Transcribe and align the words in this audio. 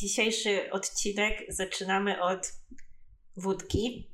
Dzisiejszy 0.00 0.70
odcinek 0.70 1.38
zaczynamy 1.48 2.22
od 2.22 2.52
wódki. 3.36 4.08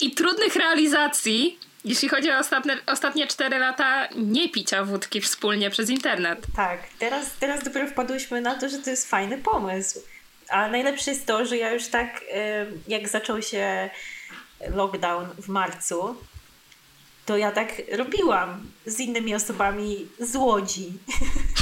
I 0.00 0.10
trudnych 0.10 0.56
realizacji, 0.56 1.58
jeśli 1.84 2.08
chodzi 2.08 2.30
o 2.30 2.38
ostatnie, 2.38 2.78
ostatnie 2.86 3.26
4 3.26 3.58
lata 3.58 4.08
nie 4.16 4.48
picia 4.48 4.84
wódki 4.84 5.20
wspólnie 5.20 5.70
przez 5.70 5.90
internet. 5.90 6.46
Tak, 6.56 6.80
teraz, 6.98 7.30
teraz 7.40 7.64
dopiero 7.64 7.88
wpadłyśmy 7.88 8.40
na 8.40 8.54
to, 8.54 8.68
że 8.68 8.78
to 8.78 8.90
jest 8.90 9.10
fajny 9.10 9.38
pomysł. 9.38 10.00
A 10.48 10.68
najlepsze 10.68 11.10
jest 11.10 11.26
to, 11.26 11.46
że 11.46 11.56
ja 11.56 11.72
już 11.72 11.88
tak, 11.88 12.24
jak 12.88 13.08
zaczął 13.08 13.42
się 13.42 13.90
lockdown 14.74 15.28
w 15.38 15.48
marcu, 15.48 16.16
to 17.26 17.36
ja 17.36 17.52
tak 17.52 17.82
robiłam 17.92 18.70
z 18.86 19.00
innymi 19.00 19.34
osobami 19.34 20.08
z 20.18 20.36
Łodzi. 20.36 20.92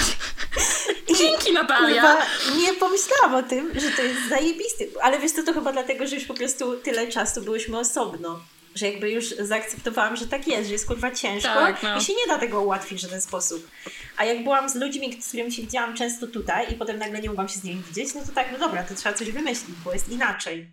Dzięki 1.19 1.53
Natalia! 1.53 2.03
Chyba 2.03 2.27
nie 2.57 2.75
pomyślałam 2.75 3.35
o 3.35 3.43
tym, 3.43 3.81
że 3.81 3.91
to 3.91 4.03
jest 4.03 4.29
zajebisty. 4.29 4.91
Ale 5.03 5.19
wiesz 5.19 5.33
co, 5.33 5.43
to 5.43 5.53
chyba 5.53 5.73
dlatego, 5.73 6.07
że 6.07 6.15
już 6.15 6.25
po 6.25 6.35
prostu 6.35 6.77
tyle 6.77 7.09
czasu 7.09 7.43
byłyśmy 7.43 7.79
osobno. 7.79 8.41
Że 8.75 8.87
jakby 8.87 9.11
już 9.11 9.29
zaakceptowałam, 9.29 10.17
że 10.17 10.27
tak 10.27 10.47
jest, 10.47 10.67
że 10.67 10.73
jest 10.73 10.87
kurwa 10.87 11.11
ciężko 11.11 11.49
tak, 11.49 11.83
no. 11.83 11.99
i 11.99 12.01
się 12.01 12.13
nie 12.13 12.27
da 12.27 12.39
tego 12.39 12.61
ułatwić 12.61 12.99
w 12.99 13.03
żaden 13.03 13.21
sposób. 13.21 13.69
A 14.17 14.25
jak 14.25 14.45
byłam 14.45 14.69
z 14.69 14.75
ludźmi, 14.75 15.23
z 15.23 15.29
którymi 15.29 15.53
się 15.53 15.63
widziałam 15.63 15.97
często 15.97 16.27
tutaj 16.27 16.73
i 16.73 16.75
potem 16.75 16.99
nagle 16.99 17.21
nie 17.21 17.29
mogłam 17.29 17.49
się 17.49 17.59
z 17.59 17.65
nimi 17.65 17.83
widzieć, 17.89 18.15
no 18.15 18.21
to 18.27 18.33
tak, 18.33 18.53
no 18.53 18.59
dobra, 18.59 18.83
to 18.83 18.95
trzeba 18.95 19.15
coś 19.15 19.31
wymyślić, 19.31 19.77
bo 19.85 19.93
jest 19.93 20.09
inaczej. 20.09 20.71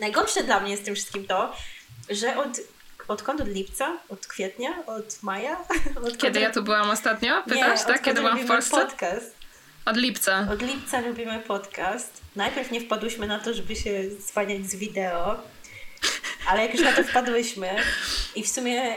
Najgorsze 0.00 0.42
dla 0.42 0.60
mnie 0.60 0.76
z 0.76 0.80
tym 0.80 0.94
wszystkim 0.94 1.26
to, 1.26 1.52
że 2.10 2.36
od 2.36 2.60
Odkąd? 3.08 3.40
Od 3.40 3.48
lipca? 3.48 3.98
Od 4.08 4.26
kwietnia? 4.26 4.70
Od 4.86 5.22
maja? 5.22 5.56
Od 6.06 6.18
kiedy 6.18 6.40
ja 6.40 6.50
tu 6.50 6.62
byłam 6.62 6.90
ostatnio? 6.90 7.42
Pytasz, 7.42 7.80
nie, 7.80 7.86
tak? 7.86 8.02
Kiedy 8.02 8.20
byłam 8.20 8.38
w 8.38 8.46
Polsce? 8.46 8.86
podcast. 8.86 9.35
Od 9.86 9.96
lipca. 9.96 10.48
Od 10.52 10.62
lipca 10.62 11.00
robimy 11.00 11.38
podcast. 11.40 12.20
Najpierw 12.36 12.70
nie 12.70 12.80
wpadłyśmy 12.80 13.26
na 13.26 13.38
to, 13.38 13.54
żeby 13.54 13.76
się 13.76 14.10
zwaniać 14.28 14.66
z 14.70 14.76
wideo, 14.76 15.36
ale 16.48 16.62
jak 16.62 16.74
już 16.74 16.82
na 16.82 16.92
to 16.92 17.04
wpadłyśmy 17.04 17.76
i 18.34 18.42
w 18.42 18.48
sumie 18.48 18.96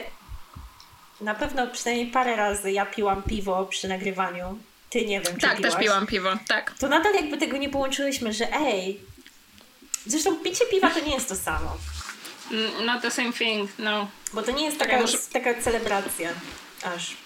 na 1.21 1.35
pewno 1.35 1.67
przynajmniej 1.67 2.07
parę 2.07 2.35
razy 2.35 2.71
ja 2.71 2.85
piłam 2.85 3.23
piwo 3.23 3.65
przy 3.65 3.87
nagrywaniu. 3.87 4.59
Ty 4.89 5.05
nie 5.05 5.21
wiem, 5.21 5.35
czy 5.35 5.41
Tak, 5.41 5.57
piłaś. 5.57 5.71
też 5.73 5.81
piłam 5.81 6.07
piwo, 6.07 6.29
tak. 6.47 6.73
To 6.79 6.87
nadal 6.87 7.13
jakby 7.13 7.37
tego 7.37 7.57
nie 7.57 7.69
połączyłyśmy, 7.69 8.33
że 8.33 8.53
ej, 8.53 8.99
zresztą 10.05 10.35
picie 10.35 10.65
piwa 10.71 10.89
to 10.89 10.99
nie 10.99 11.13
jest 11.13 11.29
to 11.29 11.35
samo. 11.35 11.77
Mm, 12.51 12.85
not 12.85 13.01
the 13.01 13.11
same 13.11 13.33
thing, 13.33 13.71
no. 13.79 14.07
Bo 14.33 14.41
to 14.41 14.51
nie 14.51 14.65
jest 14.65 14.79
taka, 14.79 14.97
taka 15.33 15.61
celebracja 15.61 16.29
aż. 16.83 17.17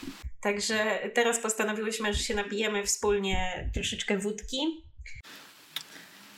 Także 0.43 0.99
teraz 1.13 1.39
postanowiłyśmy, 1.39 2.13
że 2.13 2.23
się 2.23 2.35
napijemy 2.35 2.85
wspólnie 2.85 3.69
troszeczkę 3.73 4.17
wódki. 4.17 4.83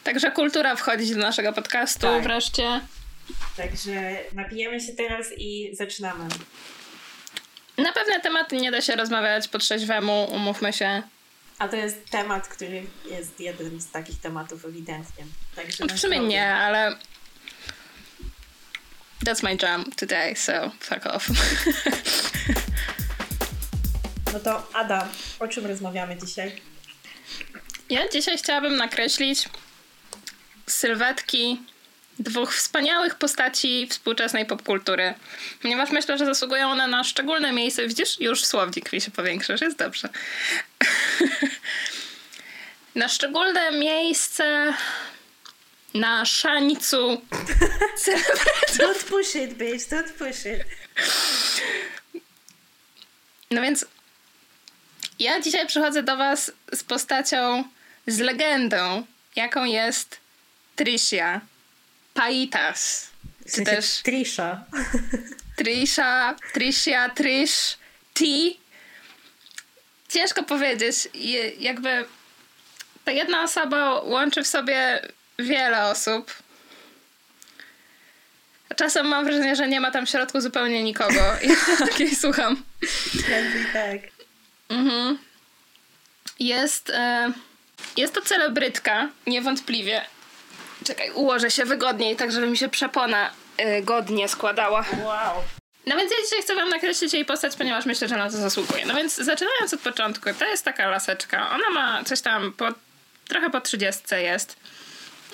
Także 0.04 0.32
kultura 0.32 0.76
wchodzi 0.76 1.16
do 1.16 1.22
naszego 1.22 1.54
podcastu 1.54 2.02
tak. 2.02 2.24
wreszcie. 2.24 2.82
Także 3.58 4.18
napijemy 4.34 4.80
się 4.80 4.94
teraz 4.94 5.28
i 5.38 5.76
zaczynamy. 5.76 6.26
Na 7.78 7.94
pewne 7.94 8.20
tematy 8.20 8.58
nie 8.58 8.72
da 8.72 8.82
się 8.82 8.96
rozmawiać 8.96 9.48
po 9.48 9.58
trzeźwemu, 9.58 10.28
umówmy 10.32 10.74
się. 10.74 11.02
A 11.60 11.68
to 11.68 11.76
jest 11.76 12.10
temat, 12.10 12.48
który 12.48 12.84
jest 13.12 13.40
jeden 13.40 13.82
z 13.82 13.92
takich 13.92 14.20
tematów 14.20 14.66
ewidentnie. 14.66 15.26
Także 15.56 15.86
w 15.86 16.00
sumie 16.00 16.20
nie, 16.20 16.54
ale 16.54 16.98
That's 19.26 19.44
my 19.44 19.56
jam 19.62 19.92
today, 19.96 20.36
so 20.36 20.72
fuck 20.80 21.06
off. 21.06 21.28
no 24.36 24.42
to 24.42 24.68
Ada, 24.74 25.08
o 25.40 25.48
czym 25.48 25.66
rozmawiamy 25.66 26.18
dzisiaj? 26.18 26.62
Ja 27.90 28.10
dzisiaj 28.10 28.38
chciałabym 28.38 28.76
nakreślić 28.76 29.50
sylwetki 30.68 31.60
dwóch 32.20 32.56
wspaniałych 32.56 33.16
postaci 33.16 33.88
współczesnej 33.88 34.46
popkultury. 34.46 35.14
Ponieważ 35.62 35.90
myślę, 35.90 36.18
że 36.18 36.26
zasługują 36.26 36.72
one 36.72 36.88
na 36.88 37.04
szczególne 37.04 37.52
miejsce. 37.54 37.88
Widzisz, 37.88 38.20
już 38.20 38.46
słownik 38.46 38.94
mi 38.94 39.02
się 39.02 39.12
powiększa, 39.12 39.58
że 39.58 39.66
jest 39.66 39.78
dobrze. 39.78 40.10
na 42.96 43.10
szczególne 43.10 43.72
miejsce 43.72 44.74
na 45.94 46.26
szańcu 46.26 47.22
Don't 48.78 49.04
push 49.10 49.36
it, 49.36 49.54
bitch, 49.54 49.90
don't 49.90 50.12
push 50.12 50.46
it. 50.46 50.66
No 53.52 53.62
więc 53.62 53.86
ja 55.20 55.42
dzisiaj 55.42 55.68
przychodzę 55.68 56.04
do 56.04 56.18
was 56.18 56.52
z 56.74 56.84
postacią, 56.84 57.64
z 58.08 58.20
legendą, 58.20 59.06
jaką 59.36 59.66
jest 59.66 60.20
Tricia 60.76 61.42
Paitas. 62.14 63.10
Czy 63.46 63.52
w 63.52 63.52
sensie 63.52 63.72
też 63.72 64.02
Trisha. 64.04 64.66
Trisha, 65.58 66.36
Tricia, 66.54 67.10
Trish, 67.10 67.78
T. 68.14 68.26
Ciężko 70.10 70.44
powiedzieć. 70.44 70.96
Jakby 71.60 72.06
ta 73.06 73.12
jedna 73.12 73.44
osoba 73.44 74.02
łączy 74.02 74.44
w 74.44 74.48
sobie 74.48 75.02
wiele 75.40 75.86
osób. 75.86 76.34
Czasem 78.76 79.08
mam 79.08 79.26
wrażenie, 79.26 79.56
że 79.56 79.68
nie 79.68 79.80
ma 79.80 79.92
tam 79.92 80.06
w 80.06 80.10
środku 80.10 80.42
zupełnie 80.42 80.84
nikogo. 80.84 81.22
Ja 81.44 81.88
takiej 81.88 82.16
słucham. 82.16 82.64
tak. 83.74 84.15
Mhm. 84.70 85.18
Jest, 86.40 86.90
e, 86.90 87.32
jest 87.98 88.14
to 88.14 88.22
celebrytka, 88.22 89.10
niewątpliwie. 89.28 90.02
Czekaj, 90.86 91.12
ułożę 91.12 91.52
się 91.52 91.66
wygodniej, 91.66 92.16
tak 92.16 92.32
żeby 92.32 92.48
mi 92.48 92.58
się 92.58 92.70
przepona 92.70 93.32
e, 93.58 93.82
godnie 93.82 94.28
składała. 94.28 94.86
Wow. 95.04 95.44
No 95.86 95.98
więc 95.98 96.12
ja 96.12 96.18
dzisiaj 96.24 96.42
chcę 96.42 96.56
wam 96.56 96.70
nakreślić 96.70 97.14
jej 97.14 97.26
postać, 97.26 97.56
ponieważ 97.56 97.86
myślę, 97.86 98.08
że 98.08 98.18
na 98.18 98.30
to 98.30 98.38
zasługuje. 98.38 98.86
No 98.86 98.96
więc 98.96 99.16
zaczynając 99.16 99.74
od 99.74 99.80
początku, 99.80 100.30
to 100.40 100.46
jest 100.46 100.66
taka 100.66 100.88
laseczka. 100.88 101.50
Ona 101.50 101.70
ma 101.70 102.04
coś 102.04 102.22
tam 102.22 102.54
po, 102.54 102.66
trochę 103.28 103.50
po 103.50 103.62
trzydziestce 103.62 104.22
jest. 104.22 104.56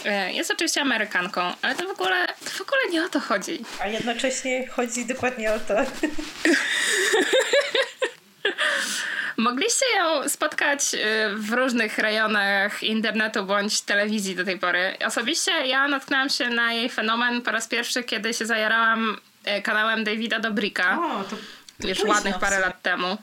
E, 0.06 0.34
jest 0.34 0.52
oczywiście 0.52 0.82
Amerykanką, 0.82 1.54
ale 1.62 1.76
to 1.76 1.88
w 1.88 1.92
ogóle, 1.92 2.28
to 2.28 2.50
w 2.50 2.62
ogóle 2.62 2.82
nie 2.92 3.06
o 3.06 3.10
to 3.10 3.20
chodzi. 3.20 3.66
A 3.80 3.88
jednocześnie 3.88 4.68
chodzi 4.68 5.06
dokładnie 5.06 5.54
o 5.54 5.60
to. 5.60 5.76
Mogliście 9.42 9.86
ją 9.98 10.30
spotkać 10.30 10.82
e, 10.94 10.98
w 11.36 11.52
różnych 11.52 11.98
rejonach 11.98 12.84
internetu 12.84 13.46
bądź 13.46 13.82
telewizji 13.82 14.36
do 14.36 14.46
tej 14.46 14.60
pory. 14.60 14.98
Osobiście 15.06 15.52
ja 15.52 15.88
natknęłam 15.88 16.30
się 16.30 16.50
na 16.50 16.74
jej 16.74 16.90
fenomen 16.90 17.42
po 17.42 17.52
raz 17.52 17.68
pierwszy, 17.68 18.04
kiedy 18.04 18.34
się 18.34 18.46
zajarałam 18.46 19.18
e, 19.44 19.62
kanałem 19.62 20.04
Davida 20.04 20.40
Dobrika. 20.40 21.00
O, 21.00 21.24
to, 21.24 21.36
to 21.82 21.88
już 21.88 22.04
ładnych 22.04 22.40
parę 22.40 22.60
lat 22.60 22.82
temu. 22.82 23.18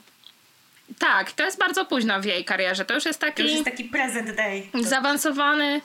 Tak, 0.99 1.31
to 1.31 1.43
jest 1.43 1.59
bardzo 1.59 1.85
późno 1.85 2.21
w 2.21 2.25
jej 2.25 2.45
karierze. 2.45 2.85
To 2.85 2.93
już 2.93 3.05
jest 3.05 3.19
taki. 3.19 3.35
To 3.35 3.43
już 3.43 3.51
jest 3.51 3.65
taki 3.65 3.83
present 3.83 4.35
day. 4.35 4.69
Zaawansowany 4.73 5.81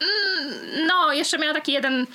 Mm, 0.00 0.86
no, 0.86 1.12
jeszcze 1.12 1.38
miała 1.38 1.54
taki 1.54 1.72
jeden 1.72 2.06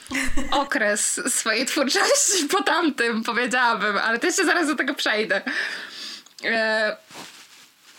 okres 0.50 1.20
swojej 1.34 1.66
twórczości 1.66 2.48
po 2.50 2.62
tamtym, 2.62 3.22
powiedziałabym, 3.22 3.98
ale 3.98 4.18
też 4.18 4.36
się 4.36 4.44
zaraz 4.44 4.66
do 4.66 4.74
tego 4.74 4.94
przejdę. 4.94 5.42
E, 6.44 6.96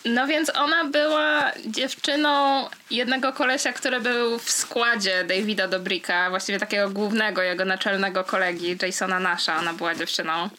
no 0.06 0.28
więc 0.28 0.52
ona 0.56 0.86
była 0.86 1.52
dziewczyną 1.66 2.66
jednego 2.92 3.34
kolesia, 3.34 3.74
który 3.74 4.00
był 4.00 4.40
w 4.40 4.52
składzie 4.52 5.24
Davida 5.24 5.68
Dobrika, 5.68 6.30
właściwie 6.30 6.60
takiego 6.60 6.90
głównego, 6.90 7.42
jego 7.42 7.66
naczelnego 7.66 8.24
kolegi, 8.24 8.78
Jasona 8.82 9.20
Nasha. 9.20 9.60
Ona 9.60 9.74
była 9.74 9.96
dziewczyną. 9.96 10.50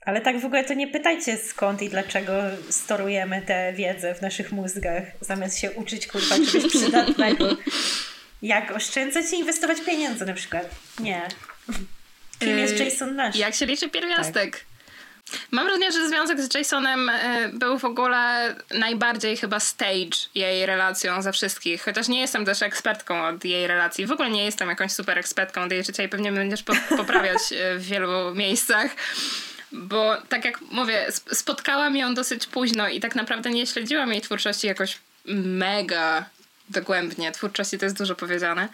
Ale 0.00 0.20
tak 0.20 0.40
w 0.40 0.44
ogóle 0.44 0.64
to 0.64 0.74
nie 0.74 0.88
pytajcie 0.88 1.36
skąd 1.36 1.82
i 1.82 1.88
dlaczego 1.88 2.32
storujemy 2.70 3.42
tę 3.42 3.72
wiedzę 3.72 4.14
w 4.14 4.22
naszych 4.22 4.52
mózgach, 4.52 5.02
zamiast 5.20 5.58
się 5.58 5.70
uczyć 5.70 6.06
kurwa 6.06 6.34
czegoś 6.34 6.72
przydatnego. 6.72 7.48
Jak 8.42 8.70
oszczędzać 8.70 9.32
i 9.32 9.36
inwestować 9.36 9.80
pieniądze 9.80 10.26
na 10.26 10.34
przykład. 10.34 10.70
Nie. 11.00 11.28
Kim 12.38 12.58
jest 12.58 12.78
yy, 12.78 12.84
Jason 12.84 13.16
Nash? 13.16 13.36
Jak 13.36 13.54
się 13.54 13.66
liczy 13.66 13.88
pierwiastek? 13.88 14.50
Tak. 14.50 14.69
Mam 15.50 15.64
wrażenie, 15.64 15.92
że 15.92 16.08
związek 16.08 16.40
z 16.40 16.54
Jasonem 16.54 17.08
y, 17.08 17.50
był 17.52 17.78
w 17.78 17.84
ogóle 17.84 18.54
najbardziej 18.70 19.36
chyba 19.36 19.60
stage 19.60 20.18
jej 20.34 20.66
relacją 20.66 21.22
ze 21.22 21.32
wszystkich. 21.32 21.82
Chociaż 21.82 22.08
nie 22.08 22.20
jestem 22.20 22.44
też 22.44 22.62
ekspertką 22.62 23.26
od 23.26 23.44
jej 23.44 23.66
relacji. 23.66 24.06
W 24.06 24.12
ogóle 24.12 24.30
nie 24.30 24.44
jestem 24.44 24.68
jakąś 24.68 24.92
super 24.92 25.18
ekspertką 25.18 25.62
od 25.62 25.72
jej 25.72 25.84
życia 25.84 26.02
i 26.02 26.08
pewnie 26.08 26.32
będziesz 26.32 26.62
poprawiać 26.96 27.40
y, 27.52 27.78
w 27.78 27.86
wielu 27.86 28.34
miejscach. 28.34 28.90
Bo 29.72 30.16
tak 30.28 30.44
jak 30.44 30.60
mówię, 30.60 31.06
spotkałam 31.32 31.96
ją 31.96 32.14
dosyć 32.14 32.46
późno 32.46 32.88
i 32.88 33.00
tak 33.00 33.14
naprawdę 33.14 33.50
nie 33.50 33.66
śledziłam 33.66 34.12
jej 34.12 34.20
twórczości 34.20 34.66
jakoś 34.66 34.98
mega 35.44 36.24
dogłębnie. 36.68 37.32
Twórczości 37.32 37.78
to 37.78 37.86
jest 37.86 37.98
dużo 37.98 38.14
powiedziane. 38.14 38.68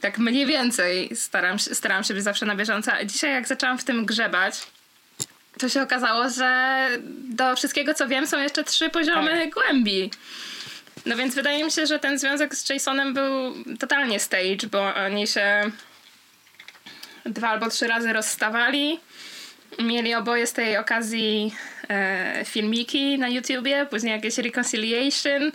Tak 0.00 0.18
mniej 0.18 0.46
więcej 0.46 1.16
staram, 1.16 1.58
staram 1.58 2.04
się 2.04 2.14
być 2.14 2.22
zawsze 2.22 2.46
na 2.46 2.56
bieżąco. 2.56 2.92
A 2.92 3.04
dzisiaj 3.04 3.32
jak 3.32 3.48
zaczęłam 3.48 3.78
w 3.78 3.84
tym 3.84 4.06
grzebać, 4.06 4.66
to 5.58 5.68
się 5.68 5.82
okazało, 5.82 6.28
że 6.28 6.88
do 7.28 7.56
wszystkiego 7.56 7.94
co 7.94 8.08
wiem 8.08 8.26
są 8.26 8.42
jeszcze 8.42 8.64
trzy 8.64 8.88
poziomy 8.88 9.30
tak. 9.30 9.54
głębi. 9.54 10.10
No 11.06 11.16
więc 11.16 11.34
wydaje 11.34 11.64
mi 11.64 11.70
się, 11.70 11.86
że 11.86 11.98
ten 11.98 12.18
związek 12.18 12.54
z 12.54 12.70
Jasonem 12.70 13.14
był 13.14 13.54
totalnie 13.78 14.20
stage, 14.20 14.66
bo 14.72 14.94
oni 14.94 15.26
się 15.26 15.70
dwa 17.26 17.48
albo 17.48 17.70
trzy 17.70 17.86
razy 17.86 18.12
rozstawali. 18.12 19.00
Mieli 19.78 20.14
oboje 20.14 20.46
z 20.46 20.52
tej 20.52 20.76
okazji 20.76 21.54
e, 21.88 22.44
filmiki 22.44 23.18
na 23.18 23.28
YouTubie, 23.28 23.86
później 23.90 24.12
jakieś 24.12 24.38
reconciliation 24.38 25.52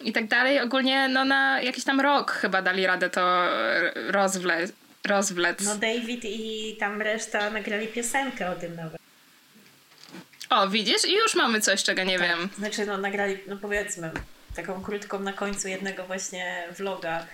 i 0.00 0.12
tak 0.12 0.26
dalej. 0.28 0.60
Ogólnie 0.60 1.08
no 1.08 1.24
na 1.24 1.60
jakiś 1.60 1.84
tam 1.84 2.00
rok 2.00 2.32
chyba 2.32 2.62
dali 2.62 2.86
radę 2.86 3.10
to 3.10 3.48
rozwlec. 3.94 4.72
rozwlec. 5.06 5.64
No 5.64 5.74
David 5.76 6.24
i 6.24 6.76
tam 6.80 7.02
reszta 7.02 7.50
nagrali 7.50 7.86
piosenkę 7.86 8.50
o 8.50 8.54
tym 8.54 8.76
nawet. 8.76 8.97
O, 10.50 10.68
widzisz? 10.68 11.04
I 11.04 11.14
już 11.14 11.34
mamy 11.34 11.60
coś, 11.60 11.82
czego 11.82 12.04
nie 12.04 12.18
tak. 12.18 12.28
wiem. 12.28 12.48
Znaczy, 12.58 12.86
no 12.86 12.98
nagrali, 12.98 13.38
no 13.46 13.56
powiedzmy, 13.56 14.10
taką 14.54 14.82
krótką 14.82 15.20
na 15.20 15.32
końcu 15.32 15.68
jednego 15.68 16.06
właśnie 16.06 16.64
vloga 16.76 17.26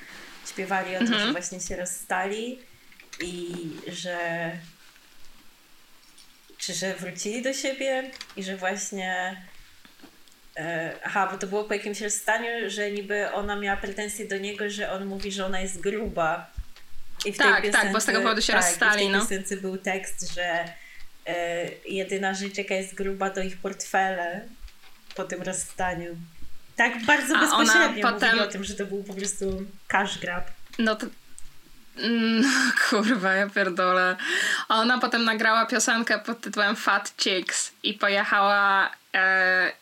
śpiewali 0.47 0.97
o 0.97 0.99
tym, 0.99 1.07
mhm. 1.07 1.27
że 1.27 1.33
właśnie 1.33 1.61
się 1.61 1.77
rozstali 1.77 2.59
i 3.21 3.55
że 3.87 4.51
czy 6.59 6.75
że 6.75 6.95
wrócili 6.95 7.43
do 7.43 7.53
siebie 7.53 8.11
i 8.37 8.43
że 8.43 8.57
właśnie 8.57 9.43
e, 10.57 10.97
aha, 11.05 11.29
bo 11.33 11.39
to 11.39 11.47
było 11.47 11.65
po 11.65 11.75
jakimś 11.75 12.01
rozstaniu, 12.01 12.71
że 12.71 12.91
niby 12.91 13.33
ona 13.33 13.57
miała 13.57 13.77
pretensje 13.77 14.29
do 14.29 14.39
niego, 14.39 14.71
że 14.71 14.93
on 14.93 15.07
mówi, 15.07 15.33
że 15.33 15.47
ona 15.47 15.61
jest 15.61 15.81
gruba. 15.81 16.51
I 17.25 17.33
w 17.33 17.39
tak, 17.39 17.47
tej 17.47 17.63
piosence, 17.63 17.87
tak, 17.87 17.93
bo 17.93 18.01
z 18.01 18.05
tego 18.05 18.21
powodu 18.21 18.43
się 18.43 18.53
tak, 18.53 18.63
rozstali. 18.63 19.07
I 19.07 19.21
w 19.21 19.29
tej 19.29 19.45
no. 19.51 19.57
był 19.61 19.79
tekst, 19.79 20.35
że 20.35 20.65
jedyna 21.87 22.35
rzecz, 22.35 22.59
jaka 22.59 22.75
jest 22.75 22.95
gruba, 22.95 23.31
to 23.31 23.41
ich 23.41 23.57
portfele 23.57 24.49
po 25.15 25.25
tym 25.25 25.43
rozstaniu. 25.43 26.17
Tak 26.77 27.05
bardzo 27.05 27.37
A 27.37 27.41
bezpośrednio 27.41 28.09
ona 28.09 28.13
potem... 28.13 28.39
o 28.39 28.47
tym, 28.47 28.65
że 28.65 28.75
to 28.75 28.87
był 28.87 29.05
po 29.05 29.15
prostu 29.15 29.65
cash 29.89 30.19
grab. 30.19 30.51
No 30.79 30.97
to 30.97 31.07
no, 31.97 32.49
kurwa, 32.89 33.35
ja 33.35 33.51
pierdolę. 33.51 34.17
A 34.69 34.81
ona 34.81 34.99
potem 34.99 35.25
nagrała 35.25 35.67
piosenkę 35.67 36.19
pod 36.19 36.41
tytułem 36.41 36.77
Fat 36.77 37.15
Chicks 37.17 37.73
i 37.83 37.95
pojechała 37.95 38.91
e, 39.15 39.73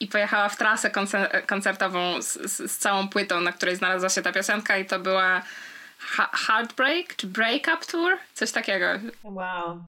i 0.00 0.06
pojechała 0.06 0.48
w 0.48 0.56
trasę 0.56 0.90
koncer 0.90 1.46
koncertową 1.46 2.22
z, 2.22 2.32
z, 2.32 2.72
z, 2.72 2.78
całą 2.78 3.08
płytą, 3.08 3.40
na 3.40 3.52
której 3.52 3.76
znalazła 3.76 4.08
się 4.08 4.22
ta 4.22 4.32
piosenka 4.32 4.76
i 4.76 4.86
to 4.86 4.98
była 4.98 5.42
ha 5.98 6.30
Heartbreak 6.32 7.16
czy 7.16 7.26
Breakup 7.26 7.86
Tour? 7.86 8.18
Coś 8.34 8.52
takiego. 8.52 8.86
Wow. 9.22 9.84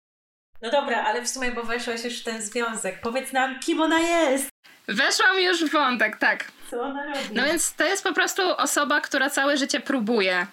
No 0.64 0.70
dobra, 0.70 1.04
ale 1.04 1.22
w 1.22 1.28
sumie, 1.28 1.52
bo 1.52 1.62
weszłaś 1.62 2.04
już 2.04 2.20
w 2.20 2.24
ten 2.24 2.42
związek. 2.42 3.00
Powiedz 3.00 3.32
nam, 3.32 3.60
kim 3.60 3.80
ona 3.80 3.98
jest! 4.00 4.48
Weszłam 4.88 5.40
już 5.40 5.64
w 5.64 5.70
wątek, 5.72 6.16
tak. 6.16 6.44
Co 6.70 6.82
ona 6.82 7.04
robi? 7.04 7.34
No 7.34 7.44
więc 7.44 7.74
to 7.74 7.84
jest 7.84 8.04
po 8.04 8.12
prostu 8.12 8.42
osoba, 8.56 9.00
która 9.00 9.30
całe 9.30 9.56
życie 9.56 9.80
próbuje 9.80 10.46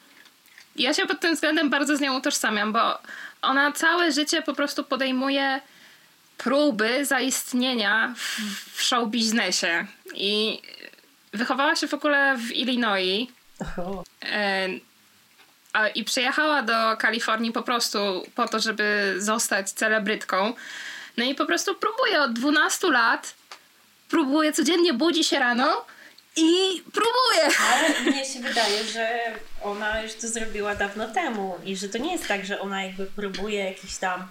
ja 0.75 0.93
się 0.93 1.05
pod 1.05 1.19
tym 1.19 1.35
względem 1.35 1.69
bardzo 1.69 1.97
z 1.97 2.01
nią 2.01 2.17
utożsamiam, 2.17 2.73
bo 2.73 2.99
ona 3.41 3.71
całe 3.71 4.11
życie 4.11 4.41
po 4.41 4.53
prostu 4.53 4.83
podejmuje 4.83 5.61
próby 6.37 7.05
zaistnienia 7.05 8.13
w, 8.17 8.39
w 8.77 8.81
show 8.81 9.09
biznesie. 9.09 9.85
I 10.15 10.61
wychowała 11.33 11.75
się 11.75 11.87
w 11.87 11.93
ogóle 11.93 12.37
w 12.37 12.51
Illinois. 12.51 13.27
A, 13.59 14.81
I 15.95 16.03
przyjechała 16.03 16.61
do 16.61 16.97
Kalifornii 16.97 17.51
po 17.51 17.63
prostu 17.63 18.25
po 18.35 18.47
to, 18.47 18.59
żeby 18.59 19.15
zostać 19.17 19.71
celebrytką. 19.71 20.53
No 21.17 21.23
i 21.25 21.35
po 21.35 21.45
prostu 21.45 21.75
próbuje 21.75 22.21
od 22.21 22.33
12 22.33 22.87
lat. 22.87 23.33
Próbuje 24.09 24.53
codziennie, 24.53 24.93
budzi 24.93 25.23
się 25.23 25.39
rano 25.39 25.85
i 26.35 26.83
próbuję. 26.83 27.57
Ale 27.73 28.11
mnie 28.11 28.25
się 28.25 28.39
wydaje, 28.39 28.83
że 28.83 29.19
ona 29.63 30.01
już 30.01 30.13
to 30.13 30.27
zrobiła 30.27 30.75
dawno 30.75 31.07
temu 31.07 31.57
i 31.65 31.75
że 31.75 31.89
to 31.89 31.97
nie 31.97 32.11
jest 32.11 32.27
tak, 32.27 32.45
że 32.45 32.59
ona 32.59 32.83
jakby 32.83 33.05
próbuje 33.05 33.65
jakiś 33.65 33.97
tam 33.97 34.27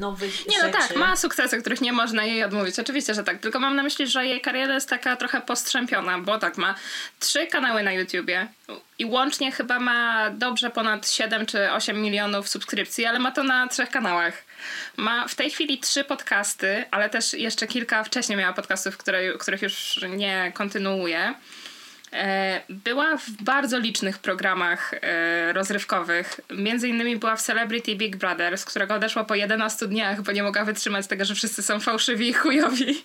nowych 0.00 0.46
Nie, 0.46 0.56
rzeczy. 0.56 0.66
no 0.66 0.78
tak, 0.78 0.96
ma 0.96 1.16
sukcesy, 1.16 1.60
których 1.60 1.80
nie 1.80 1.92
można 1.92 2.24
jej 2.24 2.44
odmówić. 2.44 2.78
Oczywiście, 2.78 3.14
że 3.14 3.24
tak. 3.24 3.38
Tylko 3.38 3.60
mam 3.60 3.76
na 3.76 3.82
myśli, 3.82 4.06
że 4.06 4.26
jej 4.26 4.40
kariera 4.40 4.74
jest 4.74 4.88
taka 4.88 5.16
trochę 5.16 5.40
postrzępiona, 5.40 6.18
bo 6.18 6.38
tak, 6.38 6.56
ma 6.58 6.74
trzy 7.20 7.46
kanały 7.46 7.82
na 7.82 7.92
YouTubie 7.92 8.48
i 8.98 9.04
łącznie 9.04 9.52
chyba 9.52 9.78
ma 9.78 10.30
dobrze 10.30 10.70
ponad 10.70 11.10
7 11.10 11.46
czy 11.46 11.72
8 11.72 12.02
milionów 12.02 12.48
subskrypcji, 12.48 13.06
ale 13.06 13.18
ma 13.18 13.30
to 13.30 13.42
na 13.42 13.68
trzech 13.68 13.90
kanałach. 13.90 14.44
Ma 14.96 15.28
w 15.28 15.34
tej 15.34 15.50
chwili 15.50 15.78
trzy 15.78 16.04
podcasty, 16.04 16.84
ale 16.90 17.10
też 17.10 17.34
jeszcze 17.34 17.66
kilka 17.66 18.04
wcześniej 18.04 18.38
miała 18.38 18.52
podcastów, 18.52 18.96
które, 18.96 19.32
których 19.38 19.62
już 19.62 20.00
nie 20.08 20.52
kontynuuje. 20.54 21.34
E, 22.12 22.60
była 22.68 23.16
w 23.16 23.30
bardzo 23.30 23.78
licznych 23.78 24.18
programach 24.18 24.94
e, 24.94 25.52
rozrywkowych. 25.52 26.40
Między 26.50 26.88
innymi 26.88 27.16
była 27.16 27.36
w 27.36 27.42
Celebrity 27.42 27.96
Big 27.96 28.16
Brother, 28.16 28.58
z 28.58 28.64
którego 28.64 28.94
odeszła 28.94 29.24
po 29.24 29.34
11 29.34 29.86
dniach, 29.86 30.22
bo 30.22 30.32
nie 30.32 30.42
mogła 30.42 30.64
wytrzymać 30.64 31.06
tego, 31.06 31.24
że 31.24 31.34
wszyscy 31.34 31.62
są 31.62 31.80
fałszywi 31.80 32.28
i 32.28 32.32
chujowi. 32.32 33.04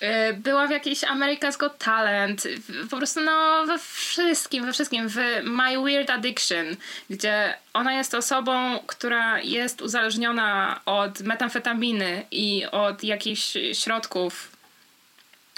E, 0.00 0.32
była 0.32 0.66
w 0.66 0.70
jakiejś 0.70 1.00
America's 1.00 1.56
Got 1.56 1.78
Talent, 1.78 2.42
po 2.90 2.96
prostu 2.96 3.20
no 3.20 3.66
we 3.66 3.78
wszystkim, 3.78 4.66
we 4.66 4.72
wszystkim, 4.72 5.08
w 5.08 5.16
My 5.42 5.82
Weird 5.84 6.10
Addiction, 6.10 6.76
gdzie 7.10 7.54
ona 7.72 7.94
jest 7.94 8.14
osobą, 8.14 8.78
która 8.86 9.40
jest 9.40 9.82
uzależniona 9.82 10.80
od 10.86 11.20
metamfetaminy 11.20 12.24
i 12.30 12.66
od 12.70 13.04
jakichś 13.04 13.52
środków 13.72 14.57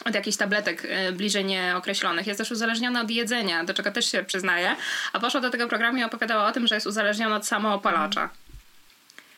od 0.05 0.15
jakichś 0.15 0.37
tabletek 0.37 0.87
e, 0.89 1.13
bliżej 1.13 1.45
nieokreślonych. 1.45 2.27
Jest 2.27 2.39
też 2.39 2.51
uzależniona 2.51 3.01
od 3.01 3.11
jedzenia, 3.11 3.65
do 3.65 3.75
czego 3.75 3.91
też 3.91 4.11
się 4.11 4.25
przyznaje. 4.25 4.77
A 5.13 5.21
poszła 5.21 5.41
do 5.41 5.51
tego 5.51 5.69
programu 5.69 5.99
i 5.99 6.05
opowiadała 6.05 6.49
o 6.49 6.53
tym, 6.53 6.67
że 6.67 6.75
jest 6.75 6.87
uzależniona 6.87 7.37
od 7.37 7.47
samoopalacza. 7.47 8.31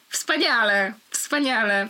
Wspaniale, 0.08 0.92
wspaniale. 1.10 1.88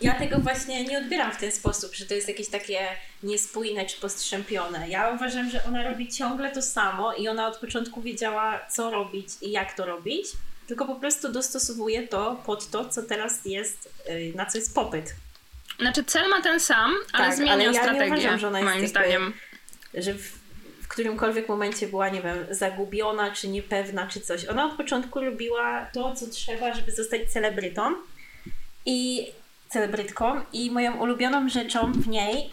Ja 0.00 0.14
tego 0.14 0.38
właśnie 0.38 0.84
nie 0.84 0.98
odbieram 0.98 1.32
w 1.32 1.36
ten 1.36 1.52
sposób, 1.52 1.94
że 1.94 2.06
to 2.06 2.14
jest 2.14 2.28
jakieś 2.28 2.48
takie 2.48 2.88
niespójne 3.22 3.86
czy 3.86 4.00
postrzępione. 4.00 4.88
Ja 4.88 5.08
uważam, 5.08 5.50
że 5.50 5.64
ona 5.64 5.82
robi 5.82 6.08
ciągle 6.08 6.50
to 6.50 6.62
samo 6.62 7.14
i 7.14 7.28
ona 7.28 7.46
od 7.46 7.56
początku 7.56 8.02
wiedziała, 8.02 8.66
co 8.70 8.90
robić 8.90 9.28
i 9.42 9.50
jak 9.50 9.76
to 9.76 9.86
robić, 9.86 10.26
tylko 10.66 10.84
po 10.84 10.94
prostu 10.94 11.32
dostosowuje 11.32 12.08
to 12.08 12.42
pod 12.46 12.70
to, 12.70 12.88
co 12.88 13.02
teraz 13.02 13.44
jest, 13.44 13.88
y, 14.10 14.32
na 14.36 14.46
co 14.46 14.58
jest 14.58 14.74
popyt. 14.74 15.14
Znaczy 15.78 16.04
cel 16.04 16.28
ma 16.28 16.42
ten 16.42 16.60
sam, 16.60 16.94
ale 17.12 17.26
tak, 17.26 17.36
zmienia 17.36 17.52
ale 17.52 17.64
ja 17.64 17.72
strategię, 17.72 18.06
uważam, 18.06 18.38
że 18.38 18.48
ona 18.48 18.58
jest 18.58 18.70
moim 18.70 18.82
jakby, 18.82 18.88
zdaniem. 18.88 19.32
Że 19.94 20.14
w, 20.14 20.38
w 20.82 20.88
którymkolwiek 20.88 21.48
momencie 21.48 21.88
była, 21.88 22.08
nie 22.08 22.22
wiem, 22.22 22.46
zagubiona, 22.50 23.30
czy 23.30 23.48
niepewna, 23.48 24.06
czy 24.06 24.20
coś. 24.20 24.44
Ona 24.44 24.64
od 24.64 24.76
początku 24.76 25.20
robiła 25.20 25.86
to, 25.92 26.14
co 26.14 26.26
trzeba, 26.26 26.74
żeby 26.74 26.92
zostać 26.92 27.32
celebrytą. 27.32 27.94
I 28.86 29.28
celebrytką. 29.68 30.40
I 30.52 30.70
moją 30.70 30.96
ulubioną 31.00 31.48
rzeczą 31.48 31.92
w 31.92 32.08
niej 32.08 32.50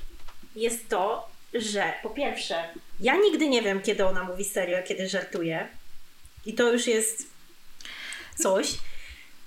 jest 0.56 0.89
to, 0.89 1.30
że 1.53 1.94
po 2.03 2.10
pierwsze, 2.10 2.56
ja 3.00 3.15
nigdy 3.15 3.50
nie 3.50 3.62
wiem, 3.62 3.82
kiedy 3.82 4.06
ona 4.06 4.24
mówi 4.24 4.46
serio, 4.46 4.77
kiedy 4.88 5.10
żartuje. 5.10 5.68
I 6.46 6.53
to 6.53 6.74
już 6.74 6.88
jest 6.88 7.27
coś. 8.36 8.77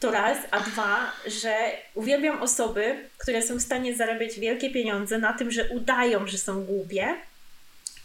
To 0.01 0.11
raz, 0.11 0.39
a 0.51 0.61
dwa, 0.61 1.13
że 1.27 1.57
uwielbiam 1.95 2.43
osoby, 2.43 3.09
które 3.19 3.43
są 3.43 3.57
w 3.57 3.63
stanie 3.63 3.97
zarabiać 3.97 4.41
wielkie 4.41 4.71
pieniądze 4.71 5.19
na 5.19 5.33
tym, 5.33 5.51
że 5.51 5.65
udają, 5.65 6.27
że 6.27 6.39
są 6.39 6.65
głupie. 6.65 7.15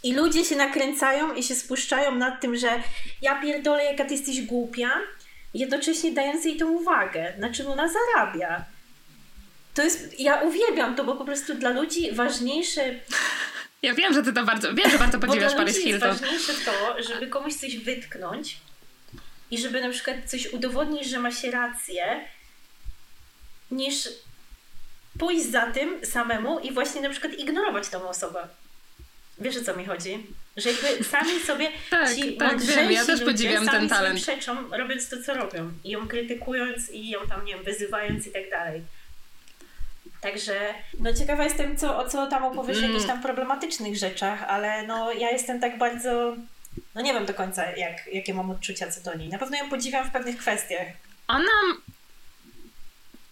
I 0.03 0.13
ludzie 0.13 0.45
się 0.45 0.55
nakręcają 0.55 1.33
i 1.33 1.43
się 1.43 1.55
spuszczają 1.55 2.15
nad 2.15 2.41
tym, 2.41 2.55
że 2.55 2.69
ja 3.21 3.41
pierdolę, 3.41 3.83
jaka 3.83 4.05
ty 4.05 4.13
jesteś 4.13 4.41
głupia, 4.41 4.89
jednocześnie 5.53 6.11
dając 6.11 6.45
jej 6.45 6.57
tą 6.57 6.71
uwagę, 6.71 7.33
na 7.37 7.49
czym 7.49 7.67
ona 7.67 7.89
zarabia. 7.89 8.65
To 9.73 9.83
jest, 9.83 10.19
ja 10.19 10.41
uwielbiam 10.41 10.95
to, 10.95 11.03
bo 11.03 11.15
po 11.15 11.25
prostu 11.25 11.55
dla 11.55 11.69
ludzi 11.69 12.11
ważniejsze 12.11 12.95
ja 13.81 13.93
wiem, 13.93 14.13
że 14.13 14.23
ty 14.23 14.33
to 14.33 14.43
bardzo, 14.43 14.73
wiem, 14.73 14.91
że 14.91 14.97
bardzo 14.97 15.19
podziwiasz 15.19 15.55
Paris 15.55 15.77
Hilton. 15.77 16.09
Jest 16.09 16.21
ważniejsze 16.21 16.53
to, 16.65 17.03
żeby 17.03 17.27
komuś 17.27 17.53
coś 17.53 17.77
wytknąć, 17.77 18.57
i 19.51 19.57
żeby 19.57 19.81
na 19.81 19.89
przykład 19.89 20.15
coś 20.25 20.53
udowodnić, 20.53 21.09
że 21.09 21.19
ma 21.19 21.31
się 21.31 21.51
rację, 21.51 22.25
niż 23.71 24.09
pójść 25.19 25.45
za 25.45 25.71
tym 25.71 26.05
samemu 26.05 26.59
i 26.59 26.71
właśnie 26.71 27.01
na 27.01 27.09
przykład 27.09 27.33
ignorować 27.33 27.89
tą 27.89 28.09
osobę. 28.09 28.47
Wiesz 29.39 29.57
o 29.57 29.63
co 29.63 29.75
mi 29.75 29.85
chodzi? 29.85 30.25
Że 30.57 30.71
jakby 30.71 31.03
sami 31.03 31.39
sobie 31.39 31.71
tak, 31.89 32.15
ci 32.15 32.37
tak, 32.37 32.61
wiem, 32.61 32.91
ja 32.91 33.05
też 33.05 33.21
podziwiam 33.21 33.67
ten 33.67 33.89
talent. 33.89 34.21
przeczą, 34.21 34.69
robiąc 34.69 35.09
to, 35.09 35.23
co 35.23 35.33
robią. 35.33 35.71
I 35.83 35.89
ją 35.89 36.07
krytykując 36.07 36.89
i 36.89 37.09
ją 37.09 37.19
tam, 37.27 37.45
nie 37.45 37.55
wiem, 37.55 37.63
wyzywając 37.63 38.27
i 38.27 38.31
tak 38.31 38.49
dalej. 38.49 38.81
Także 40.21 40.73
no 40.99 41.13
ciekawa 41.13 41.43
jestem, 41.43 41.77
co, 41.77 41.97
o 41.97 42.09
co 42.09 42.27
tam 42.27 42.43
opowiesz 42.43 42.77
mm. 42.77 42.89
jakichś 42.89 43.07
tam 43.07 43.21
problematycznych 43.21 43.97
rzeczach, 43.97 44.43
ale 44.43 44.87
no 44.87 45.11
ja 45.11 45.31
jestem 45.31 45.59
tak 45.59 45.77
bardzo 45.77 46.35
no 46.95 47.01
nie 47.01 47.13
wiem 47.13 47.25
do 47.25 47.33
końca, 47.33 47.65
jak, 47.71 48.07
jakie 48.13 48.33
mam 48.33 48.51
odczucia 48.51 48.91
co 48.91 49.01
do 49.01 49.17
niej. 49.17 49.29
Na 49.29 49.37
pewno 49.37 49.57
ją 49.57 49.69
podziwiam 49.69 50.09
w 50.09 50.11
pewnych 50.11 50.37
kwestiach. 50.37 50.87
Ona 51.27 51.51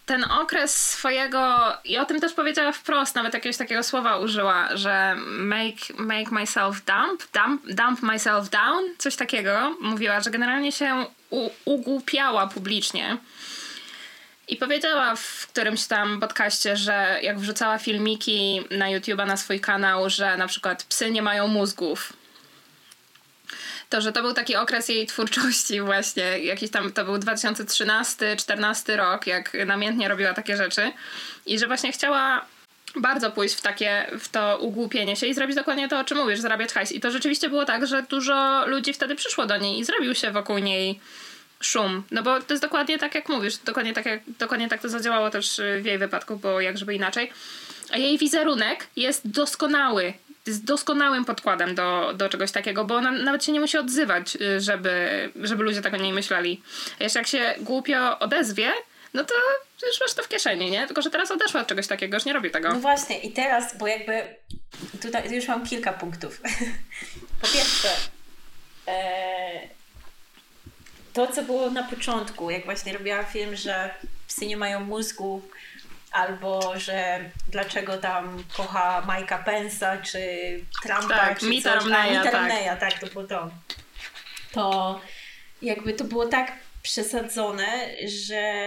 ten 0.09 0.23
okres 0.23 0.91
swojego, 0.91 1.73
i 1.83 1.97
o 1.97 2.05
tym 2.05 2.19
też 2.19 2.33
powiedziała 2.33 2.71
wprost, 2.71 3.15
nawet 3.15 3.33
jakiegoś 3.33 3.57
takiego 3.57 3.83
słowa 3.83 4.17
użyła, 4.17 4.77
że 4.77 5.15
make, 5.27 5.89
make 5.97 6.31
myself 6.31 6.85
dump, 6.85 7.23
dump, 7.33 7.73
dump 7.73 8.01
myself 8.01 8.49
down, 8.49 8.83
coś 8.97 9.15
takiego. 9.15 9.75
Mówiła, 9.81 10.21
że 10.21 10.31
generalnie 10.31 10.71
się 10.71 11.05
u, 11.29 11.49
ugłupiała 11.65 12.47
publicznie. 12.47 13.17
I 14.47 14.57
powiedziała 14.57 15.15
w 15.15 15.47
którymś 15.47 15.87
tam 15.87 16.19
podcaście, 16.19 16.77
że 16.77 17.19
jak 17.21 17.39
wrzucała 17.39 17.77
filmiki 17.77 18.61
na 18.71 18.85
YouTube'a 18.85 19.27
na 19.27 19.37
swój 19.37 19.59
kanał, 19.59 20.09
że 20.09 20.37
na 20.37 20.47
przykład 20.47 20.83
psy 20.83 21.11
nie 21.11 21.21
mają 21.21 21.47
mózgów, 21.47 22.13
to, 23.89 24.01
że 24.01 24.11
to 24.11 24.21
był 24.21 24.33
taki 24.33 24.55
okres 24.55 24.89
jej 24.89 25.07
twórczości 25.07 25.81
właśnie, 25.81 26.39
jakiś 26.39 26.71
tam, 26.71 26.91
to 26.91 27.05
był 27.05 27.15
2013-14 27.15 28.95
rok, 28.95 29.27
jak 29.27 29.57
namiętnie 29.65 30.07
robiła 30.07 30.33
takie 30.33 30.57
rzeczy 30.57 30.91
i 31.45 31.59
że 31.59 31.67
właśnie 31.67 31.91
chciała 31.91 32.45
bardzo 32.95 33.31
pójść 33.31 33.55
w 33.55 33.61
takie, 33.61 34.05
w 34.19 34.29
to 34.29 34.57
ugłupienie 34.61 35.15
się 35.15 35.27
i 35.27 35.33
zrobić 35.33 35.55
dokładnie 35.55 35.87
to, 35.87 35.99
o 35.99 36.03
czym 36.03 36.17
mówisz, 36.17 36.39
zarabiać 36.39 36.73
hajs. 36.73 36.91
I 36.91 36.99
to 36.99 37.11
rzeczywiście 37.11 37.49
było 37.49 37.65
tak, 37.65 37.87
że 37.87 38.03
dużo 38.03 38.67
ludzi 38.67 38.93
wtedy 38.93 39.15
przyszło 39.15 39.45
do 39.45 39.57
niej 39.57 39.79
i 39.79 39.85
zrobił 39.85 40.15
się 40.15 40.31
wokół 40.31 40.57
niej 40.57 40.99
szum. 41.59 42.03
No 42.11 42.23
bo 42.23 42.41
to 42.41 42.53
jest 42.53 42.63
dokładnie 42.63 42.97
tak, 42.97 43.15
jak 43.15 43.29
mówisz. 43.29 43.57
Dokładnie 43.57 43.93
tak, 43.93 44.05
jak, 44.05 44.21
dokładnie 44.39 44.69
tak 44.69 44.81
to 44.81 44.89
zadziałało 44.89 45.29
też 45.29 45.61
w 45.81 45.85
jej 45.85 45.97
wypadku, 45.97 46.35
bo 46.35 46.61
jak 46.61 46.77
żeby 46.77 46.95
inaczej. 46.95 47.31
A 47.91 47.97
jej 47.97 48.17
wizerunek 48.17 48.87
jest 48.95 49.27
doskonały 49.27 50.13
jest 50.49 50.65
doskonałym 50.65 51.25
podkładem 51.25 51.75
do, 51.75 52.13
do 52.13 52.29
czegoś 52.29 52.51
takiego, 52.51 52.85
bo 52.85 52.95
ona 52.95 53.11
nawet 53.11 53.43
się 53.43 53.51
nie 53.51 53.59
musi 53.59 53.77
odzywać, 53.77 54.35
y, 54.35 54.61
żeby, 54.61 55.29
żeby 55.35 55.63
ludzie 55.63 55.81
tak 55.81 55.93
o 55.93 55.97
niej 55.97 56.13
myśleli. 56.13 56.61
A 56.99 57.03
jeszcze 57.03 57.19
jak 57.19 57.27
się 57.27 57.55
głupio 57.59 58.19
odezwie, 58.19 58.71
no 59.13 59.23
to 59.23 59.33
już 59.87 60.01
masz 60.01 60.13
to 60.13 60.23
w 60.23 60.27
kieszeni, 60.27 60.71
nie? 60.71 60.87
Tylko, 60.87 61.01
że 61.01 61.09
teraz 61.09 61.31
odeszła 61.31 61.61
od 61.61 61.67
czegoś 61.67 61.87
takiego, 61.87 62.17
już 62.17 62.25
nie 62.25 62.33
robi 62.33 62.51
tego. 62.51 62.69
No 62.69 62.79
właśnie 62.79 63.19
i 63.19 63.31
teraz, 63.31 63.77
bo 63.77 63.87
jakby 63.87 64.23
tutaj 65.01 65.31
już 65.31 65.47
mam 65.47 65.65
kilka 65.67 65.93
punktów. 65.93 66.41
po 67.41 67.47
pierwsze, 67.47 67.89
e, 68.87 69.69
to 71.13 71.27
co 71.27 71.43
było 71.43 71.71
na 71.71 71.83
początku, 71.83 72.49
jak 72.49 72.65
właśnie 72.65 72.93
robiła 72.93 73.23
film, 73.23 73.55
że 73.55 73.89
psy 74.27 74.47
nie 74.47 74.57
mają 74.57 74.79
mózgu, 74.79 75.41
albo 76.11 76.79
że 76.79 77.29
dlaczego 77.47 77.97
tam 77.97 78.43
kocha 78.57 79.03
Majka 79.07 79.37
Pensa, 79.37 79.97
czy 79.97 80.19
Trumpa, 80.83 81.07
tak, 81.07 81.39
czy 81.39 81.45
Mita 81.45 81.73
coś. 81.73 81.83
Romneya, 81.83 82.19
Mita 82.19 82.31
tak. 82.31 82.79
tak, 82.79 82.99
to 82.99 83.07
było 83.07 83.23
to. 83.23 83.49
To 84.51 85.01
jakby 85.61 85.93
to 85.93 86.03
było 86.03 86.25
tak 86.25 86.51
przesadzone, 86.81 87.67
że 88.07 88.63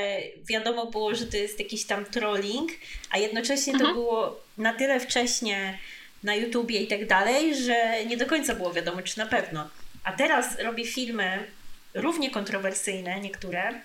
wiadomo 0.49 0.87
było, 0.87 1.15
że 1.15 1.27
to 1.27 1.37
jest 1.37 1.59
jakiś 1.59 1.87
tam 1.87 2.05
trolling, 2.05 2.71
a 3.11 3.19
jednocześnie 3.19 3.73
mhm. 3.73 3.91
to 3.91 3.95
było 3.95 4.41
na 4.59 4.73
tyle 4.73 5.01
wcześnie 5.01 5.79
na 6.23 6.35
YouTubie 6.35 6.81
i 6.81 6.87
tak 6.87 7.07
dalej, 7.07 7.63
że 7.65 8.05
nie 8.05 8.17
do 8.17 8.27
końca 8.27 8.55
było 8.55 8.73
wiadomo, 8.73 9.03
czy 9.03 9.19
na 9.19 9.27
pewno. 9.27 9.69
A 10.05 10.13
teraz 10.13 10.59
robi 10.59 10.87
filmy 10.87 11.47
równie 11.95 12.31
kontrowersyjne, 12.31 13.21
niektóre, 13.21 13.81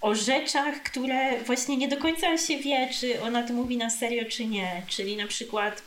o 0.00 0.14
rzeczach, 0.14 0.82
które 0.82 1.40
właśnie 1.40 1.76
nie 1.76 1.88
do 1.88 1.96
końca 1.96 2.38
się 2.38 2.58
wie, 2.58 2.88
czy 3.00 3.22
ona 3.22 3.42
to 3.42 3.52
mówi 3.52 3.76
na 3.76 3.90
serio, 3.90 4.24
czy 4.30 4.46
nie. 4.46 4.82
Czyli 4.88 5.16
na 5.16 5.26
przykład 5.26 5.82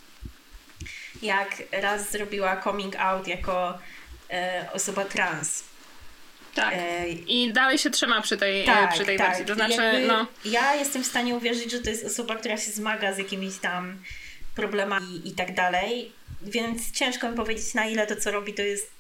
jak 1.22 1.64
raz 1.72 2.12
zrobiła 2.12 2.62
coming 2.62 2.96
out 2.96 3.28
jako 3.28 3.80
e, 4.30 4.66
osoba 4.74 5.06
trans. 5.06 5.64
Tak. 6.56 6.74
E, 6.74 7.10
I 7.10 7.54
dalej 7.54 7.78
się 7.78 7.90
trzyma 7.90 8.22
przy 8.22 8.38
tej, 8.38 8.66
tak, 8.66 8.94
przy 8.94 9.06
tej 9.06 9.18
tak. 9.18 9.28
wersji. 9.28 9.46
To 9.46 9.56
znaczy, 9.56 10.06
no. 10.08 10.28
Ja 10.46 10.76
jestem 10.76 11.04
w 11.04 11.08
stanie 11.08 11.36
uwierzyć, 11.36 11.72
że 11.72 11.80
to 11.80 11.90
jest 11.90 12.06
osoba, 12.06 12.36
która 12.36 12.58
się 12.58 12.72
zmaga 12.72 13.14
z 13.14 13.18
jakimiś 13.18 13.58
tam 13.58 14.04
problemami 14.56 15.28
i 15.28 15.32
tak 15.32 15.54
dalej. 15.54 16.12
Więc 16.42 16.92
ciężko 16.92 17.30
mi 17.30 17.36
powiedzieć, 17.36 17.74
na 17.74 17.86
ile 17.86 18.08
to, 18.08 18.16
co 18.16 18.32
robi, 18.32 18.54
to 18.54 18.62
jest, 18.62 18.92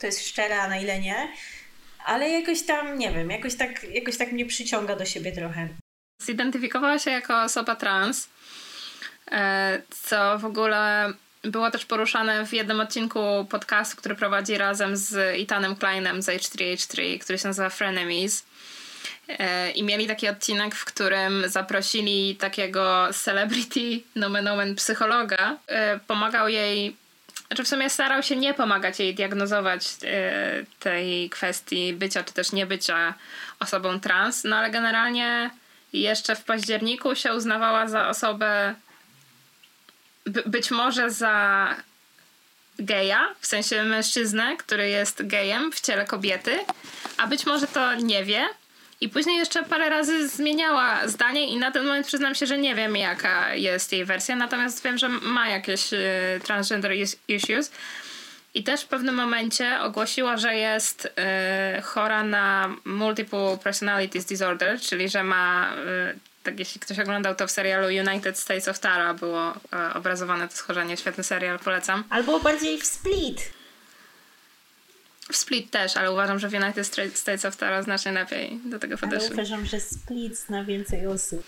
to 0.00 0.06
jest 0.06 0.28
szczere, 0.28 0.60
a 0.60 0.68
na 0.68 0.78
ile 0.78 1.00
nie 1.00 1.28
ale 2.06 2.28
jakoś 2.28 2.62
tam, 2.62 2.98
nie 2.98 3.10
wiem, 3.10 3.30
jakoś 3.30 3.56
tak, 3.56 3.84
jakoś 3.84 4.16
tak 4.16 4.32
mnie 4.32 4.46
przyciąga 4.46 4.96
do 4.96 5.04
siebie 5.04 5.32
trochę. 5.32 5.68
Zidentyfikowała 6.22 6.98
się 6.98 7.10
jako 7.10 7.42
osoba 7.42 7.76
trans, 7.76 8.28
e, 9.30 9.82
co 9.90 10.38
w 10.38 10.44
ogóle 10.44 11.12
było 11.42 11.70
też 11.70 11.84
poruszane 11.84 12.46
w 12.46 12.52
jednym 12.52 12.80
odcinku 12.80 13.46
podcastu, 13.50 13.96
który 13.96 14.14
prowadzi 14.14 14.58
razem 14.58 14.96
z 14.96 15.14
Ethanem 15.42 15.76
Kleinem 15.76 16.22
z 16.22 16.26
H3H3, 16.26 17.18
który 17.18 17.38
się 17.38 17.48
nazywa 17.48 17.70
Frenemies. 17.70 18.46
E, 19.28 19.70
I 19.70 19.82
mieli 19.82 20.06
taki 20.06 20.28
odcinek, 20.28 20.74
w 20.74 20.84
którym 20.84 21.44
zaprosili 21.46 22.36
takiego 22.36 23.08
celebrity, 23.12 24.00
nomen 24.14 24.48
omen 24.48 24.74
psychologa. 24.74 25.56
E, 25.66 25.98
pomagał 25.98 26.48
jej 26.48 26.96
znaczy 27.48 27.64
w 27.64 27.68
sumie 27.68 27.90
starał 27.90 28.22
się 28.22 28.36
nie 28.36 28.54
pomagać 28.54 28.98
jej 29.00 29.14
diagnozować 29.14 29.86
e, 30.04 30.64
tej 30.80 31.30
kwestii 31.30 31.92
bycia 31.92 32.24
czy 32.24 32.32
też 32.32 32.52
niebycia 32.52 33.14
osobą 33.60 34.00
trans, 34.00 34.44
no 34.44 34.56
ale 34.56 34.70
generalnie 34.70 35.50
jeszcze 35.92 36.36
w 36.36 36.44
październiku 36.44 37.14
się 37.14 37.34
uznawała 37.34 37.88
za 37.88 38.08
osobę 38.08 38.74
być 40.46 40.70
może 40.70 41.10
za 41.10 41.76
geja, 42.78 43.34
w 43.40 43.46
sensie 43.46 43.82
mężczyznę, 43.82 44.56
który 44.56 44.88
jest 44.88 45.26
gejem 45.26 45.72
w 45.72 45.80
ciele 45.80 46.06
kobiety, 46.06 46.58
a 47.16 47.26
być 47.26 47.46
może 47.46 47.66
to 47.66 47.94
nie 47.94 48.24
wie, 48.24 48.48
i 49.00 49.08
później 49.08 49.36
jeszcze 49.36 49.62
parę 49.62 49.88
razy 49.88 50.28
zmieniała 50.28 51.08
zdanie 51.08 51.48
i 51.48 51.56
na 51.56 51.70
ten 51.70 51.84
moment 51.84 52.06
przyznam 52.06 52.34
się, 52.34 52.46
że 52.46 52.58
nie 52.58 52.74
wiem 52.74 52.96
jaka 52.96 53.54
jest 53.54 53.92
jej 53.92 54.04
wersja, 54.04 54.36
natomiast 54.36 54.82
wiem, 54.82 54.98
że 54.98 55.08
ma 55.08 55.48
jakieś 55.48 55.92
y, 55.92 55.98
transgender 56.44 56.92
issues. 57.28 57.70
I 58.54 58.64
też 58.64 58.82
w 58.82 58.86
pewnym 58.86 59.14
momencie 59.14 59.80
ogłosiła, 59.80 60.36
że 60.36 60.54
jest 60.54 61.04
y, 61.04 61.82
chora 61.82 62.24
na 62.24 62.76
multiple 62.84 63.58
personalities 63.64 64.24
disorder, 64.24 64.80
czyli 64.80 65.08
że 65.08 65.22
ma, 65.24 65.72
y, 66.12 66.18
tak 66.42 66.58
jeśli 66.58 66.80
ktoś 66.80 66.98
oglądał 66.98 67.34
to 67.34 67.46
w 67.46 67.50
serialu 67.50 67.86
United 67.86 68.38
States 68.38 68.68
of 68.68 68.78
Tara 68.78 69.14
było 69.14 69.50
y, 69.50 69.94
obrazowane 69.94 70.48
to 70.48 70.56
schorzenie, 70.56 70.96
świetny 70.96 71.24
serial, 71.24 71.58
polecam. 71.58 72.04
Albo 72.10 72.40
bardziej 72.40 72.78
w 72.78 72.84
Split. 72.86 73.55
W 75.32 75.36
Split 75.36 75.70
też, 75.70 75.96
ale 75.96 76.12
uważam, 76.12 76.38
że 76.38 76.48
w 76.48 76.54
United 76.54 76.86
States 77.14 77.44
of 77.44 77.56
Tara 77.56 77.82
znacznie 77.82 78.12
lepiej 78.12 78.60
do 78.64 78.78
tego 78.78 78.98
podeszli. 78.98 79.26
Ale 79.26 79.34
uważam, 79.34 79.66
że 79.66 79.80
Split 79.80 80.38
zna 80.38 80.64
więcej 80.64 81.06
osób. 81.06 81.42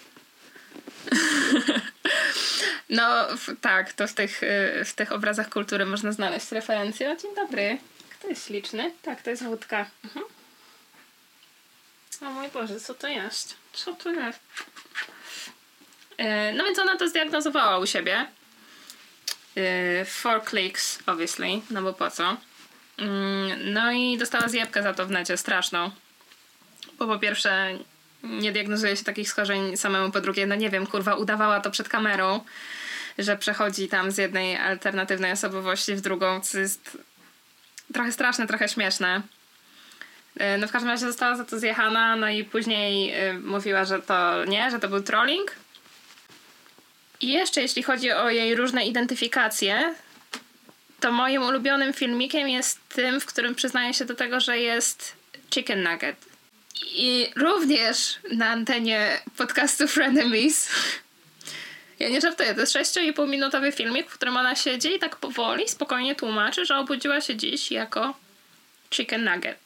no 2.89 3.27
tak, 3.61 3.93
to 3.93 4.09
w 4.09 4.13
tych, 4.13 4.43
y, 4.43 4.85
w 4.85 4.93
tych 4.95 5.13
obrazach 5.13 5.49
kultury 5.49 5.87
można 5.87 6.13
znaleźć 6.13 6.53
referencje. 6.53 7.13
O, 7.13 7.17
dzień 7.17 7.35
dobry. 7.35 7.79
Kto 8.11 8.29
jest 8.29 8.47
śliczny? 8.47 8.93
Tak, 9.03 9.23
to 9.23 9.31
jest 9.31 9.45
wódka. 9.45 9.91
Mhm. 10.05 10.25
O 12.23 12.25
mój 12.25 12.49
Boże, 12.49 12.81
co 12.81 12.95
to 12.95 13.09
jest? 13.09 13.55
Co 13.73 13.93
to 13.95 14.13
jest? 14.13 14.41
Y, 16.21 16.25
no 16.57 16.65
więc 16.65 16.79
ona 16.79 16.97
to 16.97 17.09
zdiagnozowała 17.09 17.79
u 17.79 17.87
siebie. 17.87 18.27
Y, 19.57 20.05
four 20.05 20.45
clicks, 20.45 20.99
obviously, 21.07 21.61
no 21.71 21.83
bo 21.83 21.93
po 21.93 22.11
co? 22.11 22.37
Mm, 22.99 23.73
no 23.73 23.93
i 23.93 24.19
dostała 24.19 24.49
zjebkę 24.49 24.83
za 24.83 24.95
to 24.95 25.07
w 25.07 25.11
necie, 25.11 25.37
straszną. 25.37 25.91
Bo 26.99 27.07
po 27.07 27.19
pierwsze 27.19 27.79
nie 28.23 28.53
diagnozuje 28.53 28.97
się 28.97 29.05
takich 29.05 29.29
schorzeń 29.29 29.77
samemu, 29.77 30.13
po 30.13 30.21
drugie, 30.21 30.47
no 30.47 30.55
nie 30.55 30.71
wiem, 30.71 30.87
kurwa, 30.87 31.15
udawała 31.15 31.61
to 31.61 31.71
przed 31.71 31.89
kamerą, 31.89 32.41
że 33.19 33.37
przechodzi 33.37 33.89
tam 33.89 34.11
z 34.11 34.19
jednej 34.19 34.57
alternatywnej 34.57 35.33
osobowości 35.33 35.95
w 35.95 36.01
drugą, 36.01 36.41
co 36.41 36.59
jest 36.59 36.99
trochę 37.93 38.13
straszne, 38.13 38.47
trochę 38.47 38.69
śmieszne. 38.69 39.23
E, 40.37 40.59
no 40.59 40.69
w 40.69 40.73
każdym 40.73 40.91
razie 40.91 41.07
została 41.07 41.37
za 41.37 41.45
to 41.45 41.59
zjechana, 41.59 42.17
no 42.17 42.29
i 42.29 42.45
później 42.45 43.13
e, 43.13 43.33
mówiła, 43.33 43.85
że 43.85 44.03
to 44.03 44.45
nie, 44.45 44.71
że 44.71 44.79
to 44.79 44.89
był 44.89 45.03
trolling. 45.03 45.53
I 47.21 47.33
jeszcze 47.33 47.63
jeśli 47.63 47.83
chodzi 47.83 48.13
o 48.13 48.31
jej 48.31 48.55
różne 48.55 48.87
identyfikacje, 48.87 49.95
to 51.01 51.13
moim 51.13 51.43
ulubionym 51.43 51.93
filmikiem 51.93 52.49
jest 52.49 52.89
tym, 52.89 53.21
w 53.21 53.27
którym 53.27 53.55
przyznaję 53.55 53.95
się 53.95 54.05
do 54.05 54.15
tego, 54.15 54.41
że 54.41 54.59
jest 54.59 55.17
Chicken 55.55 55.83
Nugget. 55.83 56.17
I 56.87 57.27
również 57.37 58.19
na 58.33 58.47
antenie 58.49 59.21
podcastu 59.37 59.89
Frenemies. 59.89 60.71
Ja 61.99 62.09
nie 62.09 62.21
żartuję, 62.21 62.55
to 62.55 62.61
jest 62.61 62.77
6,5 62.77 63.29
minutowy 63.29 63.73
filmik, 63.73 64.11
w 64.11 64.15
którym 64.15 64.37
ona 64.37 64.57
siedzi 64.57 64.97
i 64.97 64.99
tak 64.99 65.17
powoli, 65.17 65.69
spokojnie 65.69 66.15
tłumaczy, 66.15 66.67
że 66.67 66.77
obudziła 66.77 67.21
się 67.21 67.37
dziś 67.37 67.71
jako 67.71 68.15
chicken 68.91 69.25
nugget. 69.25 69.59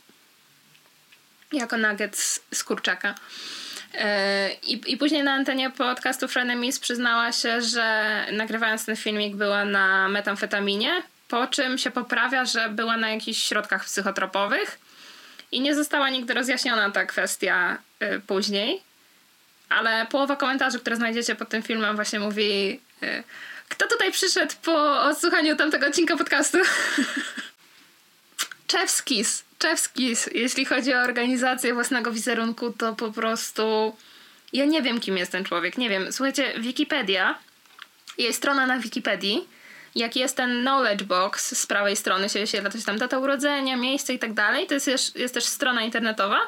Jako 1.53 1.77
nugget 1.77 2.17
z, 2.17 2.41
z 2.55 2.65
kurczaka. 2.65 3.15
E, 3.95 4.51
I, 4.53 4.93
I 4.93 4.97
później 4.97 5.23
na 5.23 5.33
antenie 5.33 5.71
podcastu 5.71 6.29
Frenemies 6.29 6.79
przyznała 6.79 7.33
się, 7.33 7.63
że 7.63 8.27
nagrywając 8.33 8.85
ten 8.85 8.97
filmik 8.97 9.37
była 9.37 9.65
na 9.65 10.09
metamfetaminie, 10.09 11.03
po 11.33 11.47
czym 11.47 11.79
się 11.79 11.91
poprawia, 11.91 12.45
że 12.45 12.69
była 12.69 12.97
na 12.97 13.11
jakichś 13.11 13.43
środkach 13.43 13.85
psychotropowych 13.85 14.79
i 15.53 15.61
nie 15.61 15.75
została 15.75 16.11
nigdy 16.11 16.35
rozjaśniona 16.35 16.91
ta 16.91 17.07
kwestia 17.07 17.79
y, 18.03 18.21
później. 18.27 18.83
ale 19.69 20.07
połowa 20.07 20.37
komentarzy, 20.37 20.79
które 20.79 20.97
znajdziecie 20.97 21.35
pod 21.35 21.49
tym 21.49 21.63
filmem 21.63 21.97
właśnie 21.97 22.21
mówi 22.21 22.81
y, 23.03 23.23
kto 23.69 23.89
tutaj 23.89 24.13
przyszedł 24.13 24.55
po 24.63 25.03
odsłuchaniu 25.03 25.57
tamtego 25.57 25.87
odcinka 25.87 26.17
podcastu? 26.17 26.59
Czewskis. 28.73 29.45
Czewskis. 29.59 30.31
Jeśli 30.35 30.65
chodzi 30.65 30.95
o 30.95 31.01
organizację 31.01 31.75
własnego 31.75 32.13
wizerunku, 32.13 32.73
to 32.73 32.93
po 32.95 33.13
prostu 33.13 33.97
ja 34.53 34.65
nie 34.65 34.83
wiem, 34.83 35.01
kim 35.01 35.19
jest 35.19 35.33
ten 35.33 35.45
człowiek. 35.45 35.79
Nie 35.79 35.89
wiem. 35.91 36.13
Słuchajcie, 36.13 36.61
Wikipedia, 36.61 37.39
jej 38.19 38.33
strona 38.33 38.67
na 38.67 38.79
Wikipedii, 38.79 39.49
jak 39.95 40.17
jest 40.17 40.37
ten 40.37 40.61
knowledge 40.61 41.03
box 41.03 41.59
z 41.59 41.67
prawej 41.67 41.97
strony 41.97 42.29
się 42.29 42.41
wyświetla 42.41 42.71
coś 42.71 42.85
tam 42.85 42.99
data 42.99 43.19
urodzenia, 43.19 43.77
miejsce 43.77 44.15
i 44.15 44.19
tak 44.19 44.33
dalej, 44.33 44.67
to 44.67 44.75
jest, 44.75 45.17
jest 45.17 45.35
też 45.35 45.45
strona 45.45 45.83
internetowa 45.83 46.41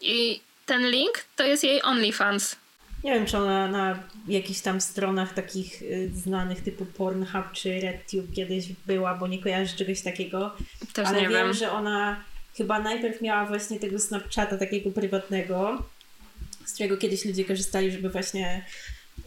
i 0.00 0.40
ten 0.66 0.90
link 0.90 1.24
to 1.36 1.44
jest 1.44 1.64
jej 1.64 1.82
OnlyFans. 1.82 2.56
Nie 3.04 3.12
wiem, 3.14 3.26
czy 3.26 3.38
ona 3.38 3.68
na 3.68 3.98
jakichś 4.28 4.60
tam 4.60 4.80
stronach 4.80 5.34
takich 5.34 5.82
y, 5.82 6.10
znanych 6.14 6.62
typu 6.62 6.86
Pornhub 6.86 7.52
czy 7.52 7.80
RedTube 7.80 8.34
kiedyś 8.34 8.66
była, 8.86 9.14
bo 9.14 9.26
nie 9.26 9.42
kojarzę 9.42 9.76
czegoś 9.76 10.00
takiego. 10.02 10.56
Też 10.92 11.08
ale 11.08 11.20
wiem, 11.20 11.30
wiem, 11.30 11.52
że 11.52 11.72
ona 11.72 12.24
chyba 12.56 12.78
najpierw 12.78 13.20
miała 13.20 13.46
właśnie 13.46 13.80
tego 13.80 13.98
Snapchata 13.98 14.58
takiego 14.58 14.90
prywatnego, 14.90 15.82
z 16.64 16.72
którego 16.72 16.96
kiedyś 16.96 17.24
ludzie 17.24 17.44
korzystali, 17.44 17.92
żeby 17.92 18.10
właśnie 18.10 18.64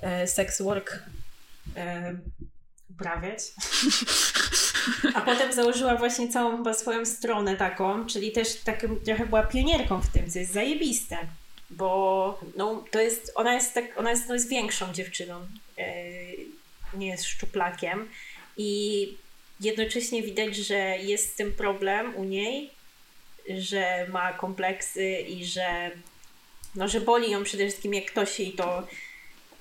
e, 0.01 0.27
sex 0.27 0.61
work 0.61 0.99
e, 1.75 2.15
uprawiać. 2.99 3.41
A 5.15 5.21
potem 5.21 5.53
założyła 5.53 5.95
właśnie 5.95 6.29
całą 6.29 6.57
chyba 6.57 6.73
swoją 6.73 7.05
stronę 7.05 7.55
taką, 7.55 8.05
czyli 8.05 8.31
też 8.31 8.55
tak 8.55 8.85
trochę 9.05 9.25
była 9.25 9.43
pionierką 9.43 10.01
w 10.01 10.07
tym, 10.07 10.29
co 10.31 10.39
jest 10.39 10.53
zajebiste. 10.53 11.17
Bo 11.69 12.39
no, 12.55 12.83
to 12.91 12.99
jest, 12.99 13.31
ona 13.35 13.53
jest, 13.53 13.73
tak, 13.73 13.99
ona 13.99 14.09
jest, 14.11 14.27
no, 14.27 14.33
jest 14.33 14.49
większą 14.49 14.93
dziewczyną, 14.93 15.47
yy, 15.77 15.85
nie 16.93 17.07
jest 17.07 17.25
szczuplakiem 17.25 18.09
i 18.57 19.13
jednocześnie 19.59 20.23
widać, 20.23 20.55
że 20.55 20.97
jest 20.97 21.33
z 21.33 21.35
tym 21.35 21.51
problem 21.51 22.15
u 22.15 22.23
niej, 22.23 22.69
że 23.49 24.07
ma 24.07 24.33
kompleksy 24.33 25.19
i 25.19 25.45
że 25.45 25.91
no, 26.75 26.87
że 26.87 27.01
boli 27.01 27.31
ją 27.31 27.43
przede 27.43 27.67
wszystkim, 27.67 27.93
jak 27.93 28.05
ktoś 28.05 28.39
jej 28.39 28.53
to 28.53 28.87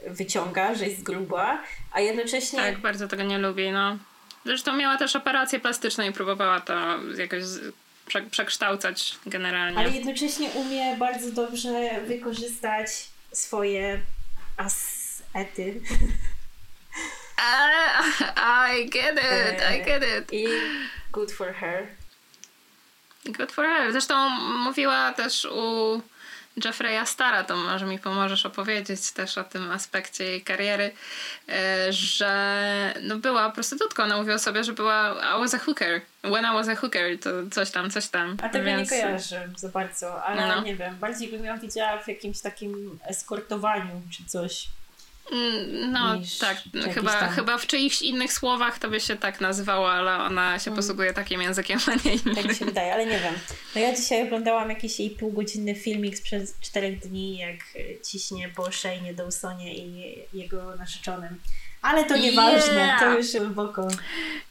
wyciąga, 0.06 0.74
że 0.74 0.86
jest 0.86 1.02
gruba, 1.02 1.62
a 1.92 2.00
jednocześnie... 2.00 2.58
Tak, 2.58 2.78
bardzo 2.78 3.08
tego 3.08 3.22
nie 3.22 3.38
lubi, 3.38 3.70
no. 3.70 3.98
Zresztą 4.44 4.76
miała 4.76 4.96
też 4.96 5.16
operację 5.16 5.60
plastyczną 5.60 6.04
i 6.04 6.12
próbowała 6.12 6.60
to 6.60 6.74
jakoś 7.18 7.42
prze 8.06 8.22
przekształcać 8.22 9.18
generalnie. 9.26 9.78
Ale 9.78 9.90
jednocześnie 9.90 10.50
umie 10.50 10.96
bardzo 10.96 11.30
dobrze 11.32 12.00
wykorzystać 12.06 12.88
swoje 13.32 14.00
asety. 14.56 15.80
I 18.72 18.90
get 18.90 19.16
it, 19.16 19.62
I 19.74 19.84
get 19.84 20.02
it. 20.02 20.32
I 20.32 20.46
good 21.12 21.32
for 21.32 21.54
her. 21.54 21.86
Good 23.24 23.52
for 23.52 23.64
her. 23.66 23.92
Zresztą 23.92 24.28
mówiła 24.64 25.12
też 25.12 25.44
u 25.44 26.02
Jeffreya 26.64 27.06
Stara, 27.06 27.44
to 27.44 27.56
może 27.56 27.86
mi 27.86 27.98
pomożesz 27.98 28.46
opowiedzieć 28.46 29.12
też 29.12 29.38
o 29.38 29.44
tym 29.44 29.70
aspekcie 29.70 30.24
jej 30.24 30.42
kariery, 30.42 30.90
e, 31.48 31.92
że 31.92 32.94
no 33.02 33.16
była 33.16 33.50
prostytutką. 33.50 34.02
Ona 34.02 34.16
mówiła 34.16 34.38
sobie, 34.38 34.64
że 34.64 34.72
była 34.72 35.14
I 35.36 35.40
was 35.40 35.54
a 35.54 35.58
hooker. 35.58 36.00
When 36.22 36.44
I 36.44 36.54
was 36.54 36.68
a 36.68 36.74
hooker, 36.74 37.18
to 37.18 37.30
coś 37.50 37.70
tam, 37.70 37.90
coś 37.90 38.08
tam. 38.08 38.36
A 38.42 38.48
tego 38.48 38.64
Więc... 38.64 38.90
nie 38.90 39.02
kojarzę 39.02 39.48
za 39.56 39.68
bardzo, 39.68 40.24
ale 40.24 40.48
no. 40.48 40.62
nie 40.62 40.76
wiem, 40.76 40.96
bardziej 40.96 41.28
bym 41.28 41.44
ją 41.44 41.58
widziała 41.58 42.02
w 42.02 42.08
jakimś 42.08 42.40
takim 42.40 42.98
eskortowaniu 43.08 44.02
czy 44.10 44.24
coś. 44.24 44.68
Mm, 45.32 45.92
no 45.92 46.16
tak, 46.40 46.62
chyba, 46.94 47.28
chyba 47.28 47.58
w 47.58 47.66
czyichś 47.66 48.02
innych 48.02 48.32
słowach 48.32 48.78
to 48.78 48.90
by 48.90 49.00
się 49.00 49.16
tak 49.16 49.40
nazwało, 49.40 49.92
ale 49.92 50.16
ona 50.16 50.58
się 50.58 50.70
mm. 50.70 50.76
posługuje 50.76 51.12
takim 51.12 51.42
językiem, 51.42 51.78
a 51.92 52.08
nie 52.08 52.14
innym. 52.14 52.34
Tak 52.36 52.44
mi 52.44 52.54
się 52.54 52.64
wydaje, 52.64 52.94
ale 52.94 53.06
nie 53.06 53.18
wiem. 53.20 53.34
No 53.74 53.80
ja 53.80 53.96
dzisiaj 53.96 54.22
oglądałam 54.22 54.70
jakiś 54.70 55.00
jej 55.00 55.10
półgodzinny 55.10 55.74
filmik 55.74 56.18
sprzed 56.18 56.60
czterech 56.60 56.98
dni, 56.98 57.38
jak 57.38 57.56
ciśnie 58.06 58.48
po 58.56 58.62
Shane'ie 58.62 59.14
Dawsonie 59.14 59.74
i 59.74 60.18
jego 60.32 60.76
narzeczonym. 60.76 61.40
Ale 61.82 62.04
to 62.04 62.16
nieważne, 62.16 62.74
yeah. 62.74 63.00
to 63.00 63.18
już 63.18 63.32
głęboko. 63.32 63.88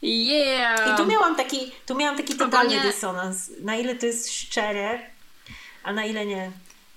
Yeah! 0.02 0.94
I 0.94 0.96
tu 0.96 1.06
miałam 1.06 1.36
taki, 1.36 1.72
tu 1.86 1.94
miałam 1.94 2.16
taki 2.16 2.34
totalny 2.34 2.80
dysonans. 2.80 3.50
Na 3.60 3.76
ile 3.76 3.94
to 3.94 4.06
jest 4.06 4.32
szczere, 4.32 4.98
a 5.82 5.92
na 5.92 6.04
ile 6.04 6.26
nie. 6.26 6.50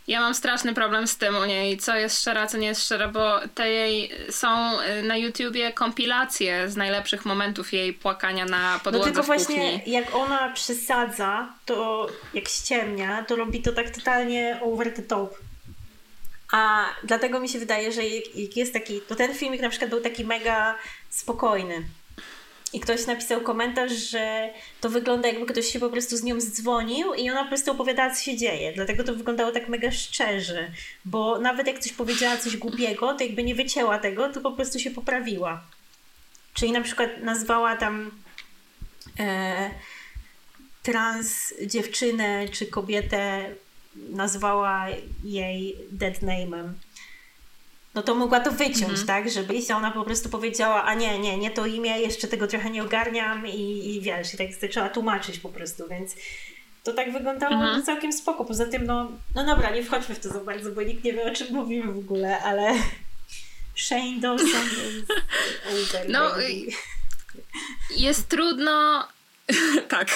Ja 0.07 0.19
mam 0.19 0.35
straszny 0.35 0.73
problem 0.73 1.07
z 1.07 1.17
tym 1.17 1.35
u 1.35 1.45
niej, 1.45 1.77
co 1.77 1.95
jest 1.95 2.21
szczere, 2.21 2.41
a 2.41 2.47
co 2.47 2.57
nie 2.57 2.67
jest 2.67 2.85
szczere, 2.85 3.07
bo 3.07 3.39
te 3.55 3.69
jej 3.69 4.11
są 4.29 4.81
y, 4.81 5.03
na 5.03 5.17
YouTubie 5.17 5.73
kompilacje 5.73 6.69
z 6.69 6.75
najlepszych 6.75 7.25
momentów 7.25 7.73
jej 7.73 7.93
płakania 7.93 8.45
na 8.45 8.79
podłodze 8.83 9.09
No 9.09 9.13
tylko 9.13 9.23
właśnie 9.27 9.81
jak 9.85 10.15
ona 10.15 10.49
przesadza, 10.49 11.53
to 11.65 12.07
jak 12.33 12.47
ściemnia, 12.47 13.23
to 13.23 13.35
robi 13.35 13.61
to 13.61 13.71
tak 13.71 13.89
totalnie 13.89 14.59
over 14.61 14.93
the 14.93 15.01
top. 15.01 15.37
A 16.51 16.85
dlatego 17.03 17.39
mi 17.39 17.49
się 17.49 17.59
wydaje, 17.59 17.91
że 17.91 18.07
jak 18.35 18.57
jest 18.57 18.73
taki, 18.73 19.01
to 19.01 19.15
ten 19.15 19.35
filmik 19.35 19.61
na 19.61 19.69
przykład 19.69 19.89
był 19.89 20.01
taki 20.01 20.25
mega 20.25 20.75
spokojny. 21.09 21.83
I 22.73 22.79
ktoś 22.79 23.05
napisał 23.05 23.41
komentarz, 23.41 23.91
że 23.91 24.49
to 24.81 24.89
wygląda 24.89 25.27
jakby 25.27 25.45
ktoś 25.45 25.65
się 25.65 25.79
po 25.79 25.89
prostu 25.89 26.17
z 26.17 26.23
nią 26.23 26.41
zdzwonił 26.41 27.13
i 27.13 27.29
ona 27.29 27.43
po 27.43 27.49
prostu 27.49 27.71
opowiadała, 27.71 28.15
co 28.15 28.23
się 28.23 28.37
dzieje. 28.37 28.73
Dlatego 28.73 29.03
to 29.03 29.15
wyglądało 29.15 29.51
tak 29.51 29.69
mega 29.69 29.91
szczerze, 29.91 30.71
bo 31.05 31.39
nawet 31.39 31.67
jak 31.67 31.79
coś 31.79 31.93
powiedziała 31.93 32.37
coś 32.37 32.57
głupiego, 32.57 33.13
to 33.13 33.23
jakby 33.23 33.43
nie 33.43 33.55
wycięła 33.55 33.99
tego, 33.99 34.29
to 34.29 34.41
po 34.41 34.51
prostu 34.51 34.79
się 34.79 34.91
poprawiła. 34.91 35.63
Czyli 36.53 36.71
na 36.71 36.81
przykład 36.81 37.09
nazwała 37.21 37.77
tam 37.77 38.11
e, 39.19 39.71
trans 40.83 41.53
dziewczynę 41.65 42.49
czy 42.49 42.65
kobietę, 42.65 43.49
nazwała 43.95 44.87
jej 45.23 45.77
dead 45.91 46.21
name'em 46.21 46.73
no 47.95 48.03
to 48.03 48.15
mogła 48.15 48.39
to 48.39 48.51
wyciąć, 48.51 48.81
mhm. 48.83 49.07
tak? 49.07 49.29
Żeby 49.29 49.53
jeśli 49.53 49.73
ona 49.73 49.91
po 49.91 50.03
prostu 50.03 50.29
powiedziała, 50.29 50.83
a 50.83 50.93
nie, 50.93 51.19
nie, 51.19 51.37
nie 51.37 51.51
to 51.51 51.65
imię, 51.65 51.99
jeszcze 51.99 52.27
tego 52.27 52.47
trochę 52.47 52.69
nie 52.69 52.83
ogarniam 52.83 53.47
i, 53.47 53.95
i 53.95 54.01
wiesz, 54.01 54.33
i 54.33 54.37
tak 54.37 54.47
trzeba 54.71 54.89
tłumaczyć 54.89 55.39
po 55.39 55.49
prostu, 55.49 55.87
więc 55.89 56.15
to 56.83 56.93
tak 56.93 57.13
wyglądało 57.13 57.53
mhm. 57.53 57.83
całkiem 57.83 58.13
spoko. 58.13 58.45
Poza 58.45 58.65
tym, 58.65 58.85
no, 58.85 59.11
no 59.35 59.45
dobra, 59.45 59.69
nie 59.71 59.83
wchodźmy 59.83 60.15
w 60.15 60.19
to 60.19 60.29
za 60.29 60.39
bardzo, 60.39 60.71
bo 60.71 60.81
nikt 60.81 61.03
nie 61.03 61.13
wie 61.13 61.31
o 61.31 61.35
czym 61.35 61.55
mówimy 61.55 61.93
w 61.93 61.97
ogóle, 61.97 62.39
ale 62.39 62.73
Shane 63.75 64.19
Dawson 64.19 64.47
jest 65.73 66.07
No, 66.09 66.31
jest 67.97 68.27
trudno 68.27 69.07
tak. 69.87 70.07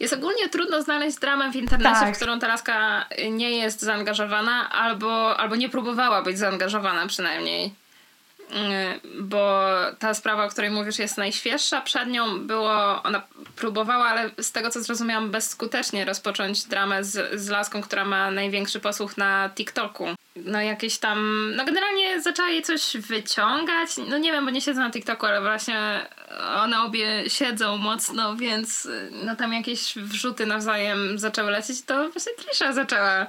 Jest 0.00 0.14
ogólnie 0.14 0.48
trudno 0.48 0.82
znaleźć 0.82 1.18
dramę 1.18 1.52
w 1.52 1.56
internecie, 1.56 2.00
tak. 2.00 2.14
w 2.14 2.16
którą 2.16 2.38
ta 2.38 2.48
laska 2.48 3.06
nie 3.30 3.50
jest 3.50 3.80
zaangażowana 3.80 4.70
albo, 4.70 5.36
albo 5.36 5.56
nie 5.56 5.68
próbowała 5.68 6.22
być 6.22 6.38
zaangażowana 6.38 7.06
przynajmniej. 7.06 7.74
Mm, 8.50 9.00
bo 9.20 9.62
ta 9.98 10.14
sprawa, 10.14 10.44
o 10.44 10.48
której 10.48 10.70
mówisz, 10.70 10.98
jest 10.98 11.18
najświeższa. 11.18 11.80
Przed 11.80 12.08
nią 12.08 12.46
było, 12.46 13.02
ona 13.02 13.22
próbowała, 13.56 14.06
ale 14.06 14.30
z 14.40 14.52
tego 14.52 14.70
co 14.70 14.82
zrozumiałam, 14.82 15.30
bezskutecznie 15.30 16.04
rozpocząć 16.04 16.64
dramę 16.64 17.04
z, 17.04 17.40
z 17.40 17.48
laską, 17.48 17.82
która 17.82 18.04
ma 18.04 18.30
największy 18.30 18.80
posłuch 18.80 19.16
na 19.16 19.50
TikToku. 19.54 20.17
No 20.44 20.60
jakieś 20.60 20.98
tam, 20.98 21.50
no 21.56 21.64
generalnie 21.64 22.20
zaczęła 22.20 22.48
jej 22.48 22.62
coś 22.62 22.96
wyciągać. 22.96 23.90
No 24.08 24.18
nie 24.18 24.32
wiem, 24.32 24.44
bo 24.44 24.50
nie 24.50 24.60
siedzę 24.60 24.80
na 24.80 24.90
TikToku, 24.90 25.26
ale 25.26 25.40
właśnie 25.40 26.06
one 26.56 26.82
obie 26.82 27.30
siedzą 27.30 27.76
mocno, 27.76 28.36
więc 28.36 28.88
no 29.24 29.36
tam 29.36 29.52
jakieś 29.52 29.94
wrzuty 29.94 30.46
nawzajem 30.46 31.18
zaczęły 31.18 31.50
lecieć. 31.50 31.82
To 31.82 32.10
właśnie 32.10 32.32
Trisha 32.32 32.72
zaczęła 32.72 33.26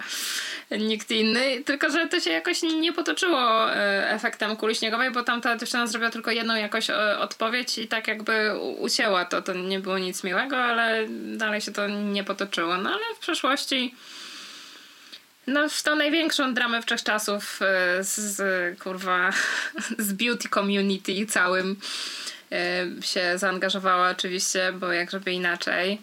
nikt 0.71 1.11
inny, 1.11 1.63
tylko 1.65 1.89
że 1.89 2.07
to 2.07 2.19
się 2.19 2.29
jakoś 2.29 2.61
nie 2.61 2.93
potoczyło 2.93 3.71
e, 3.73 4.11
efektem 4.11 4.55
kuli 4.55 4.75
śniegowej, 4.75 5.11
bo 5.11 5.23
tamta 5.23 5.57
dziewczyna 5.57 5.87
zrobiła 5.87 6.11
tylko 6.11 6.31
jedną 6.31 6.55
jakoś 6.55 6.89
e, 6.89 7.19
odpowiedź 7.19 7.77
i 7.77 7.87
tak 7.87 8.07
jakby 8.07 8.59
ucięła 8.77 9.25
to. 9.25 9.41
To 9.41 9.53
nie 9.53 9.79
było 9.79 9.97
nic 9.97 10.23
miłego, 10.23 10.57
ale 10.57 11.07
dalej 11.37 11.61
się 11.61 11.71
to 11.71 11.87
nie 11.87 12.23
potoczyło. 12.23 12.77
No 12.77 12.89
ale 12.89 13.15
w 13.15 13.19
przeszłości 13.19 13.95
no, 15.49 15.69
w 15.69 15.83
tą 15.83 15.95
największą 15.95 16.53
dramę 16.53 16.81
wszechczasów 16.81 17.59
e, 17.61 18.03
z, 18.03 18.15
z 18.15 18.79
kurwa 18.79 19.29
z 19.97 20.13
beauty 20.13 20.49
community 20.49 21.25
całym 21.25 21.75
się 23.01 23.37
zaangażowała 23.37 24.09
oczywiście, 24.09 24.73
bo 24.73 24.91
jak 24.91 25.11
żeby 25.11 25.31
inaczej. 25.31 26.01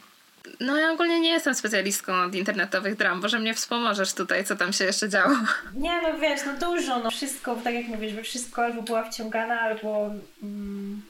No 0.61 0.77
ja 0.77 0.93
ogólnie 0.93 1.21
nie 1.21 1.31
jestem 1.31 1.55
specjalistką 1.55 2.23
od 2.23 2.35
internetowych 2.35 2.97
dram, 2.97 3.21
może 3.21 3.39
mnie 3.39 3.55
wspomożesz 3.55 4.15
tutaj, 4.15 4.45
co 4.45 4.57
tam 4.57 4.73
się 4.73 4.85
jeszcze 4.85 5.09
działo. 5.09 5.37
Nie, 5.75 6.03
no 6.03 6.19
wiesz, 6.19 6.41
no 6.47 6.71
dużo, 6.71 6.99
no 6.99 7.11
wszystko, 7.11 7.57
tak 7.65 7.75
jak 7.75 7.87
mówisz, 7.87 8.13
że 8.13 8.23
wszystko 8.23 8.65
albo 8.65 8.83
była 8.83 9.11
wciągana, 9.11 9.61
albo, 9.61 10.11
mm, 10.43 11.03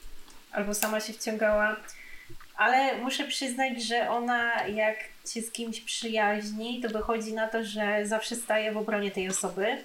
albo 0.51 0.73
sama 0.73 0.99
się 0.99 1.13
wciągała. 1.13 1.75
Ale 2.57 2.97
muszę 2.97 3.23
przyznać, 3.23 3.83
że 3.83 4.09
ona 4.09 4.67
jak 4.67 4.97
się 5.33 5.41
z 5.41 5.51
kimś 5.51 5.81
przyjaźni, 5.81 6.81
to 6.81 6.89
wychodzi 6.89 7.33
na 7.33 7.47
to, 7.47 7.63
że 7.63 8.05
zawsze 8.05 8.35
staje 8.35 8.71
w 8.71 8.77
obronie 8.77 9.11
tej 9.11 9.29
osoby. 9.29 9.77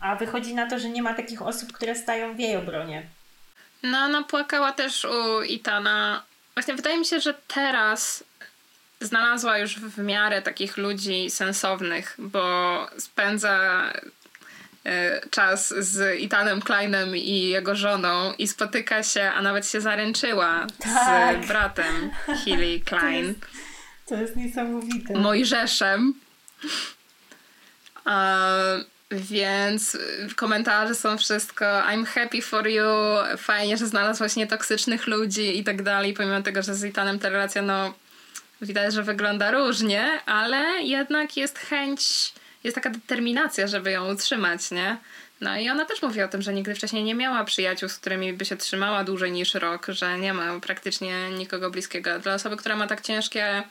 A 0.00 0.16
wychodzi 0.16 0.54
na 0.54 0.70
to, 0.70 0.78
że 0.78 0.88
nie 0.88 1.02
ma 1.02 1.14
takich 1.14 1.42
osób, 1.42 1.72
które 1.72 1.94
stają 1.94 2.34
w 2.34 2.38
jej 2.38 2.56
obronie. 2.56 3.02
No, 3.82 3.98
ona 3.98 4.22
płakała 4.22 4.72
też 4.72 5.04
u 5.04 5.42
Itana. 5.42 6.22
Właśnie 6.54 6.74
wydaje 6.74 6.98
mi 6.98 7.04
się, 7.04 7.20
że 7.20 7.34
teraz 7.48 8.24
znalazła 9.00 9.58
już 9.58 9.78
w 9.78 9.98
miarę 9.98 10.42
takich 10.42 10.76
ludzi 10.76 11.30
sensownych, 11.30 12.14
bo 12.18 12.86
spędza 12.98 13.84
czas 15.30 15.74
z 15.78 16.20
Itanem 16.20 16.62
Kleinem 16.62 17.16
i 17.16 17.48
jego 17.48 17.76
żoną 17.76 18.32
i 18.38 18.48
spotyka 18.48 19.02
się, 19.02 19.22
a 19.22 19.42
nawet 19.42 19.68
się 19.68 19.80
zaręczyła 19.80 20.66
tak. 20.78 21.44
z 21.44 21.48
bratem 21.48 22.10
Hilly 22.44 22.80
Klein. 22.86 23.34
To 23.34 23.40
jest, 23.46 24.08
to 24.08 24.14
jest 24.14 24.36
niesamowite. 24.36 25.14
Mojżeszem. 25.14 26.14
Więc 29.10 29.98
komentarze 30.36 30.94
są 30.94 31.18
wszystko 31.18 31.64
I'm 31.64 32.06
happy 32.06 32.42
for 32.42 32.68
you, 32.68 32.84
fajnie, 33.36 33.76
że 33.76 33.86
znalazłaś 33.86 34.36
nietoksycznych 34.36 35.06
ludzi 35.06 35.58
i 35.58 35.64
tak 35.64 35.82
dalej, 35.82 36.14
pomimo 36.14 36.42
tego, 36.42 36.62
że 36.62 36.74
z 36.74 36.84
Itanem 36.84 37.18
ta 37.18 37.28
relacja 37.28 37.62
no 37.62 37.94
widać, 38.62 38.94
że 38.94 39.02
wygląda 39.02 39.50
różnie, 39.50 40.20
ale 40.26 40.82
jednak 40.82 41.36
jest 41.36 41.58
chęć, 41.58 42.32
jest 42.64 42.74
taka 42.74 42.90
determinacja, 42.90 43.66
żeby 43.66 43.90
ją 43.90 44.12
utrzymać, 44.12 44.70
nie? 44.70 44.96
No 45.40 45.56
i 45.56 45.70
ona 45.70 45.84
też 45.84 46.02
mówi 46.02 46.22
o 46.22 46.28
tym, 46.28 46.42
że 46.42 46.52
nigdy 46.52 46.74
wcześniej 46.74 47.04
nie 47.04 47.14
miała 47.14 47.44
przyjaciół, 47.44 47.88
z 47.88 47.98
którymi 47.98 48.32
by 48.32 48.44
się 48.44 48.56
trzymała 48.56 49.04
dłużej 49.04 49.32
niż 49.32 49.54
rok, 49.54 49.86
że 49.88 50.18
nie 50.18 50.34
ma 50.34 50.60
praktycznie 50.60 51.30
nikogo 51.30 51.70
bliskiego. 51.70 52.18
Dla 52.18 52.34
osoby, 52.34 52.56
która 52.56 52.76
ma 52.76 52.86
tak 52.86 53.00
ciężkie 53.00 53.62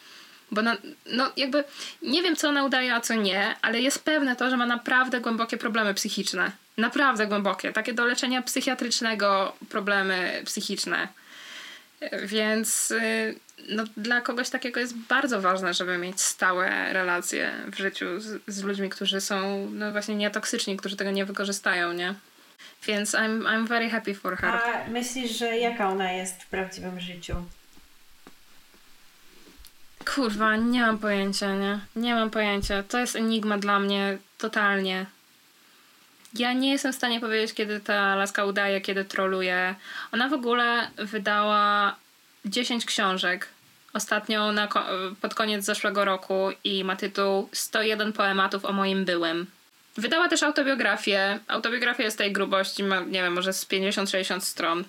bo 0.52 0.62
no, 0.62 0.72
no 1.06 1.32
jakby 1.38 1.64
nie 2.02 2.24
wiem, 2.24 2.36
co 2.36 2.50
ona 2.50 2.66
udaje, 2.66 2.96
a 2.96 3.02
co 3.02 3.14
nie, 3.14 3.56
ale 3.62 3.82
jest 3.82 4.04
pewne 4.04 4.36
to, 4.36 4.50
że 4.50 4.58
ma 4.58 4.66
naprawdę 4.66 5.22
głębokie 5.22 5.58
problemy 5.58 5.94
psychiczne. 5.94 6.52
Naprawdę 6.78 7.28
głębokie. 7.28 7.74
Takie 7.74 7.94
do 7.94 8.06
leczenia 8.06 8.42
psychiatrycznego 8.42 9.54
problemy 9.70 10.42
psychiczne. 10.46 11.08
Więc 12.24 12.92
y, 12.92 13.36
no, 13.70 13.84
dla 13.98 14.22
kogoś 14.22 14.50
takiego 14.50 14.80
jest 14.80 14.98
bardzo 14.98 15.42
ważne, 15.42 15.74
żeby 15.74 15.98
mieć 15.98 16.22
stałe 16.22 16.94
relacje 16.94 17.52
w 17.68 17.78
życiu 17.78 18.20
z, 18.20 18.42
z 18.48 18.64
ludźmi, 18.64 18.90
którzy 18.90 19.22
są 19.22 19.68
no 19.72 19.92
właśnie 19.92 20.16
nietoksyczni, 20.16 20.78
którzy 20.78 20.96
tego 20.96 21.12
nie 21.12 21.26
wykorzystają, 21.26 21.94
nie? 21.94 22.16
Więc 22.88 23.12
I'm, 23.12 23.42
I'm 23.42 23.68
very 23.68 23.90
happy 23.90 24.16
for 24.16 24.38
her. 24.38 24.50
A 24.50 24.90
myślisz, 24.90 25.32
że 25.32 25.58
jaka 25.58 25.90
ona 25.90 26.12
jest 26.12 26.44
w 26.44 26.48
prawdziwym 26.48 27.00
życiu? 27.00 27.36
Kurwa, 30.16 30.56
nie 30.56 30.82
mam 30.82 30.98
pojęcia, 30.98 31.56
nie? 31.56 31.80
Nie 31.96 32.16
mam 32.16 32.30
pojęcia. 32.30 32.84
To 32.84 33.00
jest 33.00 33.16
enigma 33.16 33.58
dla 33.58 33.80
mnie 33.80 34.18
totalnie. 34.38 35.06
Ja 36.34 36.54
nie 36.54 36.72
jestem 36.72 36.94
w 36.94 36.96
stanie 36.96 37.20
powiedzieć, 37.20 37.54
kiedy 37.54 37.80
ta 37.80 38.16
laska 38.16 38.46
udaje, 38.46 38.82
kiedy 38.82 39.06
troluje. 39.06 39.76
Ona 40.12 40.30
w 40.30 40.34
ogóle 40.34 40.92
wydała 40.98 41.96
10 42.46 42.86
książek. 42.86 43.48
Ostatnią 43.94 44.52
na, 44.52 44.68
pod 45.22 45.36
koniec 45.36 45.66
zeszłego 45.66 46.06
roku 46.06 46.50
i 46.64 46.84
ma 46.84 46.96
tytuł 46.96 47.50
101 47.52 48.14
poematów 48.14 48.66
o 48.66 48.74
moim 48.74 49.06
byłym. 49.06 49.46
Wydała 49.98 50.28
też 50.28 50.44
autobiografię. 50.44 51.40
Autobiografia 51.48 52.04
jest 52.04 52.18
tej 52.18 52.32
grubości, 52.32 52.84
ma, 52.84 53.00
nie 53.00 53.24
wiem, 53.24 53.34
może 53.34 53.54
z 53.54 53.66
50-60 53.66 54.40
stron. 54.40 54.84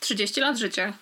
30 0.00 0.40
lat 0.40 0.58
życia. 0.58 0.92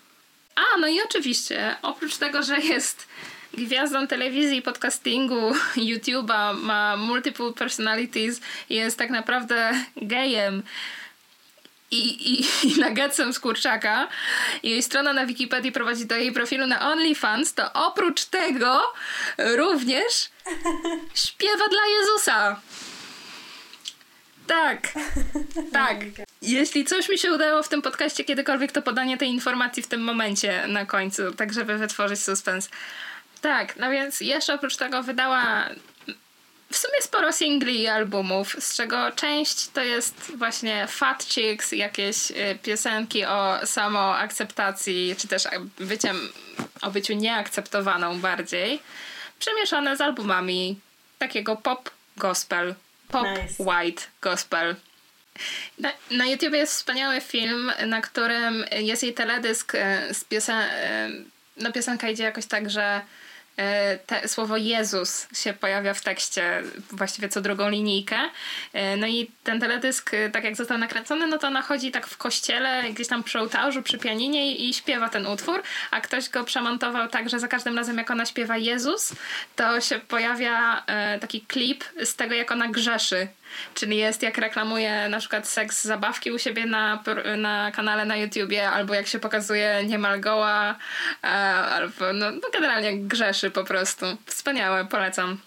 A, 0.54 0.78
no 0.80 0.86
i 0.86 1.00
oczywiście, 1.00 1.76
oprócz 1.82 2.16
tego, 2.16 2.42
że 2.42 2.58
jest 2.58 3.08
gwiazdą 3.56 4.06
telewizji, 4.06 4.62
podcastingu, 4.62 5.52
YouTube'a, 5.90 6.54
ma 6.54 6.96
multiple 6.96 7.52
personalities, 7.52 8.40
jest 8.70 8.98
tak 8.98 9.10
naprawdę 9.10 9.72
gejem 9.96 10.62
i, 11.90 12.32
i, 12.32 12.46
i 12.62 12.80
nuggetsem 12.84 13.32
z 13.32 13.40
kurczaka. 13.40 14.08
Jej 14.62 14.82
strona 14.82 15.12
na 15.12 15.26
Wikipedii 15.26 15.72
prowadzi 15.72 16.06
do 16.06 16.16
jej 16.16 16.32
profilu 16.32 16.66
na 16.66 16.92
OnlyFans, 16.92 17.54
to 17.54 17.72
oprócz 17.72 18.24
tego 18.24 18.92
również 19.38 20.30
śpiewa 21.26 21.68
dla 21.68 21.86
Jezusa. 21.98 22.60
Tak, 24.46 24.88
tak. 25.72 25.96
Jeśli 26.42 26.84
coś 26.84 27.08
mi 27.08 27.18
się 27.18 27.32
udało 27.32 27.62
w 27.62 27.68
tym 27.68 27.82
podcaście 27.82 28.24
kiedykolwiek, 28.24 28.72
to 28.72 28.82
podanie 28.82 29.18
tej 29.18 29.28
informacji 29.28 29.82
w 29.82 29.86
tym 29.86 30.00
momencie 30.00 30.66
na 30.68 30.86
końcu, 30.86 31.32
tak 31.32 31.52
żeby 31.52 31.78
wytworzyć 31.78 32.20
suspens. 32.20 32.68
Tak, 33.46 33.76
no 33.76 33.90
więc 33.90 34.20
jeszcze 34.20 34.54
oprócz 34.54 34.76
tego 34.76 35.02
wydała 35.02 35.68
w 36.72 36.76
sumie 36.76 37.02
sporo 37.02 37.32
singli 37.32 37.80
i 37.80 37.86
albumów, 37.86 38.56
z 38.58 38.76
czego 38.76 39.10
część 39.10 39.68
to 39.68 39.82
jest 39.82 40.32
właśnie 40.36 40.86
Fat 40.86 41.24
Chicks, 41.24 41.72
jakieś 41.72 42.30
y, 42.30 42.58
piosenki 42.62 43.24
o 43.24 43.58
samoakceptacji, 43.64 45.14
czy 45.18 45.28
też 45.28 45.44
byciem, 45.78 46.32
o 46.82 46.90
byciu 46.90 47.14
nieakceptowaną 47.14 48.20
bardziej, 48.20 48.82
przemieszane 49.38 49.96
z 49.96 50.00
albumami 50.00 50.80
takiego 51.18 51.56
pop 51.56 51.90
gospel, 52.16 52.74
pop 53.08 53.26
nice. 53.26 53.62
white 53.62 54.02
gospel. 54.20 54.76
Na, 55.78 55.92
na 56.10 56.26
YouTubie 56.26 56.58
jest 56.58 56.72
wspaniały 56.72 57.20
film, 57.20 57.72
na 57.86 58.00
którym 58.00 58.64
jest 58.72 59.02
jej 59.02 59.14
teledysk 59.14 59.74
e, 59.74 60.14
z 60.14 60.24
piosen... 60.24 60.58
E, 60.58 61.10
no 61.56 61.72
piosenka 61.72 62.08
idzie 62.08 62.24
jakoś 62.24 62.46
tak, 62.46 62.70
że 62.70 63.00
te, 64.06 64.28
słowo 64.28 64.56
Jezus 64.56 65.26
się 65.34 65.52
pojawia 65.52 65.94
w 65.94 66.00
tekście 66.00 66.62
właściwie 66.90 67.28
co 67.28 67.40
drugą 67.40 67.68
linijkę. 67.68 68.16
E, 68.72 68.96
no 68.96 69.06
i 69.06 69.30
ten 69.44 69.60
teledysk, 69.60 70.14
e, 70.14 70.30
tak 70.30 70.44
jak 70.44 70.56
został 70.56 70.78
nakręcony, 70.78 71.26
no 71.26 71.38
to 71.38 71.46
ona 71.46 71.62
chodzi 71.62 71.90
tak 71.90 72.06
w 72.06 72.16
kościele, 72.16 72.82
gdzieś 72.92 73.08
tam 73.08 73.22
przy 73.22 73.38
ołtarzu, 73.38 73.82
przy 73.82 73.98
pianinie 73.98 74.52
i, 74.52 74.68
i 74.68 74.74
śpiewa 74.74 75.08
ten 75.08 75.26
utwór, 75.26 75.62
a 75.90 76.00
ktoś 76.00 76.28
go 76.28 76.44
przemontował 76.44 77.08
tak, 77.08 77.28
że 77.28 77.40
za 77.40 77.48
każdym 77.48 77.76
razem 77.76 77.98
jak 77.98 78.10
ona 78.10 78.26
śpiewa 78.26 78.56
Jezus, 78.56 79.12
to 79.56 79.80
się 79.80 79.98
pojawia 79.98 80.84
taki 81.20 81.40
klip 81.40 81.84
z 82.04 82.16
tego, 82.16 82.34
jak 82.34 82.52
ona 82.52 82.68
grzeszy 82.68 83.28
Czyli 83.74 83.96
jest 83.96 84.22
jak 84.22 84.38
reklamuje 84.38 85.08
na 85.08 85.18
przykład 85.18 85.48
seks 85.48 85.84
zabawki 85.84 86.30
u 86.30 86.38
siebie 86.38 86.66
na, 86.66 87.02
na 87.36 87.70
kanale 87.70 88.04
na 88.04 88.16
YouTubie, 88.16 88.70
albo 88.70 88.94
jak 88.94 89.06
się 89.06 89.18
pokazuje 89.18 89.84
niemal 89.84 90.20
goła, 90.20 90.76
e, 91.24 91.26
albo 91.26 92.12
no, 92.12 92.30
no 92.30 92.48
generalnie 92.52 92.98
grzeszy 92.98 93.50
po 93.50 93.64
prostu. 93.64 94.06
Wspaniałe, 94.26 94.84
polecam. 94.84 95.40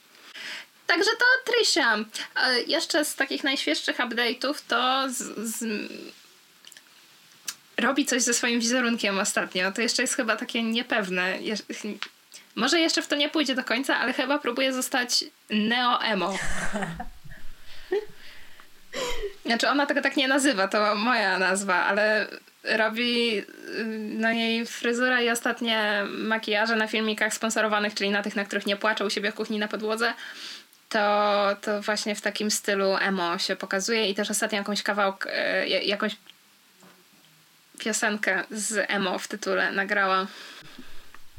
Także 0.87 1.11
to 1.19 1.51
Trisha. 1.51 1.97
E, 2.35 2.61
jeszcze 2.61 3.05
z 3.05 3.15
takich 3.15 3.43
najświeższych 3.43 3.97
update'ów 3.97 4.53
to 4.67 5.09
z, 5.09 5.17
z 5.37 5.65
robi 7.77 8.05
coś 8.05 8.21
ze 8.21 8.33
swoim 8.33 8.59
wizerunkiem 8.59 9.19
ostatnio. 9.19 9.71
To 9.71 9.81
jeszcze 9.81 10.01
jest 10.01 10.15
chyba 10.15 10.35
takie 10.35 10.63
niepewne. 10.63 11.39
Może 12.55 12.79
jeszcze 12.79 13.01
w 13.01 13.07
to 13.07 13.15
nie 13.15 13.29
pójdzie 13.29 13.55
do 13.55 13.63
końca, 13.63 13.97
ale 13.97 14.13
chyba 14.13 14.39
próbuje 14.39 14.73
zostać 14.73 15.25
neo-emo. 15.49 16.37
Znaczy 19.49 19.69
ona 19.69 19.85
tego 19.85 20.01
tak 20.01 20.17
nie 20.17 20.27
nazywa, 20.27 20.67
to 20.67 20.95
moja 20.95 21.39
nazwa, 21.39 21.75
ale 21.75 22.27
robi 22.63 23.43
no 23.99 24.31
jej 24.31 24.65
fryzura 24.65 25.21
i 25.21 25.29
ostatnie 25.29 26.03
makijaże 26.07 26.75
na 26.75 26.87
filmikach 26.87 27.33
sponsorowanych, 27.33 27.93
czyli 27.93 28.09
na 28.09 28.23
tych, 28.23 28.35
na 28.35 28.45
których 28.45 28.65
nie 28.65 28.75
płacze 28.75 29.05
u 29.05 29.09
siebie 29.09 29.31
w 29.31 29.35
kuchni 29.35 29.59
na 29.59 29.67
podłodze, 29.67 30.13
to, 30.89 31.55
to 31.61 31.81
właśnie 31.81 32.15
w 32.15 32.21
takim 32.21 32.51
stylu 32.51 32.97
emo 32.97 33.37
się 33.37 33.55
pokazuje 33.55 34.09
i 34.09 34.15
też 34.15 34.31
ostatnio 34.31 34.57
jakąś 34.57 34.83
kawałek, 34.83 35.27
e, 35.31 35.67
jakąś 35.67 36.15
piosenkę 37.79 38.43
z 38.51 38.85
emo 38.91 39.19
w 39.19 39.27
tytule 39.27 39.71
nagrała. 39.71 40.27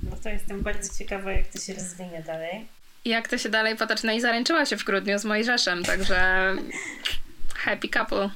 No 0.03 0.17
to 0.23 0.29
jestem 0.29 0.63
bardzo 0.63 0.99
ciekawa, 0.99 1.33
jak 1.33 1.47
to 1.47 1.59
się 1.59 1.75
rozwinie 1.75 2.23
dalej. 2.27 2.67
I 3.05 3.11
jak 3.11 3.29
to 3.29 3.39
się 3.39 3.49
dalej 3.49 3.77
potoczy. 3.77 4.07
No 4.07 4.13
i 4.13 4.21
zaręczyła 4.21 4.67
się 4.67 4.77
w 4.77 4.85
grudniu 4.85 5.19
z 5.19 5.25
Mojżeszem, 5.25 5.85
także 5.85 6.21
happy 7.65 7.89
couple. 7.89 8.31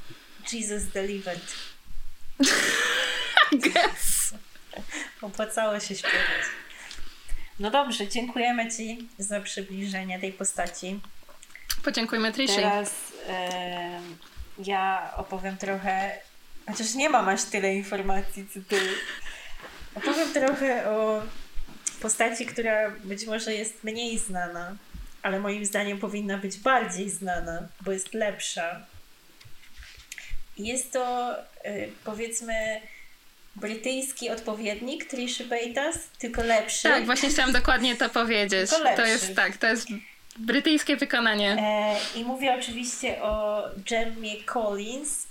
Jesus 0.52 0.84
delivered. 0.84 1.56
Guess. 3.64 4.34
Opłacało 5.22 5.80
się 5.80 5.96
śpiewać. 5.96 6.44
No 7.58 7.70
dobrze, 7.70 8.08
dziękujemy 8.08 8.70
Ci 8.70 9.08
za 9.18 9.40
przybliżenie 9.40 10.18
tej 10.20 10.32
postaci. 10.32 11.00
Podziękujmy 11.84 12.32
Trishi. 12.32 12.56
Teraz 12.56 13.12
e, 13.28 14.00
ja 14.58 15.12
opowiem 15.16 15.56
trochę, 15.56 16.18
chociaż 16.66 16.94
nie 16.94 17.10
mam 17.10 17.28
aż 17.28 17.42
tyle 17.42 17.74
informacji 17.74 18.48
co 18.54 18.60
Ty. 18.68 18.80
Opowiem 19.94 20.32
trochę 20.32 20.90
o 20.90 21.22
postaci, 22.00 22.46
która 22.46 22.90
być 22.90 23.26
może 23.26 23.54
jest 23.54 23.84
mniej 23.84 24.18
znana, 24.18 24.76
ale 25.22 25.40
moim 25.40 25.64
zdaniem 25.64 25.98
powinna 25.98 26.38
być 26.38 26.58
bardziej 26.58 27.10
znana, 27.10 27.68
bo 27.80 27.92
jest 27.92 28.14
lepsza. 28.14 28.86
Jest 30.58 30.92
to 30.92 31.34
y, 31.66 31.92
powiedzmy 32.04 32.80
brytyjski 33.56 34.30
odpowiednik 34.30 35.04
Triszy 35.04 35.44
Paytas, 35.44 35.98
tylko 36.18 36.42
lepszy. 36.42 36.82
Tak, 36.82 37.06
właśnie 37.06 37.28
chciałam 37.28 37.52
dokładnie 37.52 37.96
to 37.96 38.08
powiedzieć. 38.08 38.70
To 38.96 39.06
jest 39.06 39.36
tak, 39.36 39.56
to 39.56 39.66
jest 39.66 39.88
Brytyjskie 40.38 40.96
wykonanie. 40.96 41.56
E, 41.60 41.96
I 42.16 42.24
mówię 42.24 42.56
oczywiście 42.58 43.22
o 43.22 43.62
Jemmie 43.90 44.44
Collins, 44.44 45.26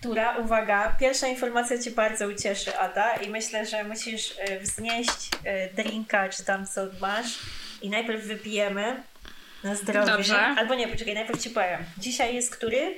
która, 0.00 0.36
uwaga, 0.36 0.96
pierwsza 1.00 1.26
informacja 1.26 1.78
Cię 1.78 1.90
bardzo 1.90 2.28
ucieszy, 2.28 2.78
Ada, 2.78 3.14
i 3.14 3.30
myślę, 3.30 3.66
że 3.66 3.84
musisz 3.84 4.34
e, 4.38 4.60
wznieść 4.60 5.28
e, 5.44 5.74
drinka, 5.74 6.28
czy 6.28 6.44
tam 6.44 6.66
co 6.66 6.80
masz, 7.00 7.38
i 7.82 7.90
najpierw 7.90 8.24
wypijemy 8.24 9.02
na 9.64 9.74
zdrowie. 9.74 10.12
Dobrze. 10.12 10.38
Albo 10.38 10.74
nie, 10.74 10.88
poczekaj, 10.88 11.14
najpierw 11.14 11.42
Ci 11.42 11.50
powiem. 11.50 11.84
Dzisiaj 11.98 12.34
jest 12.34 12.56
który? 12.56 12.94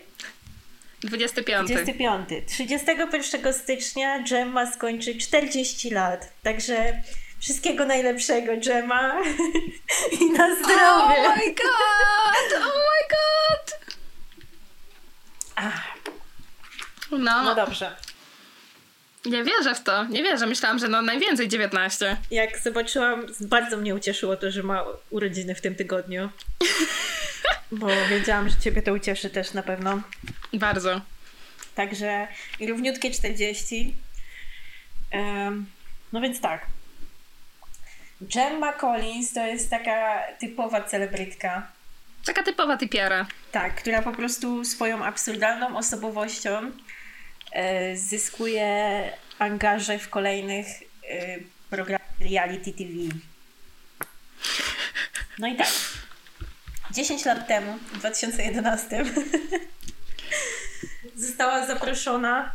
25. 1.04 1.68
25. 1.68 2.28
31 2.46 3.52
stycznia 3.52 4.22
Gemma 4.22 4.72
skończy 4.72 5.14
40 5.18 5.90
lat. 5.90 6.32
Także 6.42 7.02
wszystkiego 7.40 7.86
najlepszego, 7.86 8.52
Gemma. 8.66 9.20
I 10.20 10.30
na 10.30 10.56
zdrowie. 10.56 11.16
Oh 11.18 11.36
my 11.36 11.54
god! 11.54 12.52
Oh 12.56 12.78
my 12.78 13.08
god! 13.10 13.80
Ach. 15.56 15.92
No. 17.10 17.42
No 17.42 17.54
dobrze. 17.54 17.96
Nie 19.26 19.44
wierzę 19.44 19.74
w 19.74 19.82
to. 19.82 20.04
Nie 20.04 20.22
wierzę. 20.22 20.46
Myślałam, 20.46 20.78
że 20.78 20.88
no 20.88 21.02
najwięcej 21.02 21.48
19. 21.48 22.16
Jak 22.30 22.58
zobaczyłam, 22.58 23.26
bardzo 23.40 23.76
mnie 23.76 23.94
ucieszyło 23.94 24.36
to, 24.36 24.50
że 24.50 24.62
ma 24.62 24.84
urodziny 25.10 25.54
w 25.54 25.60
tym 25.60 25.74
tygodniu. 25.74 26.30
Bo 27.72 27.86
wiedziałam, 28.10 28.48
że 28.48 28.56
ciebie 28.60 28.82
to 28.82 28.92
ucieszy 28.92 29.30
też 29.30 29.52
na 29.52 29.62
pewno. 29.62 30.00
Bardzo. 30.52 31.00
Także 31.74 32.28
równiutkie 32.60 33.10
40. 33.10 33.94
Um, 35.12 35.66
no 36.12 36.20
więc 36.20 36.40
tak. 36.40 36.66
Gemma 38.20 38.72
Collins 38.72 39.32
to 39.32 39.46
jest 39.46 39.70
taka 39.70 40.22
typowa 40.40 40.82
celebrytka. 40.82 41.66
Taka 42.24 42.42
typowa 42.42 42.76
typiara. 42.76 43.26
Tak, 43.52 43.74
która 43.74 44.02
po 44.02 44.12
prostu 44.12 44.64
swoją 44.64 45.04
absurdalną 45.04 45.76
osobowością 45.76 46.72
zyskuje 47.94 49.10
angaże 49.38 49.98
w 49.98 50.08
kolejnych 50.08 50.66
e, 51.10 51.38
programach 51.70 52.20
reality 52.20 52.72
TV. 52.72 52.90
No 55.38 55.46
i 55.46 55.56
tak. 55.56 55.68
10 56.90 57.24
lat 57.24 57.48
temu, 57.48 57.78
w 57.92 57.98
2011, 57.98 59.04
została 61.16 61.66
zaproszona 61.66 62.54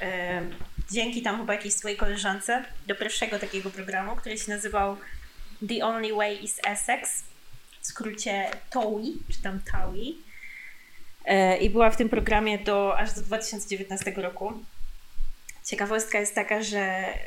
e, 0.00 0.42
dzięki 0.90 1.22
tam 1.22 1.38
chyba 1.38 1.54
jakiejś 1.54 1.74
swojej 1.74 1.96
koleżance 1.96 2.64
do 2.86 2.94
pierwszego 2.94 3.38
takiego 3.38 3.70
programu, 3.70 4.16
który 4.16 4.38
się 4.38 4.50
nazywał 4.50 4.96
The 5.68 5.84
Only 5.84 6.14
Way 6.14 6.44
is 6.44 6.60
Essex, 6.66 7.24
w 7.80 7.86
skrócie 7.86 8.50
TOWI, 8.70 9.22
czy 9.32 9.42
tam 9.42 9.60
TOWI. 9.72 10.31
E, 11.24 11.56
I 11.56 11.70
była 11.70 11.90
w 11.90 11.96
tym 11.96 12.08
programie 12.08 12.58
do, 12.58 12.98
aż 12.98 13.12
do 13.12 13.22
2019 13.22 14.12
roku. 14.16 14.52
Ciekawostka 15.64 16.20
jest 16.20 16.34
taka, 16.34 16.62
że 16.62 16.80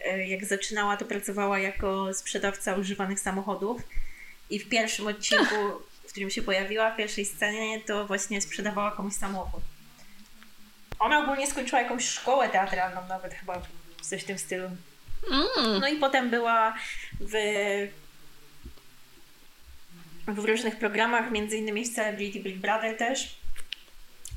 e, 0.05 0.27
jak 0.27 0.45
zaczynała, 0.45 0.97
to 0.97 1.05
pracowała 1.05 1.59
jako 1.59 2.13
sprzedawca 2.13 2.75
używanych 2.75 3.19
samochodów 3.19 3.81
i 4.49 4.59
w 4.59 4.69
pierwszym 4.69 5.07
odcinku, 5.07 5.55
w 6.07 6.11
którym 6.11 6.29
się 6.29 6.41
pojawiła, 6.41 6.91
w 6.91 6.97
pierwszej 6.97 7.25
scenie, 7.25 7.81
to 7.81 8.07
właśnie 8.07 8.41
sprzedawała 8.41 8.91
komuś 8.91 9.13
samochód. 9.13 9.61
Ona 10.99 11.19
ogólnie 11.23 11.47
skończyła 11.47 11.81
jakąś 11.81 12.09
szkołę 12.09 12.49
teatralną, 12.49 13.07
nawet 13.07 13.33
chyba 13.33 13.61
coś 14.01 14.21
w 14.21 14.25
tym 14.25 14.37
stylu. 14.37 14.69
Mm. 15.31 15.79
No 15.79 15.87
i 15.87 15.97
potem 15.97 16.29
była 16.29 16.75
w, 17.19 17.33
w 20.27 20.45
różnych 20.45 20.79
programach, 20.79 21.31
między 21.31 21.57
innymi 21.57 21.85
w 21.85 21.95
Celebrity 21.95 22.39
Big 22.39 22.57
Brother 22.57 22.97
też, 22.97 23.35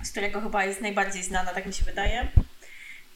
z 0.02 0.10
którego 0.10 0.40
chyba 0.40 0.64
jest 0.64 0.80
najbardziej 0.80 1.22
znana, 1.22 1.54
tak 1.54 1.66
mi 1.66 1.72
się 1.72 1.84
wydaje. 1.84 2.28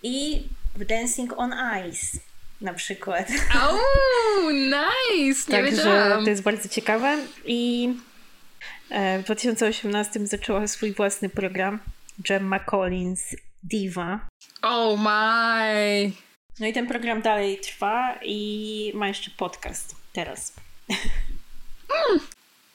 I 0.02 0.44
w 0.74 0.84
Dancing 0.84 1.32
on 1.36 1.54
Ice 1.88 2.18
na 2.60 2.74
przykład. 2.74 3.28
Oh, 3.54 4.52
nice! 4.52 5.52
Także 5.52 6.16
to 6.24 6.30
jest 6.30 6.42
bardzo 6.42 6.68
ciekawe. 6.68 7.18
I 7.44 7.94
e, 8.90 9.18
w 9.18 9.24
2018 9.24 10.26
zaczęła 10.26 10.66
swój 10.66 10.92
własny 10.92 11.28
program 11.28 11.78
Gemma 12.18 12.58
Collins 12.58 13.36
Diva. 13.62 14.20
Oh 14.62 15.02
my! 15.02 16.10
No 16.60 16.66
i 16.66 16.72
ten 16.72 16.86
program 16.86 17.22
dalej 17.22 17.58
trwa 17.58 18.18
i 18.22 18.92
ma 18.94 19.08
jeszcze 19.08 19.30
podcast 19.30 19.96
teraz. 20.12 20.52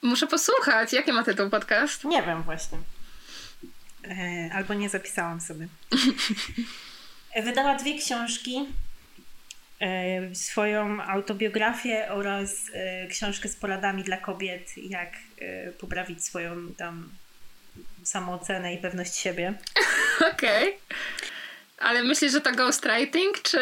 Muszę 0.02 0.26
posłuchać. 0.26 0.92
Jaki 0.92 1.12
ma 1.12 1.24
tytuł 1.24 1.50
podcast? 1.50 2.04
Nie 2.04 2.22
wiem 2.22 2.42
właśnie. 2.42 2.78
E, 4.08 4.50
albo 4.54 4.74
nie 4.74 4.88
zapisałam 4.88 5.40
sobie. 5.40 5.68
Wydała 7.44 7.74
dwie 7.74 7.98
książki. 7.98 8.66
E, 9.80 10.34
swoją 10.34 11.02
autobiografię 11.02 12.08
oraz 12.10 12.52
e, 12.72 13.06
książkę 13.06 13.48
z 13.48 13.56
poradami 13.56 14.04
dla 14.04 14.16
kobiet, 14.16 14.72
jak 14.76 15.12
poprawić 15.78 16.24
swoją 16.24 16.74
tam 16.74 17.10
samoocenę 18.04 18.74
i 18.74 18.78
pewność 18.78 19.16
siebie. 19.16 19.54
Okej. 20.32 20.78
Ale 21.78 22.02
myślisz, 22.02 22.32
że 22.32 22.40
to 22.40 22.52
ghostwriting, 22.52 23.42
czy, 23.42 23.60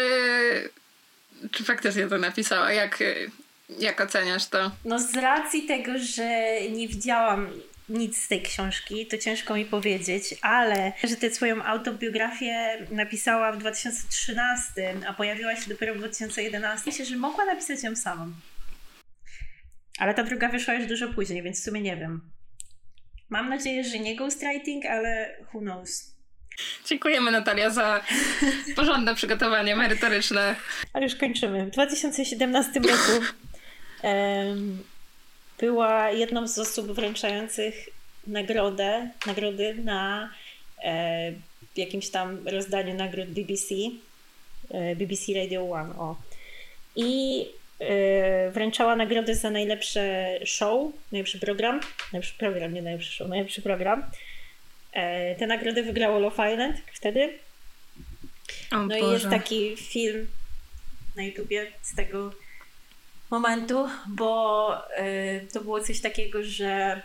czy 1.52 1.64
faktycznie 1.64 2.06
to 2.06 2.18
napisała? 2.18 2.72
Jak, 2.72 3.02
jak 3.78 4.00
oceniasz 4.00 4.46
to? 4.46 4.70
No 4.84 4.98
z 4.98 5.16
racji 5.16 5.66
tego, 5.66 5.92
że 5.98 6.60
nie 6.70 6.88
widziałam 6.88 7.50
nic 7.88 8.22
z 8.22 8.28
tej 8.28 8.42
książki, 8.42 9.06
to 9.06 9.18
ciężko 9.18 9.54
mi 9.54 9.64
powiedzieć, 9.64 10.34
ale 10.42 10.92
że 11.04 11.16
tę 11.16 11.30
swoją 11.30 11.64
autobiografię 11.64 12.86
napisała 12.90 13.52
w 13.52 13.58
2013, 13.58 14.94
a 15.08 15.12
pojawiła 15.12 15.56
się 15.56 15.68
dopiero 15.68 15.94
w 15.94 15.98
2011, 15.98 16.82
myślę, 16.86 17.04
że 17.04 17.16
mogła 17.16 17.44
napisać 17.44 17.82
ją 17.82 17.96
samą. 17.96 18.32
Ale 19.98 20.14
ta 20.14 20.22
druga 20.22 20.48
wyszła 20.48 20.74
już 20.74 20.86
dużo 20.86 21.08
później, 21.08 21.42
więc 21.42 21.60
w 21.60 21.64
sumie 21.64 21.80
nie 21.80 21.96
wiem. 21.96 22.30
Mam 23.28 23.48
nadzieję, 23.48 23.84
że 23.84 23.98
nie 23.98 24.16
ghostwriting, 24.16 24.86
ale 24.86 25.36
who 25.54 25.60
knows. 25.60 26.16
Dziękujemy 26.86 27.30
Natalia 27.30 27.70
za 27.70 28.04
porządne 28.76 29.14
przygotowanie 29.14 29.76
merytoryczne. 29.76 30.56
Ale 30.92 31.04
już 31.04 31.16
kończymy. 31.16 31.66
W 31.66 31.70
2017 31.70 32.80
roku 32.80 33.24
em, 34.02 34.82
była 35.58 36.10
jedną 36.10 36.48
z 36.48 36.58
osób 36.58 36.92
wręczających 36.92 37.88
nagrodę, 38.26 39.10
nagrody 39.26 39.74
na 39.74 40.30
e, 40.84 41.32
jakimś 41.76 42.08
tam 42.08 42.48
rozdaniu 42.48 42.94
nagród 42.94 43.26
BBC, 43.26 43.74
e, 44.70 44.96
BBC 44.96 45.32
Radio 45.34 45.70
One, 45.70 45.94
o. 45.98 46.16
I 46.96 47.40
e, 47.80 48.50
wręczała 48.50 48.96
nagrodę 48.96 49.34
za 49.34 49.50
najlepsze 49.50 50.30
show, 50.44 50.92
najlepszy 51.12 51.38
program, 51.38 51.80
najlepszy 52.12 52.34
program, 52.38 52.74
nie 52.74 52.82
najlepszy 52.82 53.12
show, 53.12 53.28
najlepszy 53.28 53.62
program. 53.62 54.02
E, 54.92 55.34
tę 55.34 55.46
nagrodę 55.46 55.82
wygrało 55.82 56.18
Love 56.18 56.52
Island 56.52 56.76
wtedy. 56.92 57.38
O 58.72 58.76
No 58.76 58.96
i 58.96 59.00
Boże. 59.00 59.12
jest 59.12 59.28
taki 59.28 59.76
film 59.76 60.26
na 61.16 61.22
YouTubie 61.22 61.66
z 61.82 61.94
tego 61.94 62.32
momentu, 63.30 63.88
bo 64.08 64.78
y, 64.98 65.46
to 65.52 65.60
było 65.60 65.80
coś 65.80 66.00
takiego, 66.00 66.38
że 66.42 67.02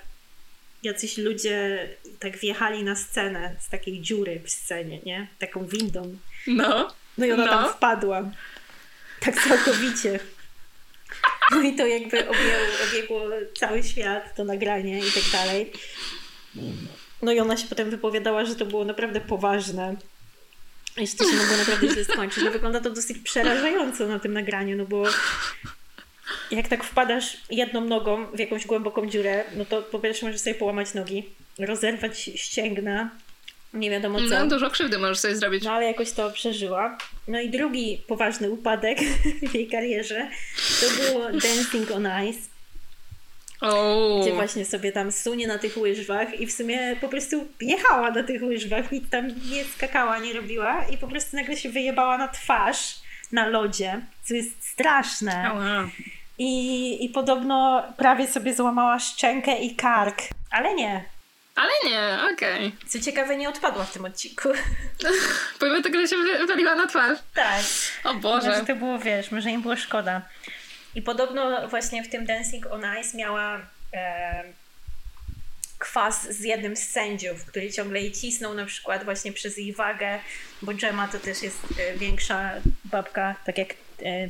jacyś 0.84 1.18
ludzie 1.18 1.90
tak 2.20 2.38
wjechali 2.38 2.84
na 2.84 2.96
scenę 2.96 3.56
z 3.60 3.70
takiej 3.70 4.02
dziury 4.02 4.42
w 4.46 4.50
scenie, 4.52 5.00
nie? 5.06 5.28
Taką 5.40 5.66
windą. 5.66 6.18
No. 6.48 6.88
No 7.18 7.26
i 7.26 7.32
ona 7.32 7.46
No. 7.46 7.52
tam 7.52 7.70
wpadła. 7.74 8.32
Tak 9.20 9.44
całkowicie. 9.44 10.20
No 11.52 11.62
i 11.62 11.76
to 11.76 11.88
jakby 11.88 12.30
objęło, 12.30 12.66
obiegło 12.90 13.22
cały 13.60 13.84
świat, 13.84 14.36
to 14.36 14.44
nagranie 14.44 15.00
i 15.00 15.12
tak 15.12 15.24
dalej. 15.32 15.72
No 17.22 17.32
i 17.32 17.40
ona 17.40 17.58
się 17.58 17.68
potem 17.68 17.90
wypowiadała, 17.90 18.46
że 18.46 18.56
to 18.56 18.66
było 18.66 18.86
naprawdę 18.86 19.22
poważne. 19.22 19.96
To 20.96 21.30
się 21.30 21.36
mogło 21.36 21.58
naprawdę 21.58 21.90
źle 21.90 22.04
skończyć. 22.06 22.44
No 22.44 22.52
wygląda 22.52 22.80
to 22.82 22.90
dosyć 22.90 23.18
przerażająco 23.18 24.08
na 24.08 24.20
tym 24.20 24.34
nagraniu, 24.34 24.78
no 24.78 24.86
bo 24.86 25.04
jak 26.52 26.68
tak 26.68 26.84
wpadasz 26.84 27.38
jedną 27.50 27.82
nogą 27.82 28.26
w 28.34 28.40
jakąś 28.40 28.66
głęboką 28.66 29.10
dziurę, 29.10 29.44
no 29.56 29.66
to 29.66 29.82
po 29.82 30.00
pierwsze 30.00 30.26
możesz 30.26 30.42
sobie 30.42 30.56
połamać 30.56 30.94
nogi, 30.94 31.30
rozerwać 31.60 32.20
ścięgna, 32.36 33.10
nie 33.74 33.90
wiadomo 33.90 34.20
co. 34.20 34.26
No, 34.26 34.48
dużo 34.48 34.70
krzywdy 34.70 34.98
możesz 34.98 35.20
sobie 35.20 35.36
zrobić. 35.36 35.64
No 35.64 35.72
ale 35.72 35.86
jakoś 35.86 36.12
to 36.12 36.32
przeżyła. 36.32 36.98
No 37.28 37.40
i 37.42 37.50
drugi 37.50 38.02
poważny 38.08 38.50
upadek 38.50 39.00
w 39.52 39.54
jej 39.54 39.68
karierze 39.68 40.28
to 40.82 41.04
było 41.04 41.30
Dancing 41.30 41.92
on 41.92 42.08
Ice, 42.30 42.40
O. 43.62 44.20
gdzie 44.22 44.34
właśnie 44.34 44.66
sobie 44.66 44.92
tam 44.92 45.12
sunie 45.12 45.48
na 45.48 45.58
tych 45.58 45.78
łyżwach 45.78 46.40
i 46.40 46.48
w 46.48 46.52
sumie 46.52 46.96
po 47.02 47.08
prostu 47.10 47.48
jechała 47.62 48.12
na 48.12 48.24
tych 48.24 48.44
łyżwach, 48.44 48.92
nic 48.92 49.10
tam 49.10 49.28
nie 49.28 49.66
skakała, 49.66 50.20
nie 50.20 50.34
robiła 50.34 50.86
i 50.86 50.98
po 50.98 51.08
prostu 51.08 51.36
nagle 51.36 51.58
się 51.58 51.70
wyjebała 51.70 52.18
na 52.18 52.28
twarz 52.28 52.96
na 53.32 53.48
lodzie, 53.48 54.02
co 54.24 54.34
jest 54.34 54.68
straszne. 54.68 55.44
Ała. 55.48 55.90
I, 56.38 57.06
I 57.06 57.10
podobno 57.10 57.84
prawie 57.98 58.28
sobie 58.28 58.56
złamała 58.56 59.00
szczękę 59.00 59.60
i 59.60 59.76
kark, 59.76 60.22
ale 60.52 60.74
nie. 60.74 61.06
Ale 61.56 61.72
nie, 61.86 62.20
okej. 62.34 62.68
Okay. 62.68 62.90
Co 62.90 63.00
ciekawe, 63.00 63.38
nie 63.38 63.50
odpadła 63.50 63.84
w 63.84 63.94
tym 63.94 64.06
odcinku. 64.06 64.50
Pomimo 65.60 65.82
tego, 65.82 66.02
że 66.02 66.08
się 66.08 66.16
waliła 66.48 66.76
na 66.76 66.88
twarz. 66.88 67.20
Tak. 67.34 67.62
O 68.04 68.14
Boże. 68.14 68.50
Może 68.50 68.66
to 68.66 68.76
było, 68.76 69.00
wiesz, 69.00 69.32
może 69.32 69.50
im 69.50 69.62
było 69.62 69.76
szkoda. 69.76 70.22
I 70.96 71.02
podobno 71.02 71.68
właśnie 71.68 72.04
w 72.04 72.10
tym 72.10 72.26
Dancing 72.26 72.66
on 72.72 72.82
Ice 73.02 73.18
miała 73.18 73.60
e, 73.94 74.44
kwas 75.80 76.34
z 76.34 76.40
jednym 76.40 76.76
z 76.76 76.90
sędziów, 76.90 77.46
który 77.46 77.72
ciągle 77.72 78.02
jej 78.02 78.12
cisnął 78.12 78.54
na 78.54 78.66
przykład 78.66 79.04
właśnie 79.04 79.34
przez 79.34 79.58
jej 79.58 79.74
wagę, 79.74 80.20
bo 80.62 80.74
Gemma 80.74 81.08
to 81.08 81.20
też 81.20 81.42
jest 81.42 81.60
e, 81.80 81.98
większa 81.98 82.52
babka, 82.86 83.36
tak 83.46 83.58
jak 83.58 83.68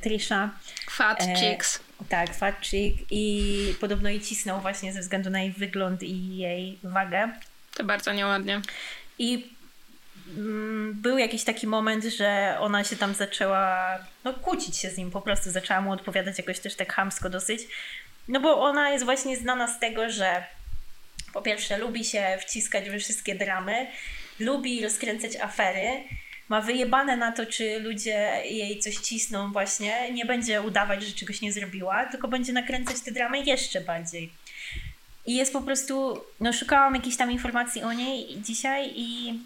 Trisha. 0.01 0.49
Fat 0.89 1.21
e, 1.21 1.35
chicks. 1.35 1.79
Tak, 2.09 2.35
fat 2.35 2.55
chick 2.61 2.97
i 3.11 3.75
podobno 3.79 4.09
jej 4.09 4.21
cisnął 4.21 4.61
właśnie 4.61 4.93
ze 4.93 4.99
względu 4.99 5.29
na 5.29 5.41
jej 5.41 5.51
wygląd 5.51 6.03
i 6.03 6.37
jej 6.37 6.79
wagę. 6.83 7.29
To 7.73 7.83
bardzo 7.83 8.13
nieładnie. 8.13 8.61
I 9.19 9.49
mm, 10.37 10.93
był 11.01 11.17
jakiś 11.17 11.43
taki 11.43 11.67
moment, 11.67 12.03
że 12.03 12.57
ona 12.59 12.83
się 12.83 12.95
tam 12.95 13.13
zaczęła 13.13 13.97
no, 14.23 14.33
kłócić 14.33 14.77
się 14.77 14.89
z 14.89 14.97
nim, 14.97 15.11
po 15.11 15.21
prostu 15.21 15.51
zaczęła 15.51 15.81
mu 15.81 15.91
odpowiadać 15.91 16.37
jakoś 16.37 16.59
też 16.59 16.75
tak 16.75 16.93
hamsko 16.93 17.29
dosyć. 17.29 17.61
No 18.27 18.39
bo 18.39 18.61
ona 18.61 18.89
jest 18.89 19.05
właśnie 19.05 19.37
znana 19.37 19.67
z 19.67 19.79
tego, 19.79 20.09
że 20.09 20.43
po 21.33 21.41
pierwsze 21.41 21.77
lubi 21.77 22.05
się 22.05 22.37
wciskać 22.41 22.89
we 22.89 22.99
wszystkie 22.99 23.35
dramy, 23.35 23.87
lubi 24.39 24.83
rozkręcać 24.83 25.35
afery, 25.35 26.03
ma 26.51 26.61
wyjebane 26.61 27.17
na 27.17 27.31
to, 27.31 27.45
czy 27.45 27.79
ludzie 27.79 28.41
jej 28.45 28.79
coś 28.79 28.95
cisną 28.95 29.51
właśnie, 29.51 30.11
nie 30.13 30.25
będzie 30.25 30.61
udawać, 30.61 31.03
że 31.03 31.15
czegoś 31.15 31.41
nie 31.41 31.51
zrobiła, 31.51 32.05
tylko 32.05 32.27
będzie 32.27 32.53
nakręcać 32.53 32.99
te 33.01 33.11
dramy 33.11 33.43
jeszcze 33.43 33.81
bardziej. 33.81 34.31
I 35.25 35.35
jest 35.35 35.53
po 35.53 35.61
prostu, 35.61 36.21
no 36.39 36.53
szukałam 36.53 36.95
jakichś 36.95 37.17
tam 37.17 37.31
informacji 37.31 37.83
o 37.83 37.93
niej 37.93 38.41
dzisiaj 38.41 38.91
i 38.95 39.39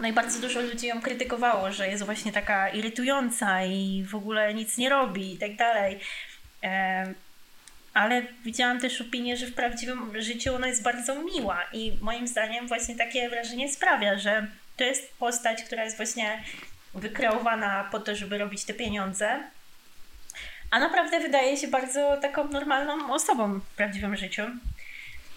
no 0.00 0.08
i 0.08 0.12
bardzo 0.12 0.40
dużo 0.40 0.60
ludzi 0.60 0.86
ją 0.86 1.00
krytykowało, 1.00 1.72
że 1.72 1.88
jest 1.88 2.04
właśnie 2.04 2.32
taka 2.32 2.68
irytująca 2.68 3.64
i 3.64 4.04
w 4.08 4.14
ogóle 4.14 4.54
nic 4.54 4.78
nie 4.78 4.88
robi 4.88 5.34
i 5.34 5.38
tak 5.38 5.56
dalej. 5.56 6.00
Ale 7.94 8.22
widziałam 8.44 8.80
też 8.80 9.00
opinię, 9.00 9.36
że 9.36 9.46
w 9.46 9.54
prawdziwym 9.54 10.22
życiu 10.22 10.54
ona 10.54 10.66
jest 10.68 10.82
bardzo 10.82 11.22
miła 11.22 11.64
i 11.72 11.92
moim 12.00 12.28
zdaniem 12.28 12.68
właśnie 12.68 12.96
takie 12.96 13.28
wrażenie 13.28 13.72
sprawia, 13.72 14.18
że 14.18 14.46
to 14.76 14.84
jest 14.84 15.14
postać, 15.14 15.62
która 15.62 15.84
jest 15.84 15.96
właśnie 15.96 16.44
wykreowana 16.94 17.88
po 17.92 18.00
to, 18.00 18.16
żeby 18.16 18.38
robić 18.38 18.64
te 18.64 18.74
pieniądze, 18.74 19.50
a 20.70 20.78
naprawdę 20.78 21.20
wydaje 21.20 21.56
się 21.56 21.68
bardzo 21.68 22.16
taką 22.22 22.48
normalną 22.48 23.14
osobą 23.14 23.60
w 23.60 23.76
prawdziwym 23.76 24.16
życiu. 24.16 24.42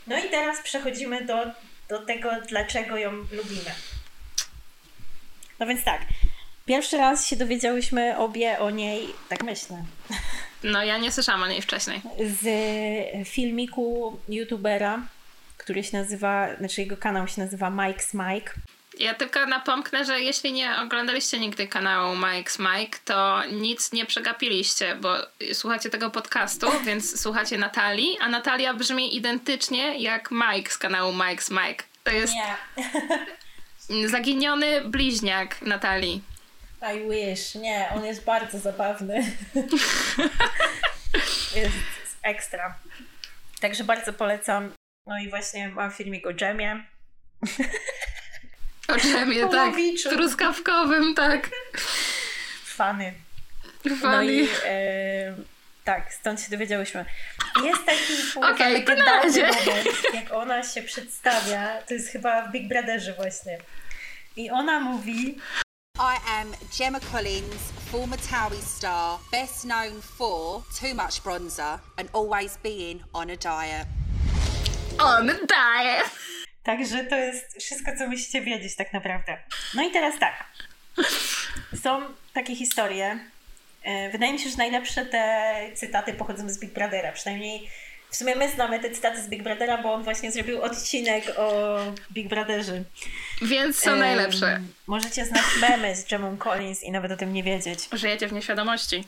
No 0.08 0.18
i 0.18 0.30
teraz 0.30 0.62
przechodzimy 0.62 1.26
do, 1.26 1.46
do 1.90 2.06
tego, 2.06 2.32
dlaczego 2.48 2.98
ją 2.98 3.12
lubimy. 3.12 3.72
No 5.60 5.66
więc 5.66 5.84
tak, 5.84 6.02
pierwszy 6.66 6.98
raz 6.98 7.28
się 7.28 7.36
dowiedziałyśmy 7.36 8.18
obie 8.18 8.60
o 8.60 8.70
niej, 8.70 9.08
tak 9.30 9.44
myślę. 9.44 9.84
No 10.64 10.84
ja 10.84 10.98
nie 10.98 11.12
słyszałam 11.12 11.44
o 11.44 11.48
niej 11.48 11.62
wcześniej. 11.62 12.02
Z 12.42 12.48
filmiku 13.28 14.20
youtubera, 14.30 15.02
który 15.58 15.84
się 15.84 15.98
nazywa, 15.98 16.56
znaczy 16.56 16.82
jego 16.82 16.98
kanał 16.98 17.28
się 17.28 17.42
nazywa 17.42 17.72
Mike's 17.72 18.34
Mike. 18.34 18.54
Ja 19.00 19.14
tylko 19.14 19.46
napomknę, 19.46 20.06
że 20.06 20.22
jeśli 20.22 20.54
nie 20.54 20.78
oglądaliście 20.82 21.40
nigdy 21.40 21.68
kanału 21.68 22.16
Mike's 22.16 22.60
Mike, 22.60 23.00
to 23.06 23.42
nic 23.52 23.92
nie 23.92 24.06
przegapiliście, 24.06 24.96
bo 24.96 25.16
słuchacie 25.54 25.90
tego 25.90 26.10
podcastu, 26.10 26.68
więc 26.86 27.22
słuchacie 27.22 27.58
Natalii, 27.58 28.18
a 28.22 28.30
Natalia 28.30 28.74
brzmi 28.74 29.16
identycznie 29.16 30.00
jak 30.00 30.30
Mike 30.32 30.72
z 30.72 30.78
kanału 30.78 31.14
Mike's 31.14 31.52
Mike. 31.52 31.84
To 32.04 32.12
jest 32.12 32.34
nie. 32.34 32.56
zaginiony 34.10 34.82
bliźniak 34.82 35.62
Natalii. 35.62 36.22
I 36.82 37.10
wish. 37.10 37.56
Nie, 37.56 37.90
on 37.96 38.06
jest 38.06 38.24
bardzo 38.24 38.60
zabawny. 38.60 39.16
jest 41.56 41.76
ekstra. 42.24 42.76
Także 43.62 43.84
bardzo 43.84 44.14
polecam. 44.14 44.72
No 45.08 45.20
i 45.20 45.30
właśnie 45.30 45.70
mam 45.70 45.92
filmik 45.92 46.28
o 46.28 46.34
dżemie. 46.34 46.84
O 48.90 48.98
dżemie, 48.98 49.48
tak. 49.48 49.74
Truskawkowym, 50.10 51.16
tak. 51.16 51.50
Fany. 52.66 53.14
Fany. 54.02 54.16
No 54.16 54.22
i 54.22 54.48
e, 54.66 55.36
tak, 55.84 56.14
stąd 56.14 56.42
się 56.42 56.52
dowiedziałyśmy. 56.52 57.06
Jest 57.64 57.86
taki 57.86 58.14
okay, 58.36 58.82
to 58.82 58.96
na 58.96 59.06
razie. 59.06 59.48
moment, 59.48 60.14
jak 60.14 60.34
ona 60.34 60.64
się 60.64 60.82
przedstawia, 60.82 61.82
to 61.88 61.94
jest 61.94 62.10
chyba 62.10 62.48
w 62.48 62.52
Big 62.52 62.68
Brotherze 62.68 63.14
właśnie. 63.14 63.58
I 64.36 64.50
ona 64.50 64.80
mówi 64.80 65.38
I 66.00 66.18
am 66.40 66.54
Gemma 66.78 67.00
Collins, 67.00 67.74
former 67.92 68.20
Towie 68.20 68.62
star, 68.62 69.20
best 69.32 69.66
known 69.66 70.02
for 70.02 70.64
too 70.80 70.94
much 70.94 71.22
bronzer 71.24 71.80
and 71.98 72.10
always 72.14 72.58
being 72.64 73.04
on 73.14 73.30
a 73.30 73.36
diet. 73.36 73.88
On 75.00 75.30
a 75.30 75.34
diet! 75.34 76.39
Także 76.64 77.04
to 77.04 77.16
jest 77.16 77.58
wszystko, 77.60 77.92
co 77.98 78.08
musicie 78.08 78.42
wiedzieć 78.42 78.76
tak 78.76 78.94
naprawdę. 78.94 79.38
No 79.76 79.84
i 79.84 79.92
teraz 79.92 80.20
tak. 80.20 80.46
Są 81.84 82.02
takie 82.34 82.56
historie. 82.56 83.20
E, 83.84 84.10
wydaje 84.10 84.34
mi 84.34 84.40
się, 84.40 84.50
że 84.50 84.58
najlepsze 84.58 85.06
te 85.06 85.56
cytaty 85.76 86.14
pochodzą 86.14 86.50
z 86.50 86.60
Big 86.60 86.74
Brothera. 86.74 87.12
Przynajmniej 87.12 87.70
w 88.10 88.16
sumie 88.16 88.36
my 88.36 88.50
znamy 88.50 88.80
te 88.80 88.92
cytaty 88.92 89.22
z 89.22 89.28
Big 89.28 89.44
Brothera, 89.44 89.78
bo 89.78 89.94
on 89.94 90.04
właśnie 90.04 90.32
zrobił 90.32 90.62
odcinek 90.62 91.24
o 91.38 91.78
Big 92.12 92.28
Brotherze. 92.28 92.84
Więc 93.42 93.80
są 93.80 93.92
um, 93.92 94.00
najlepsze. 94.00 94.62
Możecie 94.88 95.26
znać 95.26 95.46
memy 95.62 95.96
z 95.96 96.06
Gemon 96.06 96.38
Collins 96.38 96.84
i 96.84 96.92
nawet 96.92 97.12
o 97.12 97.18
tym 97.18 97.34
nie 97.34 97.44
wiedzieć. 97.44 97.80
Żyjecie 97.94 98.28
w 98.28 98.34
nieświadomości. 98.34 99.08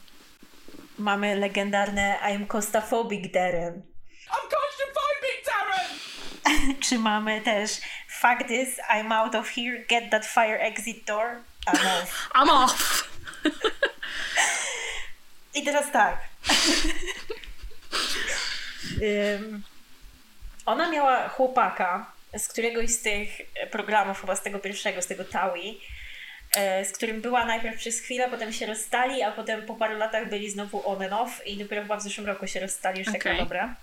Mamy 0.97 1.35
legendarne 1.35 2.17
I'm 2.23 2.47
Costaphobic 2.47 3.31
Darren. 3.31 3.81
I'm! 4.31 4.61
Czy 6.85 6.99
mamy 6.99 7.41
też 7.41 7.71
Fuck 8.07 8.47
this, 8.47 8.79
I'm 8.93 9.13
out 9.13 9.35
of 9.35 9.49
here, 9.49 9.85
get 9.89 10.11
that 10.11 10.25
fire 10.25 10.59
exit 10.59 11.05
door, 11.05 11.41
I'm 11.67 12.01
off. 12.01 12.29
I'm 12.35 12.49
off! 12.49 13.09
I 15.55 15.63
teraz 15.63 15.91
tak. 15.91 16.17
Um, 19.01 19.63
ona 20.65 20.91
miała 20.91 21.29
chłopaka 21.29 22.11
z 22.37 22.47
któregoś 22.47 22.89
z 22.89 23.01
tych 23.01 23.29
programów, 23.71 24.21
chyba 24.21 24.35
z 24.35 24.43
tego 24.43 24.59
pierwszego, 24.59 25.01
z 25.01 25.07
tego 25.07 25.23
Taui, 25.25 25.81
e, 26.55 26.85
z 26.85 26.91
którym 26.91 27.21
była 27.21 27.45
najpierw 27.45 27.77
przez 27.77 27.99
chwilę, 27.99 28.29
potem 28.29 28.53
się 28.53 28.65
rozstali, 28.65 29.23
a 29.23 29.31
potem 29.31 29.65
po 29.65 29.75
paru 29.75 29.97
latach 29.97 30.29
byli 30.29 30.49
znowu 30.49 30.89
on 30.89 31.01
and 31.03 31.13
off 31.13 31.47
i 31.47 31.57
dopiero 31.57 31.81
chyba 31.81 31.97
w 31.97 32.03
zeszłym 32.03 32.27
roku 32.27 32.47
się 32.47 32.59
rozstali 32.59 32.99
już 32.99 33.07
okay. 33.07 33.21
tak 33.21 33.33
na 33.33 33.39
dobre. 33.39 33.75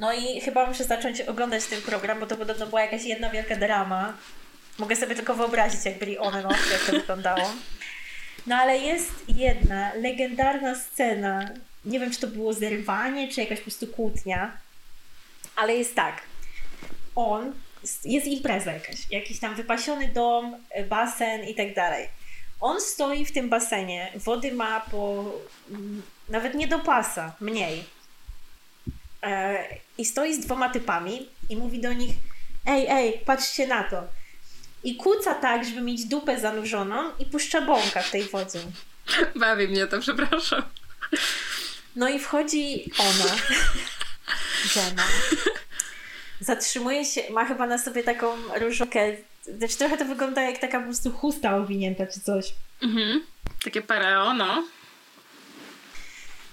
No 0.00 0.12
i 0.12 0.40
chyba 0.40 0.66
muszę 0.66 0.84
zacząć 0.84 1.20
oglądać 1.20 1.64
ten 1.64 1.82
program, 1.82 2.20
bo 2.20 2.26
to 2.26 2.36
podobno 2.36 2.66
była 2.66 2.82
jakaś 2.82 3.04
jedna 3.04 3.30
wielka 3.30 3.56
drama. 3.56 4.14
Mogę 4.78 4.96
sobie 4.96 5.14
tylko 5.14 5.34
wyobrazić, 5.34 5.84
jak 5.84 5.98
byli 5.98 6.18
on 6.18 6.34
and 6.34 6.46
off, 6.46 6.72
jak 6.72 6.80
to 6.80 6.92
wyglądało. 6.92 7.50
No 8.46 8.56
ale 8.56 8.78
jest 8.78 9.12
jedna 9.28 9.94
legendarna 9.94 10.74
scena, 10.74 11.50
nie 11.84 12.00
wiem, 12.00 12.10
czy 12.10 12.20
to 12.20 12.26
było 12.26 12.52
zerwanie, 12.52 13.28
czy 13.28 13.40
jakaś 13.40 13.58
po 13.58 13.64
prostu 13.64 13.86
kłótnia, 13.86 14.56
ale 15.56 15.76
jest 15.76 15.94
tak. 15.94 16.22
On, 17.16 17.52
jest 18.04 18.26
impreza 18.26 18.72
jakaś, 18.72 19.10
jakiś 19.10 19.40
tam 19.40 19.54
wypasiony 19.54 20.08
dom, 20.08 20.56
basen 20.88 21.44
i 21.44 21.54
tak 21.54 21.74
dalej. 21.74 22.08
On 22.60 22.80
stoi 22.80 23.24
w 23.24 23.32
tym 23.32 23.48
basenie, 23.48 24.12
wody 24.14 24.52
ma 24.52 24.80
po 24.80 25.24
mm, 25.70 26.02
nawet 26.28 26.54
nie 26.54 26.68
do 26.68 26.78
pasa, 26.78 27.32
mniej. 27.40 27.84
E, 29.24 29.64
I 29.98 30.04
stoi 30.04 30.34
z 30.34 30.40
dwoma 30.46 30.70
typami 30.70 31.28
i 31.50 31.56
mówi 31.56 31.80
do 31.80 31.92
nich: 31.92 32.10
Ej, 32.66 32.86
ej, 32.88 33.20
patrzcie 33.26 33.66
na 33.66 33.84
to. 33.84 34.02
I 34.84 34.96
kłóca 34.96 35.34
tak, 35.34 35.64
żeby 35.64 35.80
mieć 35.80 36.04
dupę 36.04 36.40
zanurzoną 36.40 37.10
i 37.18 37.26
puszcza 37.26 37.60
bąka 37.60 38.02
w 38.02 38.10
tej 38.10 38.24
wodzie. 38.24 38.58
Bawi 39.36 39.68
mnie 39.68 39.86
to, 39.86 40.00
przepraszam. 40.00 40.62
No 41.96 42.08
i 42.08 42.18
wchodzi 42.18 42.90
ona, 42.98 43.36
Jenna. 44.76 45.02
Zatrzymuje 46.40 47.04
się, 47.04 47.22
ma 47.30 47.44
chyba 47.44 47.66
na 47.66 47.78
sobie 47.78 48.02
taką 48.02 48.36
różokę. 48.60 49.16
Znaczy 49.58 49.76
trochę 49.76 49.96
to 49.96 50.04
wygląda 50.04 50.42
jak 50.42 50.58
taka 50.58 50.78
po 50.78 50.84
prostu 50.84 51.12
chusta 51.12 51.56
owinięta 51.56 52.06
czy 52.06 52.20
coś. 52.20 52.54
Mhm. 52.82 53.26
Takie 53.64 53.82
pareo, 53.82 54.34
no. 54.34 54.64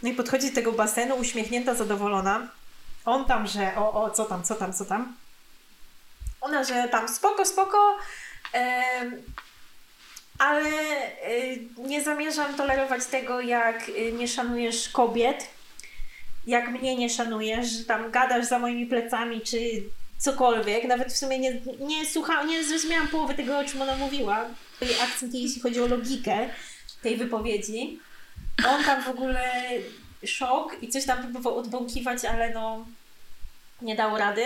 No 0.03 0.09
i 0.09 0.13
podchodzi 0.13 0.49
do 0.49 0.55
tego 0.55 0.71
basenu, 0.71 1.15
uśmiechnięta, 1.15 1.75
zadowolona. 1.75 2.47
On 3.05 3.25
tam, 3.25 3.47
że 3.47 3.75
o, 3.75 4.03
o, 4.03 4.09
co 4.09 4.25
tam, 4.25 4.43
co 4.43 4.55
tam, 4.55 4.73
co 4.73 4.85
tam. 4.85 5.15
Ona, 6.41 6.63
że 6.63 6.87
tam 6.91 7.09
spoko, 7.09 7.45
spoko. 7.45 7.97
ale 10.39 10.69
y, 11.29 11.67
nie 11.77 12.03
zamierzam 12.03 12.53
tolerować 12.55 13.05
tego, 13.05 13.41
jak 13.41 13.89
y, 13.89 14.11
nie 14.11 14.27
szanujesz 14.27 14.89
kobiet, 14.89 15.47
jak 16.47 16.69
mnie 16.69 16.95
nie 16.95 17.09
szanujesz, 17.09 17.67
że 17.67 17.85
tam 17.85 18.11
gadasz 18.11 18.45
za 18.45 18.59
moimi 18.59 18.85
plecami, 18.85 19.41
czy 19.41 19.57
cokolwiek. 20.17 20.83
Nawet 20.83 21.13
w 21.13 21.17
sumie 21.17 21.39
nie, 21.39 21.61
nie 21.79 22.05
słuchałam, 22.05 22.47
nie 22.47 22.63
zrozumiałam 22.63 23.07
połowy 23.07 23.33
tego, 23.33 23.59
o 23.59 23.63
czym 23.63 23.81
ona 23.81 23.95
mówiła. 23.95 24.45
Jej 24.81 25.01
akcent, 25.01 25.33
jeśli 25.33 25.61
chodzi 25.61 25.81
o 25.81 25.87
logikę 25.87 26.49
tej 27.01 27.17
wypowiedzi. 27.17 27.99
On 28.67 28.83
tam 28.83 29.03
w 29.03 29.09
ogóle 29.09 29.51
szok 30.25 30.75
i 30.81 30.89
coś 30.89 31.05
tam 31.05 31.21
próbował 31.21 31.57
odbąkiwać, 31.57 32.25
ale 32.25 32.53
no 32.53 32.85
nie 33.81 33.95
dało 33.95 34.17
rady. 34.17 34.43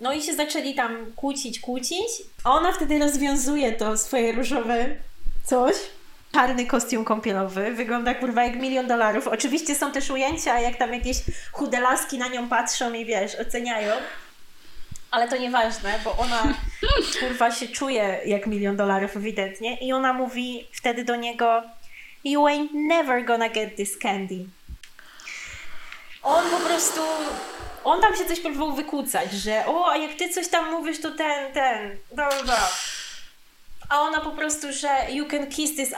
No 0.00 0.12
i 0.12 0.22
się 0.22 0.34
zaczęli 0.34 0.74
tam 0.74 1.12
kłócić, 1.16 1.60
kłócić. 1.60 2.08
A 2.44 2.52
ona 2.52 2.72
wtedy 2.72 2.98
rozwiązuje 2.98 3.72
to 3.72 3.96
swoje 3.96 4.32
różowe 4.32 4.86
coś. 5.44 5.74
Czarny 6.32 6.66
kostium 6.66 7.04
kąpielowy. 7.04 7.72
Wygląda 7.72 8.14
kurwa 8.14 8.44
jak 8.44 8.56
milion 8.56 8.86
dolarów. 8.86 9.28
Oczywiście 9.28 9.74
są 9.74 9.92
też 9.92 10.10
ujęcia, 10.10 10.60
jak 10.60 10.76
tam 10.76 10.94
jakieś 10.94 11.16
chude 11.52 11.80
laski 11.80 12.18
na 12.18 12.28
nią 12.28 12.48
patrzą 12.48 12.92
i 12.92 13.04
wiesz, 13.04 13.34
oceniają. 13.34 13.94
Ale 15.10 15.28
to 15.28 15.36
nieważne, 15.36 15.98
bo 16.04 16.16
ona 16.16 16.54
kurwa 17.20 17.50
się 17.50 17.68
czuje 17.68 18.20
jak 18.26 18.46
milion 18.46 18.76
dolarów 18.76 19.16
ewidentnie. 19.16 19.76
I 19.76 19.92
ona 19.92 20.12
mówi 20.12 20.66
wtedy 20.72 21.04
do 21.04 21.16
niego 21.16 21.62
You 22.24 22.46
ain't 22.46 22.70
never 22.72 23.24
gonna 23.24 23.48
get 23.48 23.76
this 23.76 23.98
candy. 23.98 24.46
On 26.22 26.50
po 26.50 26.56
prostu 26.56 27.00
on 27.84 28.00
tam 28.00 28.16
się 28.16 28.24
coś 28.24 28.40
próbował 28.40 28.72
wykłócać, 28.72 29.32
że 29.32 29.66
o, 29.66 29.90
a 29.90 29.96
jak 29.96 30.14
ty 30.14 30.28
coś 30.28 30.48
tam 30.48 30.70
mówisz, 30.70 31.00
to 31.00 31.10
ten, 31.10 31.52
ten, 31.52 31.98
dobra. 32.10 32.68
A 33.88 34.00
ona 34.00 34.20
po 34.20 34.30
prostu, 34.30 34.72
że 34.72 34.88
you 35.10 35.26
can 35.26 35.46
kiss 35.46 35.76
this 35.76 35.94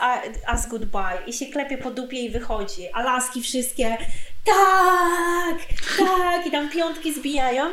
as 0.47 0.67
goodbye 0.67 1.17
i 1.27 1.33
się 1.33 1.45
klepie 1.45 1.77
po 1.77 1.91
dupie 1.91 2.19
i 2.19 2.29
wychodzi. 2.29 2.89
A 2.93 3.03
laski 3.03 3.41
wszystkie 3.41 3.97
tak, 4.45 5.59
tak 5.97 6.45
i 6.45 6.51
tam 6.51 6.69
piątki 6.69 7.13
zbijają. 7.13 7.65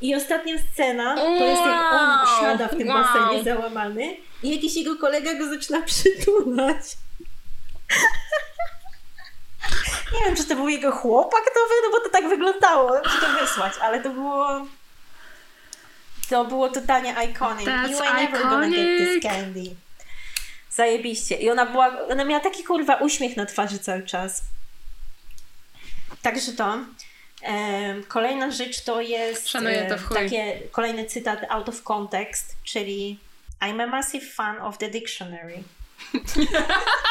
I 0.00 0.14
ostatnia 0.14 0.54
scena 0.72 1.14
to 1.14 1.44
jest 1.44 1.62
jak 1.62 1.92
on 1.92 2.26
siada 2.40 2.68
w 2.68 2.76
tym 2.76 2.88
basenie 2.88 3.44
załamany 3.44 4.16
i 4.42 4.50
jakiś 4.50 4.76
jego 4.76 4.96
kolega 4.96 5.34
go 5.34 5.48
zaczyna 5.48 5.82
przytulać. 5.82 6.82
Nie 10.12 10.26
wiem, 10.26 10.36
czy 10.36 10.44
to 10.44 10.56
był 10.56 10.68
jego 10.68 10.92
chłopak 10.92 11.44
nowy, 11.56 11.74
no 11.84 11.90
bo 11.90 12.04
to 12.04 12.10
tak 12.10 12.28
wyglądało, 12.28 13.00
czy 13.00 13.20
to 13.20 13.40
wysłać, 13.40 13.72
ale 13.82 14.00
to 14.02 14.10
było... 14.10 14.66
To 16.30 16.44
było 16.44 16.68
totalnie 16.68 17.14
iconic. 17.30 17.66
That's 17.66 17.90
you 17.90 17.98
ain't 17.98 18.14
never 18.14 18.42
gonna 18.42 18.68
get 18.68 18.98
this 18.98 19.22
candy. 19.22 19.76
Zajebiście. 20.70 21.36
I 21.36 21.50
ona 21.50 21.66
była, 21.66 21.96
ona 22.10 22.24
miała 22.24 22.42
taki 22.42 22.64
kurwa 22.64 22.94
uśmiech 22.96 23.36
na 23.36 23.46
twarzy 23.46 23.78
cały 23.78 24.02
czas. 24.02 24.42
Także 26.22 26.52
to. 26.52 26.78
E, 27.42 28.02
kolejna 28.08 28.50
rzecz 28.50 28.84
to 28.84 29.00
jest 29.00 29.48
Szanuję 29.48 29.86
to 29.88 29.98
w 29.98 30.04
chuj. 30.04 30.16
takie 30.16 30.60
kolejny 30.72 31.04
cytat 31.04 31.40
out 31.48 31.68
of 31.68 31.82
context, 31.82 32.56
czyli 32.64 33.18
I'm 33.60 33.82
a 33.82 33.86
massive 33.86 34.26
fan 34.34 34.58
of 34.58 34.78
the 34.78 34.90
dictionary. 34.90 35.62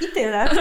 I 0.00 0.08
tyle. 0.14 0.50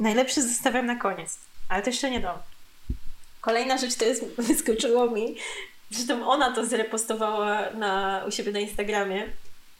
Najlepszy 0.00 0.42
zostawiam 0.42 0.86
na 0.86 0.96
koniec, 0.96 1.38
ale 1.68 1.82
to 1.82 1.90
jeszcze 1.90 2.10
nie 2.10 2.20
dom. 2.20 2.38
Kolejna 3.40 3.78
rzecz 3.78 3.94
to 3.94 4.04
jest, 4.04 4.24
wyskoczyło 4.48 5.10
mi, 5.10 5.36
zresztą 5.90 6.28
ona 6.28 6.52
to 6.52 6.66
zrepostowała 6.66 7.70
na, 7.70 8.24
u 8.28 8.30
siebie 8.30 8.52
na 8.52 8.58
Instagramie, 8.58 9.28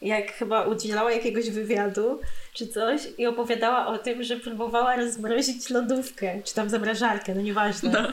jak 0.03 0.33
chyba 0.33 0.65
udzielała 0.65 1.13
jakiegoś 1.13 1.51
wywiadu 1.51 2.21
czy 2.55 2.69
coś 2.69 3.01
i 3.19 3.27
opowiadała 3.27 3.87
o 3.87 3.99
tym, 3.99 4.23
że 4.23 4.37
próbowała 4.37 4.97
rozmrozić 4.97 5.71
lodówkę, 5.71 6.43
czy 6.45 6.55
tam 6.55 6.71
zamrażarkę, 6.71 7.35
no 7.35 7.41
nieważne. 7.41 7.91
No. 7.91 8.13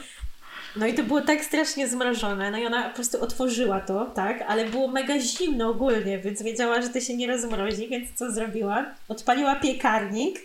No 0.76 0.86
i 0.86 0.94
to 0.94 1.02
było 1.02 1.20
tak 1.20 1.44
strasznie 1.44 1.88
zmrożone, 1.88 2.50
no 2.50 2.58
i 2.58 2.66
ona 2.66 2.88
po 2.88 2.94
prostu 2.94 3.22
otworzyła 3.22 3.80
to, 3.80 4.04
tak, 4.14 4.44
ale 4.48 4.64
było 4.64 4.88
mega 4.88 5.20
zimno 5.20 5.68
ogólnie, 5.68 6.18
więc 6.18 6.42
wiedziała, 6.42 6.82
że 6.82 6.88
to 6.88 7.00
się 7.00 7.16
nie 7.16 7.26
rozmrozi, 7.26 7.88
więc 7.88 8.14
co 8.14 8.32
zrobiła? 8.32 8.86
Odpaliła 9.08 9.56
piekarnik 9.56 10.38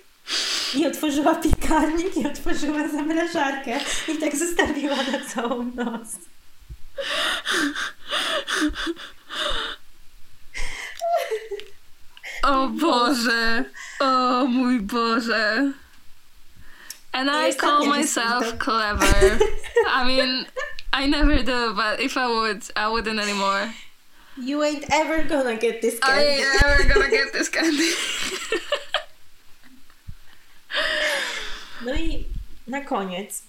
i 0.76 0.88
otworzyła 0.88 1.36
piekarnik 1.36 2.18
i 2.18 2.28
otworzyła 2.28 2.88
zamrażarkę 2.88 3.80
i 4.08 4.18
tak 4.18 4.36
zostawiła 4.36 4.96
na 4.96 5.26
całą 5.34 5.64
noc. 5.76 6.08
O 12.44 12.68
Boże! 12.68 13.66
O 14.00 14.46
mój 14.46 14.80
Boże! 14.80 15.72
And 17.14 17.30
I 17.30 17.53
call 17.53 17.86
myself 17.86 18.57
clever. 18.59 19.05
I 19.88 20.03
mean, 20.05 20.45
I 20.93 21.07
never 21.07 21.43
do, 21.43 21.74
but 21.76 21.99
if 21.99 22.18
I 22.18 22.28
would, 22.28 22.64
I 22.76 22.88
wouldn't 22.88 23.20
anymore. 23.20 23.74
You 24.38 24.64
ain't 24.64 24.86
ever 24.91 25.24
gonna 25.24 25.57
get 25.57 25.82
this 25.82 25.99
candy. 25.99 26.22
I 26.22 26.24
ain't 26.24 26.64
ever 26.64 26.93
gonna 26.93 27.09
get 27.09 27.34
this 27.38 27.49
candy. 27.49 27.91
No 31.86 31.93
i 31.93 32.26
na 32.68 32.82
koniec 32.82 33.41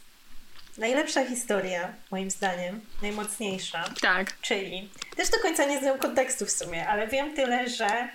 najlepsza 0.78 1.24
historia, 1.24 1.94
moim 2.10 2.30
zdaniem, 2.30 2.80
najmocniejsza. 3.02 3.84
Tak. 4.00 4.40
Czyli, 4.40 4.90
też 5.16 5.30
do 5.30 5.38
końca 5.38 5.64
nie 5.64 5.80
znam 5.80 5.98
kontekstu 5.98 6.46
w 6.46 6.50
sumie, 6.50 6.88
ale 6.88 7.08
wiem 7.08 7.34
tyle, 7.36 7.68
że 7.68 8.08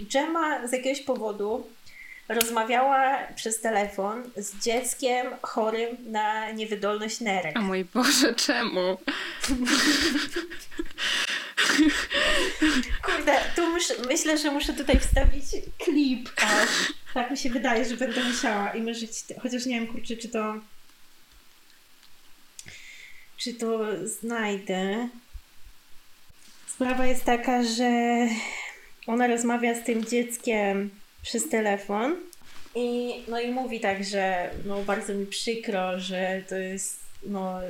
Gemma 0.00 0.68
z 0.68 0.72
jakiegoś 0.72 1.00
powodu 1.00 1.68
rozmawiała 2.28 3.18
przez 3.36 3.60
telefon 3.60 4.30
z 4.36 4.64
dzieckiem 4.64 5.26
chorym 5.42 5.96
na 6.06 6.50
niewydolność 6.50 7.20
nerek. 7.20 7.58
O 7.58 7.62
mój 7.62 7.84
Boże, 7.84 8.34
czemu? 8.34 8.98
Kurde, 13.02 13.40
tu 13.56 13.70
muszę, 13.70 13.94
myślę, 14.08 14.38
że 14.38 14.50
muszę 14.50 14.72
tutaj 14.72 15.00
wstawić 15.00 15.44
klip. 15.78 16.30
Tak 17.14 17.30
mi 17.30 17.36
się 17.36 17.50
wydaje, 17.50 17.84
że 17.84 17.96
będę 17.96 18.24
musiała 18.24 18.74
i 18.74 18.82
mierzyć, 18.82 19.10
chociaż 19.42 19.66
nie 19.66 19.80
wiem, 19.80 19.92
kurczę, 19.92 20.16
czy 20.16 20.28
to 20.28 20.54
czy 23.36 23.54
to 23.54 23.78
znajdę. 24.06 25.08
Sprawa 26.66 27.06
jest 27.06 27.24
taka, 27.24 27.62
że 27.62 27.90
ona 29.06 29.26
rozmawia 29.26 29.74
z 29.74 29.84
tym 29.84 30.04
dzieckiem 30.04 30.90
przez 31.24 31.48
telefon. 31.48 32.16
I, 32.74 33.14
no 33.28 33.40
i 33.40 33.50
mówi 33.50 33.80
tak, 33.80 34.04
że 34.04 34.50
no 34.64 34.82
bardzo 34.82 35.14
mi 35.14 35.26
przykro, 35.26 36.00
że 36.00 36.42
to 36.48 36.56
jest 36.56 37.00
no, 37.22 37.60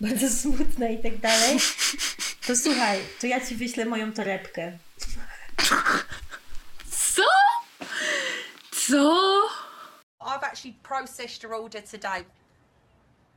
bardzo 0.00 0.28
smutne 0.42 0.92
i 0.92 1.02
tak 1.02 1.16
dalej. 1.16 1.58
To 2.46 2.56
słuchaj, 2.56 2.98
to 3.20 3.26
ja 3.26 3.46
ci 3.46 3.54
wyślę 3.54 3.84
moją 3.84 4.12
torebkę. 4.12 4.78
Co? 6.90 7.22
Co? 8.72 9.42
I've 10.20 10.44
actually 10.44 10.74
processed 10.82 11.42
your 11.42 11.54
order 11.54 11.82
today. 11.82 12.24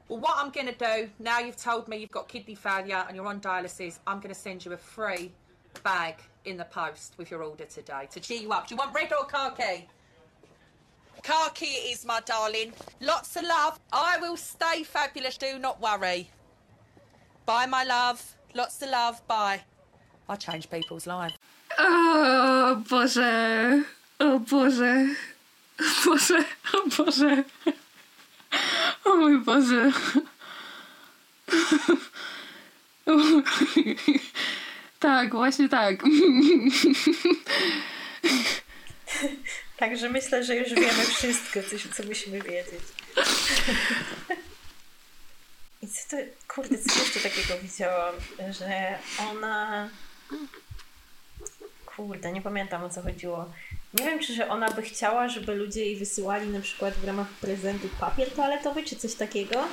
Well, 0.10 0.20
what 0.20 0.38
I'm 0.38 0.52
going 0.52 0.68
to 0.68 0.86
do, 0.86 1.10
now 1.20 1.40
you've 1.40 1.64
told 1.64 1.88
me 1.88 1.98
you've 1.98 2.12
got 2.12 2.28
kidney 2.28 2.56
failure 2.56 3.06
and 3.08 3.16
you're 3.16 3.28
on 3.28 3.40
dialysis, 3.40 4.00
I'm 4.08 4.20
going 4.20 4.36
to 4.36 4.42
send 4.42 4.66
you 4.66 4.74
a 4.74 4.78
free 4.78 5.32
bag 5.84 6.16
in 6.46 6.58
the 6.58 6.66
post 6.66 7.16
with 7.18 7.32
your 7.32 7.44
order 7.44 7.66
today 7.66 8.08
to 8.12 8.20
cheer 8.20 8.40
you 8.40 8.52
up. 8.52 8.68
Do 8.68 8.76
you 8.76 8.78
want 8.78 8.94
red 8.94 9.12
or 9.14 9.26
khaki? 9.26 9.88
Khaki 11.24 11.66
it 11.66 11.94
is, 11.94 12.06
my 12.06 12.20
darling. 12.22 12.74
Lots 13.02 13.36
of 13.36 13.44
love. 13.44 13.80
I 13.92 14.18
will 14.20 14.38
stay 14.38 14.84
fabulous, 14.84 15.38
do 15.38 15.58
not 15.58 15.82
worry. 15.82 16.30
Bye, 17.46 17.66
my 17.66 17.84
love. 17.84 18.36
Lots 18.54 18.82
of 18.82 18.90
love. 18.90 19.28
Bye. 19.28 19.62
I 20.28 20.36
change 20.36 20.70
people's 20.70 21.06
lives. 21.06 21.36
O 21.78 22.84
Boże. 22.90 23.84
O 24.20 24.40
Boże. 24.40 25.16
O 25.80 25.86
Boże. 26.06 26.46
O 26.74 26.90
Boże. 26.90 27.44
O 29.06 29.16
mój 29.16 29.38
Boże. 29.44 29.92
Tak, 35.00 35.32
właśnie 35.32 35.70
tak. 35.70 36.04
Także 39.78 40.10
myślę, 40.10 40.44
że 40.44 40.56
już 40.56 40.70
wiemy 40.70 41.06
wszystko, 41.06 41.60
co, 41.98 42.04
musimy 42.04 42.42
wiedzieć. 42.42 42.82
I 45.82 45.88
co 45.88 46.10
to, 46.10 46.18
kurde, 46.48 46.78
co 46.78 47.00
jeszcze 47.00 47.20
takiego 47.20 47.54
widziałam, 47.62 48.16
że 48.60 49.00
ona... 49.32 49.90
Kurde, 51.86 52.32
nie 52.32 52.42
pamiętam 52.42 52.84
o 52.84 52.90
co 52.90 53.02
chodziło. 53.02 53.52
Nie 53.94 54.06
wiem, 54.06 54.20
czy 54.20 54.34
że 54.34 54.50
ona 54.50 54.72
by 54.72 54.82
chciała, 54.82 55.30
żeby 55.30 55.56
ludzie 55.56 55.86
jej 55.86 55.96
wysyłali 55.96 56.48
na 56.48 56.62
przykład 56.62 56.94
w 56.94 57.04
ramach 57.04 57.28
prezentu 57.28 57.90
papier 58.00 58.32
toaletowy, 58.32 58.84
czy 58.84 58.96
coś 58.96 59.16
takiego, 59.16 59.64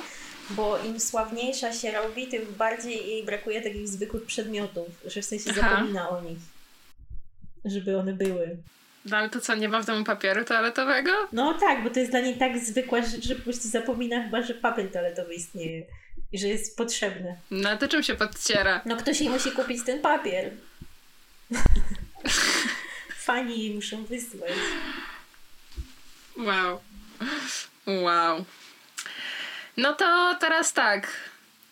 Bo 0.49 0.79
im 0.83 0.99
sławniejsza 0.99 1.73
się 1.73 1.91
robi, 1.91 2.27
tym 2.27 2.41
bardziej 2.57 3.07
jej 3.07 3.23
brakuje 3.25 3.61
takich 3.61 3.87
zwykłych 3.87 4.25
przedmiotów, 4.25 4.87
że 5.05 5.21
w 5.21 5.25
sensie 5.25 5.51
Aha. 5.51 5.69
zapomina 5.69 6.09
o 6.09 6.21
nich. 6.21 6.37
Żeby 7.65 7.97
one 7.97 8.13
były. 8.13 8.57
No 9.05 9.17
ale 9.17 9.29
to 9.29 9.41
co, 9.41 9.55
nie 9.55 9.69
ma 9.69 9.81
w 9.81 9.85
domu 9.85 10.03
papieru 10.03 10.45
toaletowego? 10.45 11.11
No 11.31 11.53
tak, 11.53 11.83
bo 11.83 11.89
to 11.89 11.99
jest 11.99 12.11
dla 12.11 12.19
niej 12.19 12.37
tak 12.37 12.59
zwykła 12.59 13.01
rzecz, 13.01 13.25
że 13.25 13.35
po 13.35 13.41
prostu 13.41 13.67
zapomina 13.67 14.23
chyba, 14.23 14.41
że 14.41 14.53
papier 14.53 14.91
toaletowy 14.91 15.33
istnieje 15.33 15.85
i 16.31 16.37
że 16.37 16.47
jest 16.47 16.77
potrzebny. 16.77 17.37
No 17.51 17.77
to 17.77 17.87
czym 17.87 18.03
się 18.03 18.15
podciera? 18.15 18.81
No 18.85 18.97
ktoś 18.97 19.21
jej 19.21 19.29
musi 19.29 19.51
kupić 19.51 19.85
ten 19.85 20.01
papier. 20.01 20.51
Fani 23.25 23.63
jej 23.63 23.75
muszą 23.75 24.05
wysłać. 24.05 24.51
Wow. 26.37 26.79
Wow. 27.87 28.45
No 29.77 29.93
to 29.93 30.35
teraz 30.39 30.73
tak. 30.73 31.07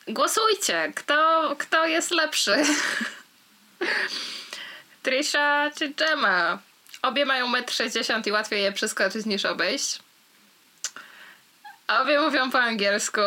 Głosujcie. 0.08 0.92
Kto, 0.96 1.56
kto 1.58 1.86
jest 1.86 2.12
lepszy? 2.12 2.56
Trisha 5.04 5.72
czy 5.78 5.90
Gemma? 5.90 6.60
Obie 7.02 7.26
mają 7.26 7.52
1,60 7.52 8.14
m 8.14 8.22
i 8.26 8.32
łatwiej 8.32 8.64
je 8.64 8.72
przeskoczyć 8.72 9.26
niż 9.26 9.46
obejść. 9.46 10.00
Obie 11.88 12.20
mówią 12.20 12.52
po 12.52 12.60
angielsku. 12.60 13.22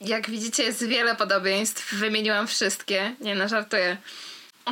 Jak 0.00 0.30
widzicie, 0.30 0.62
jest 0.62 0.86
wiele 0.86 1.14
podobieństw. 1.14 1.94
Wymieniłam 1.94 2.46
wszystkie. 2.46 3.14
Nie, 3.20 3.34
no 3.34 3.48
żartuję. 3.48 3.96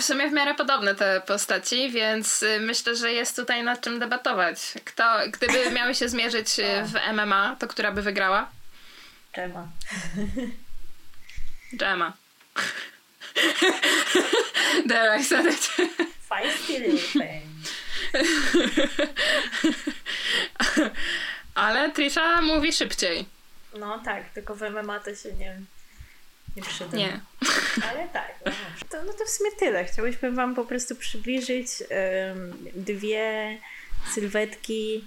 W 0.01 0.05
sumie 0.05 0.29
w 0.29 0.33
miarę 0.33 0.55
podobne 0.55 0.95
te 0.95 1.23
postaci, 1.27 1.91
więc 1.91 2.43
y, 2.43 2.61
myślę, 2.61 2.97
że 2.97 3.13
jest 3.13 3.37
tutaj 3.37 3.63
nad 3.63 3.81
czym 3.81 3.99
debatować. 3.99 4.75
Kto, 4.85 5.05
gdyby 5.29 5.71
miały 5.71 5.95
się 5.95 6.09
zmierzyć 6.09 6.59
y, 6.59 6.85
w 6.85 7.13
MMA, 7.13 7.57
to 7.59 7.69
która 7.69 7.93
by 7.93 8.03
wygrała? 8.03 8.51
Gemma. 9.35 9.68
Gemma. 11.72 12.16
There 14.87 15.14
I 15.14 15.22
said 15.22 15.47
it. 15.47 15.70
Feisty 16.28 16.78
little 16.78 17.41
Ale 21.55 21.91
Trisha 21.91 22.41
mówi 22.41 22.72
szybciej. 22.72 23.26
No 23.78 23.99
tak, 24.05 24.31
tylko 24.31 24.55
w 24.55 24.61
MMA 24.61 25.01
to 25.01 25.14
się 25.14 25.33
nie, 25.33 25.61
nie 26.57 26.62
przyda. 26.62 26.97
Nie. 26.97 27.20
Ale 27.91 28.09
tak. 28.09 28.35
No. 28.47 28.53
To, 28.91 29.05
no 29.05 29.12
to 29.12 29.24
w 29.24 29.31
sumie 29.31 29.51
tyle. 29.59 29.85
Chciałyśmy 29.85 30.33
Wam 30.33 30.55
po 30.55 30.64
prostu 30.64 30.97
przybliżyć 30.97 31.68
um, 31.81 32.57
dwie 32.74 33.59
sylwetki 34.14 35.05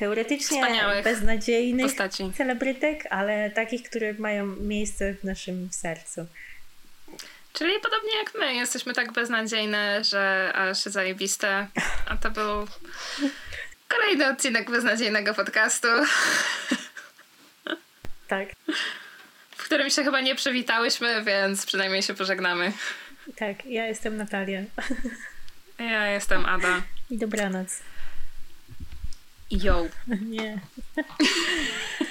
teoretycznie 0.00 0.84
beznadziejnych 1.04 1.86
postaci. 1.86 2.32
celebrytek, 2.36 3.04
ale 3.10 3.50
takich, 3.50 3.82
które 3.82 4.14
mają 4.14 4.46
miejsce 4.46 5.14
w 5.14 5.24
naszym 5.24 5.68
sercu. 5.72 6.26
Czyli 7.52 7.72
podobnie 7.82 8.16
jak 8.18 8.34
my, 8.34 8.54
jesteśmy 8.54 8.94
tak 8.94 9.12
beznadziejne, 9.12 10.04
że 10.04 10.52
aż 10.54 10.78
zajebiste. 10.78 11.66
A 12.08 12.16
to 12.16 12.30
był 12.30 12.66
kolejny 13.88 14.28
odcinek 14.30 14.70
beznadziejnego 14.70 15.34
podcastu. 15.34 15.88
Tak. 18.28 18.48
W 19.50 19.64
którym 19.64 19.90
się 19.90 20.04
chyba 20.04 20.20
nie 20.20 20.34
przywitałyśmy, 20.34 21.24
więc 21.24 21.66
przynajmniej 21.66 22.02
się 22.02 22.14
pożegnamy. 22.14 22.72
Tak, 23.36 23.66
ja 23.66 23.86
jestem 23.86 24.16
Natalia. 24.16 24.60
Ja 25.78 26.06
jestem 26.06 26.46
Ada. 26.46 26.82
I 27.10 27.18
dobranoc. 27.18 27.89
Yo. 29.50 29.88
Nie. 30.06 30.60